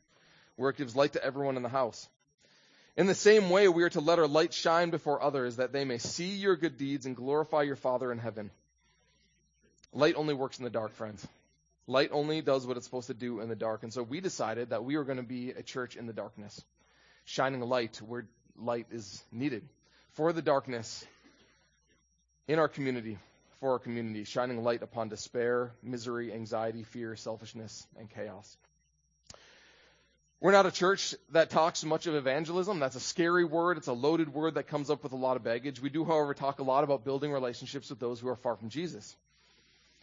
where 0.57 0.71
it 0.71 0.77
gives 0.77 0.95
light 0.95 1.15
to 1.15 1.25
everyone 1.25 1.57
in 1.57 1.63
the 1.63 1.69
house. 1.69 2.09
In 2.97 3.07
the 3.07 3.15
same 3.15 3.51
way, 3.51 3.69
we 3.69 3.83
are 3.83 3.91
to 3.91 4.01
let 4.01 4.19
our 4.19 4.27
light 4.27 4.55
shine 4.55 4.89
before 4.89 5.23
others 5.23 5.57
that 5.57 5.73
they 5.73 5.85
may 5.85 5.99
see 5.99 6.31
your 6.31 6.57
good 6.57 6.79
deeds 6.79 7.05
and 7.05 7.15
glorify 7.15 7.63
your 7.63 7.77
Father 7.77 8.11
in 8.11 8.19
heaven. 8.19 8.51
Light 9.93 10.15
only 10.17 10.33
works 10.33 10.59
in 10.59 10.65
the 10.65 10.71
dark, 10.71 10.95
friends. 10.95 11.27
Light 11.87 12.09
only 12.13 12.41
does 12.41 12.67
what 12.67 12.79
it's 12.79 12.87
supposed 12.87 13.09
to 13.09 13.15
do 13.15 13.41
in 13.41 13.51
the 13.51 13.55
dark. 13.55 13.83
And 13.83 13.93
so 13.93 14.03
we 14.03 14.21
decided 14.21 14.71
that 14.71 14.85
we 14.85 14.97
were 14.97 15.05
going 15.05 15.19
to 15.19 15.23
be 15.23 15.51
a 15.51 15.63
church 15.63 15.97
in 15.97 16.07
the 16.07 16.15
darkness, 16.15 16.65
shining 17.27 17.61
light 17.61 17.97
where 17.99 18.27
light 18.59 18.87
is 18.91 19.23
needed 19.31 19.69
for 20.13 20.33
the 20.33 20.43
darkness 20.43 21.05
in 22.49 22.59
our 22.59 22.69
community, 22.69 23.19
for 23.61 23.73
our 23.73 23.79
community, 23.79 24.25
shining 24.25 24.65
light 24.65 24.83
upon 24.83 25.11
despair, 25.11 25.73
misery, 25.83 26.33
anxiety, 26.33 26.83
fear, 26.83 27.15
selfishness, 27.15 27.87
and 27.99 28.09
chaos. 28.09 28.57
We're 30.41 30.53
not 30.53 30.67
a 30.67 30.71
church 30.71 31.15
that 31.33 31.49
talks 31.49 31.83
much 31.83 32.07
of 32.07 32.15
evangelism. 32.15 32.79
That's 32.79 32.97
a 32.97 33.01
scary 33.01 33.45
word. 33.45 33.79
It's 33.79 33.87
a 33.87 33.95
loaded 33.95 34.33
word 34.33 34.55
that 34.55 34.69
comes 34.69 34.91
up 34.91 35.03
with 35.03 35.13
a 35.13 35.17
lot 35.17 35.37
of 35.37 35.45
baggage. 35.45 35.81
We 35.81 35.89
do, 35.89 36.05
however, 36.05 36.35
talk 36.35 36.59
a 36.59 36.63
lot 36.63 36.85
about 36.85 37.05
building 37.05 37.33
relationships 37.33 37.89
with 37.89 37.99
those 37.99 38.21
who 38.21 38.29
are 38.29 38.37
far 38.37 38.57
from 38.57 38.69
Jesus. 38.69 39.17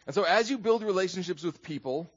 And 0.07 0.15
so 0.15 0.23
as 0.23 0.49
you 0.49 0.57
build 0.57 0.81
relationships 0.81 1.43
with 1.43 1.61
people, 1.61 2.11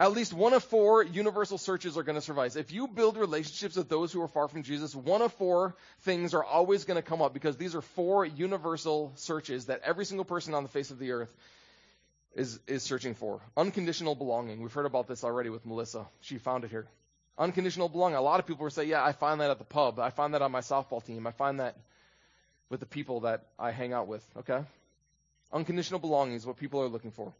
at 0.00 0.12
least 0.12 0.32
one 0.32 0.52
of 0.52 0.62
four 0.62 1.02
universal 1.02 1.58
searches 1.58 1.98
are 1.98 2.04
going 2.04 2.14
to 2.14 2.22
suffice. 2.22 2.54
If 2.54 2.72
you 2.72 2.86
build 2.86 3.16
relationships 3.16 3.74
with 3.74 3.88
those 3.88 4.12
who 4.12 4.22
are 4.22 4.28
far 4.28 4.46
from 4.46 4.62
Jesus, 4.62 4.94
one 4.94 5.22
of 5.22 5.32
four 5.32 5.74
things 6.02 6.34
are 6.34 6.44
always 6.44 6.84
going 6.84 6.96
to 6.96 7.02
come 7.02 7.20
up 7.20 7.34
because 7.34 7.56
these 7.56 7.74
are 7.74 7.82
four 7.82 8.24
universal 8.24 9.12
searches 9.16 9.66
that 9.66 9.80
every 9.82 10.04
single 10.04 10.24
person 10.24 10.54
on 10.54 10.62
the 10.62 10.68
face 10.68 10.92
of 10.92 11.00
the 11.00 11.10
earth 11.10 11.34
is, 12.36 12.60
is 12.68 12.84
searching 12.84 13.14
for. 13.14 13.40
Unconditional 13.56 14.14
belonging. 14.14 14.62
We've 14.62 14.72
heard 14.72 14.86
about 14.86 15.08
this 15.08 15.24
already 15.24 15.50
with 15.50 15.66
Melissa. 15.66 16.06
She 16.20 16.38
found 16.38 16.62
it 16.62 16.70
here. 16.70 16.86
Unconditional 17.38 17.88
belonging. 17.88 18.16
A 18.16 18.20
lot 18.20 18.40
of 18.40 18.46
people 18.46 18.64
will 18.64 18.70
say, 18.70 18.84
yeah, 18.84 19.04
I 19.04 19.12
find 19.12 19.40
that 19.40 19.50
at 19.50 19.58
the 19.58 19.64
pub. 19.64 20.00
I 20.00 20.10
find 20.10 20.34
that 20.34 20.42
on 20.42 20.50
my 20.50 20.60
softball 20.60 21.04
team. 21.04 21.26
I 21.26 21.30
find 21.30 21.60
that 21.60 21.76
with 22.68 22.80
the 22.80 22.86
people 22.86 23.20
that 23.20 23.46
I 23.58 23.70
hang 23.70 23.92
out 23.92 24.08
with. 24.08 24.24
Okay? 24.38 24.60
Unconditional 25.52 26.00
belonging 26.00 26.34
is 26.34 26.44
what 26.44 26.56
people 26.56 26.82
are 26.82 26.88
looking 26.88 27.12
for. 27.12 27.32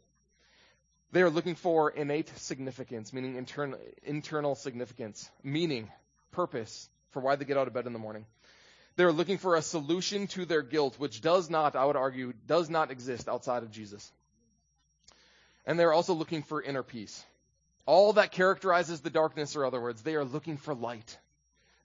They 1.11 1.21
are 1.21 1.29
looking 1.29 1.55
for 1.55 1.89
innate 1.89 2.29
significance, 2.37 3.11
meaning 3.11 3.35
internal, 3.35 3.79
internal 4.03 4.55
significance, 4.55 5.29
meaning, 5.43 5.89
purpose 6.31 6.87
for 7.11 7.21
why 7.21 7.35
they 7.35 7.45
get 7.45 7.57
out 7.57 7.67
of 7.67 7.73
bed 7.73 7.87
in 7.87 7.93
the 7.93 7.99
morning. 7.99 8.25
They're 8.95 9.11
looking 9.11 9.37
for 9.37 9.55
a 9.55 9.61
solution 9.61 10.27
to 10.27 10.45
their 10.45 10.61
guilt, 10.61 10.95
which 10.99 11.21
does 11.21 11.49
not, 11.49 11.75
I 11.75 11.85
would 11.85 11.95
argue, 11.95 12.33
does 12.47 12.69
not 12.69 12.91
exist 12.91 13.27
outside 13.27 13.63
of 13.63 13.71
Jesus. 13.71 14.11
And 15.65 15.79
they're 15.79 15.93
also 15.93 16.13
looking 16.13 16.43
for 16.43 16.61
inner 16.61 16.83
peace. 16.83 17.23
All 17.85 18.13
that 18.13 18.31
characterizes 18.31 19.01
the 19.01 19.09
darkness, 19.09 19.55
or 19.55 19.65
other 19.65 19.81
words, 19.81 20.01
they 20.01 20.15
are 20.15 20.25
looking 20.25 20.57
for 20.57 20.73
light. 20.75 21.17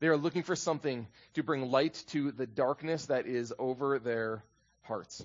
They 0.00 0.09
are 0.09 0.16
looking 0.16 0.42
for 0.42 0.57
something 0.57 1.07
to 1.35 1.42
bring 1.42 1.70
light 1.70 2.02
to 2.09 2.30
the 2.33 2.46
darkness 2.46 3.07
that 3.07 3.26
is 3.26 3.52
over 3.59 3.98
their 3.98 4.44
hearts. 4.83 5.24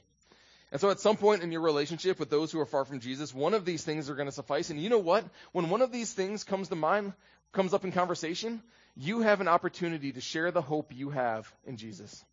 And 0.72 0.80
so 0.80 0.90
at 0.90 1.00
some 1.00 1.18
point 1.18 1.42
in 1.42 1.52
your 1.52 1.62
relationship 1.62 2.20
with 2.20 2.30
those 2.30 2.52
who 2.52 2.60
are 2.60 2.66
far 2.66 2.86
from 2.86 3.00
Jesus, 3.00 3.34
one 3.34 3.54
of 3.54 3.66
these 3.66 3.84
things 3.84 4.10
are 4.10 4.16
going 4.16 4.28
to 4.28 4.32
suffice. 4.32 4.70
And 4.70 4.80
you 4.80 4.90
know 4.90 5.00
what? 5.00 5.26
When 5.52 5.70
one 5.70 5.82
of 5.82 5.92
these 5.92 6.14
things 6.14 6.44
comes 6.44 6.70
to 6.70 6.76
mind, 6.76 7.14
comes 7.52 7.74
up 7.74 7.84
in 7.84 7.92
conversation, 7.92 8.62
you 8.96 9.22
have 9.22 9.42
an 9.42 9.48
opportunity 9.48 10.12
to 10.12 10.22
share 10.22 10.52
the 10.52 10.62
hope 10.62 10.94
you 10.94 11.10
have 11.10 11.52
in 11.66 11.78
Jesus. 11.78 12.24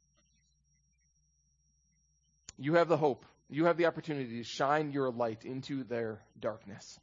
You 2.59 2.75
have 2.75 2.89
the 2.89 2.97
hope. 2.97 3.25
You 3.49 3.67
have 3.67 3.77
the 3.77 3.87
opportunity 3.87 4.39
to 4.39 4.45
shine 4.45 4.93
your 4.93 5.11
light 5.11 5.45
into 5.45 5.85
their 5.85 6.21
darkness. 6.39 6.99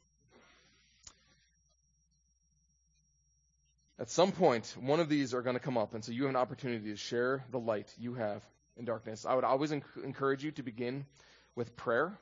At 3.98 4.10
some 4.10 4.32
point, 4.32 4.74
one 4.80 4.98
of 4.98 5.08
these 5.08 5.34
are 5.34 5.42
going 5.42 5.54
to 5.54 5.60
come 5.60 5.78
up, 5.78 5.94
and 5.94 6.04
so 6.04 6.10
you 6.10 6.22
have 6.22 6.30
an 6.30 6.36
opportunity 6.36 6.90
to 6.90 6.96
share 6.96 7.44
the 7.50 7.60
light 7.60 7.92
you 7.98 8.14
have 8.14 8.42
in 8.76 8.84
darkness. 8.84 9.24
I 9.24 9.34
would 9.34 9.44
always 9.44 9.70
enc- 9.70 10.02
encourage 10.02 10.42
you 10.42 10.50
to 10.52 10.62
begin 10.64 11.06
with 11.54 11.76
prayer. 11.76 12.18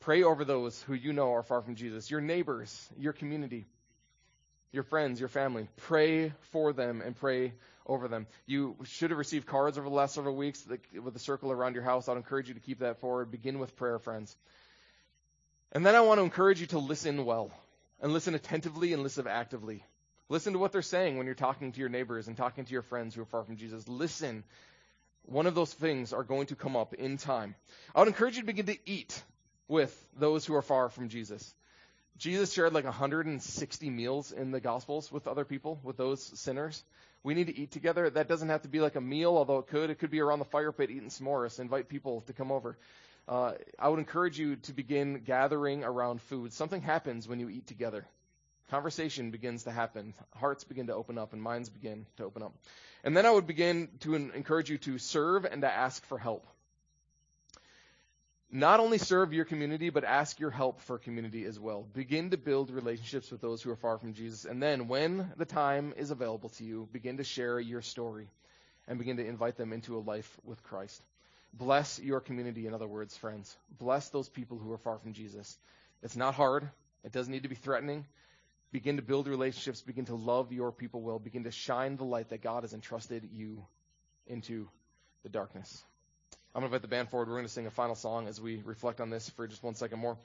Pray 0.00 0.24
over 0.24 0.44
those 0.44 0.82
who 0.82 0.94
you 0.94 1.12
know 1.12 1.32
are 1.34 1.44
far 1.44 1.62
from 1.62 1.76
Jesus, 1.76 2.10
your 2.10 2.20
neighbors, 2.20 2.88
your 2.98 3.12
community, 3.12 3.66
your 4.72 4.82
friends, 4.82 5.20
your 5.20 5.28
family. 5.28 5.68
Pray 5.76 6.32
for 6.50 6.72
them 6.72 7.00
and 7.00 7.14
pray 7.14 7.52
over 7.86 8.08
them. 8.08 8.26
You 8.46 8.76
should 8.84 9.10
have 9.10 9.18
received 9.18 9.46
cards 9.46 9.78
over 9.78 9.88
the 9.88 9.94
last 9.94 10.14
several 10.14 10.34
weeks 10.34 10.66
with 11.00 11.14
a 11.14 11.20
circle 11.20 11.52
around 11.52 11.74
your 11.74 11.84
house. 11.84 12.08
I'd 12.08 12.16
encourage 12.16 12.48
you 12.48 12.54
to 12.54 12.60
keep 12.60 12.80
that 12.80 12.98
forward. 12.98 13.30
Begin 13.30 13.60
with 13.60 13.76
prayer, 13.76 14.00
friends. 14.00 14.36
And 15.70 15.86
then 15.86 15.94
I 15.94 16.00
want 16.00 16.18
to 16.18 16.24
encourage 16.24 16.60
you 16.60 16.66
to 16.68 16.78
listen 16.78 17.24
well 17.24 17.52
and 18.00 18.12
listen 18.12 18.34
attentively 18.34 18.92
and 18.92 19.02
listen 19.02 19.28
actively. 19.28 19.84
Listen 20.28 20.54
to 20.54 20.58
what 20.58 20.72
they're 20.72 20.82
saying 20.82 21.18
when 21.18 21.26
you're 21.26 21.34
talking 21.34 21.72
to 21.72 21.80
your 21.80 21.88
neighbors 21.88 22.28
and 22.28 22.36
talking 22.36 22.64
to 22.64 22.72
your 22.72 22.82
friends 22.82 23.14
who 23.14 23.22
are 23.22 23.26
far 23.26 23.44
from 23.44 23.56
Jesus. 23.56 23.86
Listen 23.88 24.44
one 25.26 25.46
of 25.46 25.54
those 25.54 25.72
things 25.72 26.12
are 26.12 26.22
going 26.22 26.46
to 26.46 26.56
come 26.56 26.76
up 26.76 26.94
in 26.94 27.16
time. 27.16 27.54
I 27.94 28.00
would 28.00 28.08
encourage 28.08 28.36
you 28.36 28.42
to 28.42 28.46
begin 28.46 28.66
to 28.66 28.78
eat 28.84 29.22
with 29.68 29.94
those 30.18 30.44
who 30.44 30.54
are 30.54 30.62
far 30.62 30.88
from 30.88 31.08
Jesus. 31.08 31.54
Jesus 32.18 32.52
shared 32.52 32.72
like 32.72 32.84
160 32.84 33.90
meals 33.90 34.32
in 34.32 34.50
the 34.50 34.60
Gospels 34.60 35.10
with 35.10 35.26
other 35.26 35.44
people, 35.44 35.80
with 35.82 35.96
those 35.96 36.22
sinners. 36.38 36.84
We 37.22 37.34
need 37.34 37.46
to 37.46 37.58
eat 37.58 37.70
together. 37.70 38.08
That 38.10 38.28
doesn't 38.28 38.50
have 38.50 38.62
to 38.62 38.68
be 38.68 38.80
like 38.80 38.96
a 38.96 39.00
meal, 39.00 39.36
although 39.36 39.58
it 39.58 39.68
could. 39.68 39.90
It 39.90 39.98
could 39.98 40.10
be 40.10 40.20
around 40.20 40.38
the 40.38 40.44
fire 40.44 40.72
pit 40.72 40.90
eating 40.90 41.08
s'mores. 41.08 41.58
Invite 41.58 41.88
people 41.88 42.20
to 42.26 42.32
come 42.32 42.52
over. 42.52 42.76
Uh, 43.26 43.52
I 43.78 43.88
would 43.88 43.98
encourage 43.98 44.38
you 44.38 44.56
to 44.56 44.74
begin 44.74 45.22
gathering 45.24 45.82
around 45.82 46.20
food. 46.20 46.52
Something 46.52 46.82
happens 46.82 47.26
when 47.26 47.40
you 47.40 47.48
eat 47.48 47.66
together. 47.66 48.06
Conversation 48.74 49.30
begins 49.30 49.62
to 49.62 49.70
happen. 49.70 50.14
Hearts 50.34 50.64
begin 50.64 50.88
to 50.88 50.94
open 50.94 51.16
up 51.16 51.32
and 51.32 51.40
minds 51.40 51.68
begin 51.68 52.06
to 52.16 52.24
open 52.24 52.42
up. 52.42 52.52
And 53.04 53.16
then 53.16 53.24
I 53.24 53.30
would 53.30 53.46
begin 53.46 53.88
to 54.00 54.16
encourage 54.16 54.68
you 54.68 54.78
to 54.78 54.98
serve 54.98 55.44
and 55.44 55.62
to 55.62 55.72
ask 55.72 56.04
for 56.06 56.18
help. 56.18 56.44
Not 58.50 58.80
only 58.80 58.98
serve 58.98 59.32
your 59.32 59.44
community, 59.44 59.90
but 59.90 60.02
ask 60.02 60.40
your 60.40 60.50
help 60.50 60.80
for 60.80 60.98
community 60.98 61.44
as 61.44 61.56
well. 61.56 61.86
Begin 61.94 62.30
to 62.30 62.36
build 62.36 62.72
relationships 62.72 63.30
with 63.30 63.40
those 63.40 63.62
who 63.62 63.70
are 63.70 63.76
far 63.76 63.96
from 63.96 64.12
Jesus. 64.12 64.44
And 64.44 64.60
then, 64.60 64.88
when 64.88 65.32
the 65.36 65.44
time 65.44 65.94
is 65.96 66.10
available 66.10 66.48
to 66.48 66.64
you, 66.64 66.88
begin 66.92 67.18
to 67.18 67.24
share 67.24 67.60
your 67.60 67.80
story 67.80 68.26
and 68.88 68.98
begin 68.98 69.18
to 69.18 69.24
invite 69.24 69.56
them 69.56 69.72
into 69.72 69.96
a 69.96 70.02
life 70.02 70.36
with 70.42 70.60
Christ. 70.64 71.00
Bless 71.52 72.00
your 72.00 72.18
community, 72.18 72.66
in 72.66 72.74
other 72.74 72.88
words, 72.88 73.16
friends. 73.16 73.56
Bless 73.78 74.08
those 74.08 74.28
people 74.28 74.58
who 74.58 74.72
are 74.72 74.78
far 74.78 74.98
from 74.98 75.12
Jesus. 75.12 75.56
It's 76.02 76.16
not 76.16 76.34
hard, 76.34 76.68
it 77.04 77.12
doesn't 77.12 77.32
need 77.32 77.44
to 77.44 77.48
be 77.48 77.54
threatening. 77.54 78.04
Begin 78.74 78.96
to 78.96 79.02
build 79.02 79.28
relationships. 79.28 79.82
Begin 79.82 80.06
to 80.06 80.16
love 80.16 80.52
your 80.52 80.72
people 80.72 81.00
well. 81.00 81.20
Begin 81.20 81.44
to 81.44 81.52
shine 81.52 81.96
the 81.96 82.02
light 82.02 82.30
that 82.30 82.42
God 82.42 82.64
has 82.64 82.74
entrusted 82.74 83.28
you 83.32 83.64
into 84.26 84.66
the 85.22 85.28
darkness. 85.28 85.80
I'm 86.52 86.62
going 86.62 86.72
to 86.72 86.74
invite 86.74 86.82
the 86.82 86.88
band 86.88 87.08
forward. 87.08 87.28
We're 87.28 87.36
going 87.36 87.46
to 87.46 87.52
sing 87.52 87.68
a 87.68 87.70
final 87.70 87.94
song 87.94 88.26
as 88.26 88.40
we 88.40 88.60
reflect 88.64 89.00
on 89.00 89.10
this 89.10 89.30
for 89.30 89.46
just 89.46 89.62
one 89.62 89.76
second 89.76 90.00
more. 90.00 90.16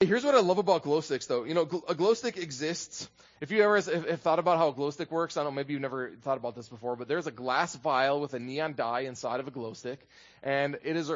Here's 0.00 0.24
what 0.24 0.34
I 0.34 0.40
love 0.40 0.58
about 0.58 0.82
glow 0.82 1.02
sticks, 1.02 1.26
though. 1.26 1.44
You 1.44 1.54
know, 1.54 1.68
a 1.88 1.94
glow 1.94 2.14
stick 2.14 2.36
exists. 2.36 3.08
If 3.40 3.52
you 3.52 3.62
ever 3.62 3.76
have, 3.76 4.20
thought 4.22 4.40
about 4.40 4.58
how 4.58 4.70
a 4.70 4.72
glow 4.72 4.90
stick 4.90 5.12
works, 5.12 5.36
I 5.36 5.44
don't 5.44 5.52
know, 5.52 5.56
maybe 5.56 5.72
you've 5.74 5.82
never 5.82 6.10
thought 6.22 6.36
about 6.36 6.56
this 6.56 6.68
before, 6.68 6.96
but 6.96 7.06
there's 7.06 7.28
a 7.28 7.30
glass 7.30 7.76
vial 7.76 8.20
with 8.20 8.34
a 8.34 8.40
neon 8.40 8.74
dye 8.74 9.02
inside 9.02 9.38
of 9.38 9.46
a 9.46 9.52
glow 9.52 9.74
stick, 9.74 10.00
and 10.42 10.78
it 10.82 10.96
is 10.96 11.12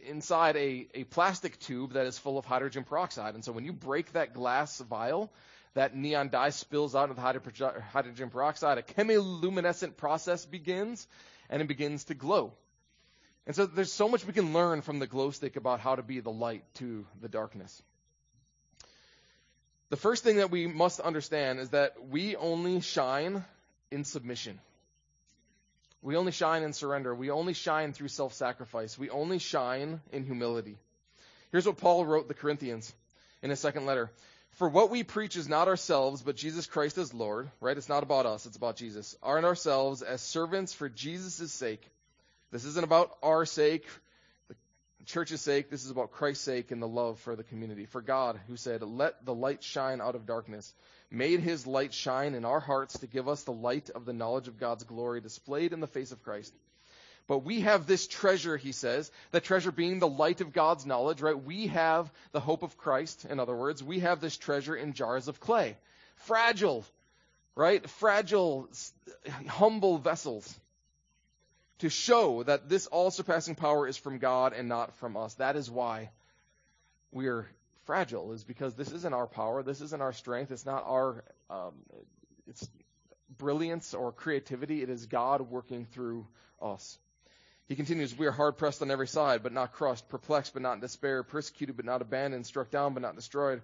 inside 0.00 0.56
a, 0.56 0.88
a 0.92 1.04
plastic 1.04 1.60
tube 1.60 1.92
that 1.92 2.06
is 2.06 2.18
full 2.18 2.36
of 2.36 2.46
hydrogen 2.46 2.82
peroxide. 2.82 3.34
And 3.34 3.44
so 3.44 3.52
when 3.52 3.64
you 3.64 3.72
break 3.72 4.12
that 4.14 4.34
glass 4.34 4.80
vial, 4.80 5.30
that 5.74 5.96
neon 5.96 6.28
dye 6.28 6.50
spills 6.50 6.94
out 6.94 7.08
into 7.08 7.14
the 7.14 7.82
hydrogen 7.92 8.30
peroxide. 8.30 8.78
A 8.78 8.82
chemiluminescent 8.82 9.96
process 9.96 10.44
begins, 10.44 11.06
and 11.48 11.62
it 11.62 11.68
begins 11.68 12.04
to 12.04 12.14
glow. 12.14 12.52
And 13.46 13.56
so 13.56 13.66
there's 13.66 13.92
so 13.92 14.08
much 14.08 14.24
we 14.24 14.32
can 14.32 14.52
learn 14.52 14.82
from 14.82 14.98
the 14.98 15.06
glow 15.06 15.30
stick 15.30 15.56
about 15.56 15.80
how 15.80 15.96
to 15.96 16.02
be 16.02 16.20
the 16.20 16.30
light 16.30 16.64
to 16.74 17.06
the 17.20 17.28
darkness. 17.28 17.82
The 19.90 19.96
first 19.96 20.24
thing 20.24 20.36
that 20.36 20.50
we 20.50 20.66
must 20.66 21.00
understand 21.00 21.58
is 21.58 21.70
that 21.70 21.94
we 22.08 22.36
only 22.36 22.80
shine 22.80 23.44
in 23.90 24.04
submission. 24.04 24.58
We 26.02 26.16
only 26.16 26.32
shine 26.32 26.62
in 26.62 26.72
surrender. 26.72 27.14
We 27.14 27.30
only 27.30 27.52
shine 27.52 27.92
through 27.92 28.08
self 28.08 28.32
sacrifice. 28.32 28.98
We 28.98 29.10
only 29.10 29.38
shine 29.38 30.00
in 30.10 30.24
humility. 30.24 30.78
Here's 31.50 31.66
what 31.66 31.76
Paul 31.76 32.06
wrote 32.06 32.28
the 32.28 32.34
Corinthians 32.34 32.92
in 33.42 33.50
his 33.50 33.60
second 33.60 33.86
letter. 33.86 34.10
For 34.52 34.68
what 34.68 34.90
we 34.90 35.02
preach 35.02 35.36
is 35.36 35.48
not 35.48 35.68
ourselves, 35.68 36.20
but 36.22 36.36
Jesus 36.36 36.66
Christ 36.66 36.98
as 36.98 37.14
Lord, 37.14 37.50
right? 37.60 37.76
It's 37.76 37.88
not 37.88 38.02
about 38.02 38.26
us, 38.26 38.44
it's 38.46 38.56
about 38.56 38.76
Jesus. 38.76 39.16
Aren't 39.22 39.46
ourselves 39.46 40.02
as 40.02 40.20
servants 40.20 40.74
for 40.74 40.88
Jesus' 40.88 41.52
sake. 41.52 41.82
This 42.50 42.66
isn't 42.66 42.84
about 42.84 43.16
our 43.22 43.46
sake, 43.46 43.86
the 44.48 44.54
church's 45.06 45.40
sake. 45.40 45.70
This 45.70 45.84
is 45.84 45.90
about 45.90 46.12
Christ's 46.12 46.44
sake 46.44 46.70
and 46.70 46.82
the 46.82 46.88
love 46.88 47.18
for 47.20 47.34
the 47.34 47.42
community. 47.42 47.86
For 47.86 48.02
God, 48.02 48.38
who 48.46 48.58
said, 48.58 48.82
Let 48.82 49.24
the 49.24 49.34
light 49.34 49.62
shine 49.62 50.02
out 50.02 50.14
of 50.14 50.26
darkness, 50.26 50.74
made 51.10 51.40
his 51.40 51.66
light 51.66 51.94
shine 51.94 52.34
in 52.34 52.44
our 52.44 52.60
hearts 52.60 52.98
to 52.98 53.06
give 53.06 53.28
us 53.28 53.42
the 53.44 53.52
light 53.52 53.88
of 53.88 54.04
the 54.04 54.12
knowledge 54.12 54.48
of 54.48 54.60
God's 54.60 54.84
glory 54.84 55.22
displayed 55.22 55.72
in 55.72 55.80
the 55.80 55.86
face 55.86 56.12
of 56.12 56.22
Christ. 56.22 56.54
But 57.26 57.38
we 57.38 57.60
have 57.60 57.86
this 57.86 58.06
treasure, 58.06 58.56
he 58.56 58.72
says, 58.72 59.10
the 59.30 59.40
treasure 59.40 59.72
being 59.72 59.98
the 59.98 60.08
light 60.08 60.40
of 60.40 60.52
God's 60.52 60.84
knowledge, 60.84 61.22
right? 61.22 61.40
We 61.40 61.68
have 61.68 62.10
the 62.32 62.40
hope 62.40 62.62
of 62.62 62.76
Christ, 62.76 63.24
in 63.24 63.38
other 63.38 63.56
words. 63.56 63.82
We 63.82 64.00
have 64.00 64.20
this 64.20 64.36
treasure 64.36 64.74
in 64.74 64.92
jars 64.92 65.28
of 65.28 65.40
clay. 65.40 65.76
Fragile, 66.16 66.84
right? 67.54 67.88
Fragile, 67.88 68.68
humble 69.46 69.98
vessels. 69.98 70.58
To 71.78 71.88
show 71.88 72.42
that 72.44 72.68
this 72.68 72.86
all 72.86 73.10
surpassing 73.10 73.56
power 73.56 73.88
is 73.88 73.96
from 73.96 74.18
God 74.18 74.52
and 74.52 74.68
not 74.68 74.94
from 74.96 75.16
us. 75.16 75.34
That 75.34 75.56
is 75.56 75.70
why 75.70 76.10
we 77.10 77.26
are 77.28 77.48
fragile, 77.86 78.32
is 78.32 78.44
because 78.44 78.74
this 78.74 78.92
isn't 78.92 79.14
our 79.14 79.26
power. 79.26 79.62
This 79.62 79.80
isn't 79.80 80.02
our 80.02 80.12
strength. 80.12 80.52
It's 80.52 80.66
not 80.66 80.84
our, 80.86 81.24
um, 81.50 81.72
it's 82.46 82.68
brilliance 83.38 83.94
or 83.94 84.12
creativity. 84.12 84.82
It 84.82 84.90
is 84.90 85.06
God 85.06 85.40
working 85.40 85.86
through 85.86 86.26
us. 86.60 86.98
He 87.72 87.76
continues, 87.76 88.14
We 88.14 88.26
are 88.26 88.32
hard 88.32 88.58
pressed 88.58 88.82
on 88.82 88.90
every 88.90 89.08
side, 89.08 89.42
but 89.42 89.50
not 89.50 89.72
crushed, 89.72 90.06
perplexed, 90.10 90.52
but 90.52 90.60
not 90.60 90.74
in 90.74 90.80
despair, 90.80 91.22
persecuted, 91.22 91.74
but 91.74 91.86
not 91.86 92.02
abandoned, 92.02 92.44
struck 92.44 92.70
down, 92.70 92.92
but 92.92 93.00
not 93.00 93.16
destroyed. 93.16 93.62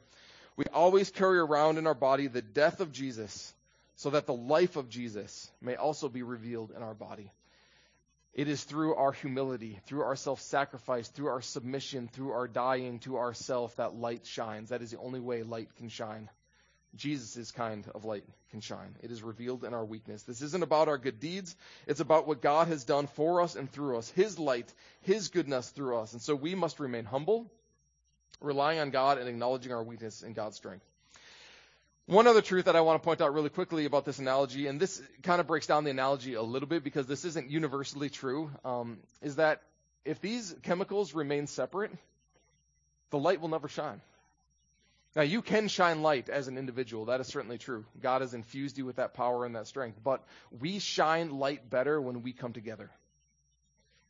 We 0.56 0.64
always 0.72 1.10
carry 1.10 1.38
around 1.38 1.76
in 1.76 1.86
our 1.86 1.92
body 1.92 2.26
the 2.26 2.40
death 2.40 2.80
of 2.80 2.90
Jesus, 2.90 3.52
so 3.96 4.08
that 4.08 4.24
the 4.24 4.32
life 4.32 4.76
of 4.76 4.88
Jesus 4.88 5.50
may 5.60 5.76
also 5.76 6.08
be 6.08 6.22
revealed 6.22 6.72
in 6.74 6.82
our 6.82 6.94
body. 6.94 7.30
It 8.32 8.48
is 8.48 8.64
through 8.64 8.94
our 8.94 9.12
humility, 9.12 9.78
through 9.84 10.04
our 10.04 10.16
self 10.16 10.40
sacrifice, 10.40 11.08
through 11.08 11.28
our 11.28 11.42
submission, 11.42 12.08
through 12.08 12.32
our 12.32 12.48
dying 12.48 13.00
to 13.00 13.18
ourself 13.18 13.76
that 13.76 13.94
light 13.94 14.24
shines. 14.24 14.70
That 14.70 14.80
is 14.80 14.90
the 14.90 14.98
only 15.00 15.20
way 15.20 15.42
light 15.42 15.76
can 15.76 15.90
shine. 15.90 16.30
Jesus' 16.96 17.50
kind 17.50 17.84
of 17.94 18.04
light 18.04 18.24
can 18.50 18.60
shine. 18.60 18.96
It 19.02 19.10
is 19.10 19.22
revealed 19.22 19.64
in 19.64 19.74
our 19.74 19.84
weakness. 19.84 20.22
This 20.22 20.42
isn't 20.42 20.62
about 20.62 20.88
our 20.88 20.98
good 20.98 21.20
deeds. 21.20 21.54
It's 21.86 22.00
about 22.00 22.26
what 22.26 22.40
God 22.40 22.68
has 22.68 22.84
done 22.84 23.06
for 23.06 23.40
us 23.40 23.56
and 23.56 23.70
through 23.70 23.98
us. 23.98 24.10
His 24.10 24.38
light, 24.38 24.72
His 25.02 25.28
goodness 25.28 25.68
through 25.68 25.98
us. 25.98 26.12
And 26.12 26.22
so 26.22 26.34
we 26.34 26.54
must 26.54 26.80
remain 26.80 27.04
humble, 27.04 27.50
relying 28.40 28.78
on 28.78 28.90
God 28.90 29.18
and 29.18 29.28
acknowledging 29.28 29.72
our 29.72 29.82
weakness 29.82 30.22
in 30.22 30.32
God's 30.32 30.56
strength. 30.56 30.84
One 32.06 32.26
other 32.26 32.40
truth 32.40 32.64
that 32.64 32.74
I 32.74 32.80
want 32.80 33.02
to 33.02 33.04
point 33.04 33.20
out 33.20 33.34
really 33.34 33.50
quickly 33.50 33.84
about 33.84 34.06
this 34.06 34.18
analogy, 34.18 34.66
and 34.66 34.80
this 34.80 35.02
kind 35.22 35.42
of 35.42 35.46
breaks 35.46 35.66
down 35.66 35.84
the 35.84 35.90
analogy 35.90 36.34
a 36.34 36.42
little 36.42 36.68
bit 36.68 36.82
because 36.82 37.06
this 37.06 37.26
isn't 37.26 37.50
universally 37.50 38.08
true, 38.08 38.50
um, 38.64 38.98
is 39.20 39.36
that 39.36 39.60
if 40.06 40.18
these 40.22 40.54
chemicals 40.62 41.12
remain 41.12 41.46
separate, 41.46 41.92
the 43.10 43.18
light 43.18 43.42
will 43.42 43.48
never 43.48 43.68
shine. 43.68 44.00
Now, 45.16 45.22
you 45.22 45.42
can 45.42 45.68
shine 45.68 46.02
light 46.02 46.28
as 46.28 46.48
an 46.48 46.58
individual. 46.58 47.06
That 47.06 47.20
is 47.20 47.26
certainly 47.26 47.58
true. 47.58 47.84
God 48.00 48.20
has 48.20 48.34
infused 48.34 48.78
you 48.78 48.84
with 48.84 48.96
that 48.96 49.14
power 49.14 49.44
and 49.44 49.56
that 49.56 49.66
strength. 49.66 49.98
But 50.02 50.24
we 50.60 50.78
shine 50.78 51.30
light 51.30 51.68
better 51.68 52.00
when 52.00 52.22
we 52.22 52.32
come 52.32 52.52
together. 52.52 52.90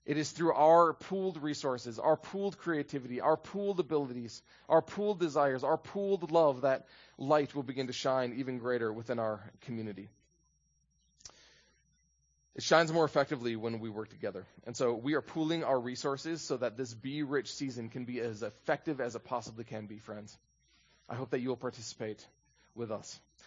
It 0.05 0.17
is 0.17 0.31
through 0.31 0.55
our 0.55 0.95
pooled 0.95 1.43
resources, 1.43 1.99
our 1.99 2.17
pooled 2.17 2.57
creativity, 2.57 3.21
our 3.21 3.37
pooled 3.37 3.79
abilities, 3.79 4.43
our 4.67 4.81
pooled 4.81 5.21
desires, 5.21 5.63
our 5.63 5.77
pooled 5.77 6.31
love 6.31 6.63
that 6.63 6.87
light 7.19 7.55
will 7.55 7.63
begin 7.63 7.89
to 7.89 7.93
shine 7.93 8.35
even 8.39 8.59
greater 8.59 8.91
within 8.91 9.19
our 9.19 9.41
community. 9.67 10.09
It 12.55 12.63
shines 12.63 12.91
more 12.91 13.05
effectively 13.05 13.55
when 13.55 13.81
we 13.81 13.91
work 13.91 14.09
together. 14.09 14.47
And 14.67 14.75
so 14.75 14.95
we 14.95 15.15
are 15.15 15.21
pooling 15.21 15.63
our 15.63 15.79
resources 15.79 16.41
so 16.41 16.57
that 16.57 16.79
this 16.79 16.93
Be 16.93 17.23
Rich 17.23 17.53
season 17.53 17.91
can 17.91 18.05
be 18.05 18.19
as 18.19 18.43
effective 18.43 19.01
as 19.03 19.15
it 19.15 19.25
possibly 19.25 19.65
can 19.65 19.87
be, 19.87 19.99
friends. 19.99 20.37
I 21.09 21.15
hope 21.15 21.31
that 21.31 21.41
you 21.41 21.49
will 21.49 21.57
participate 21.57 22.25
with 22.75 22.91
us. 22.91 23.19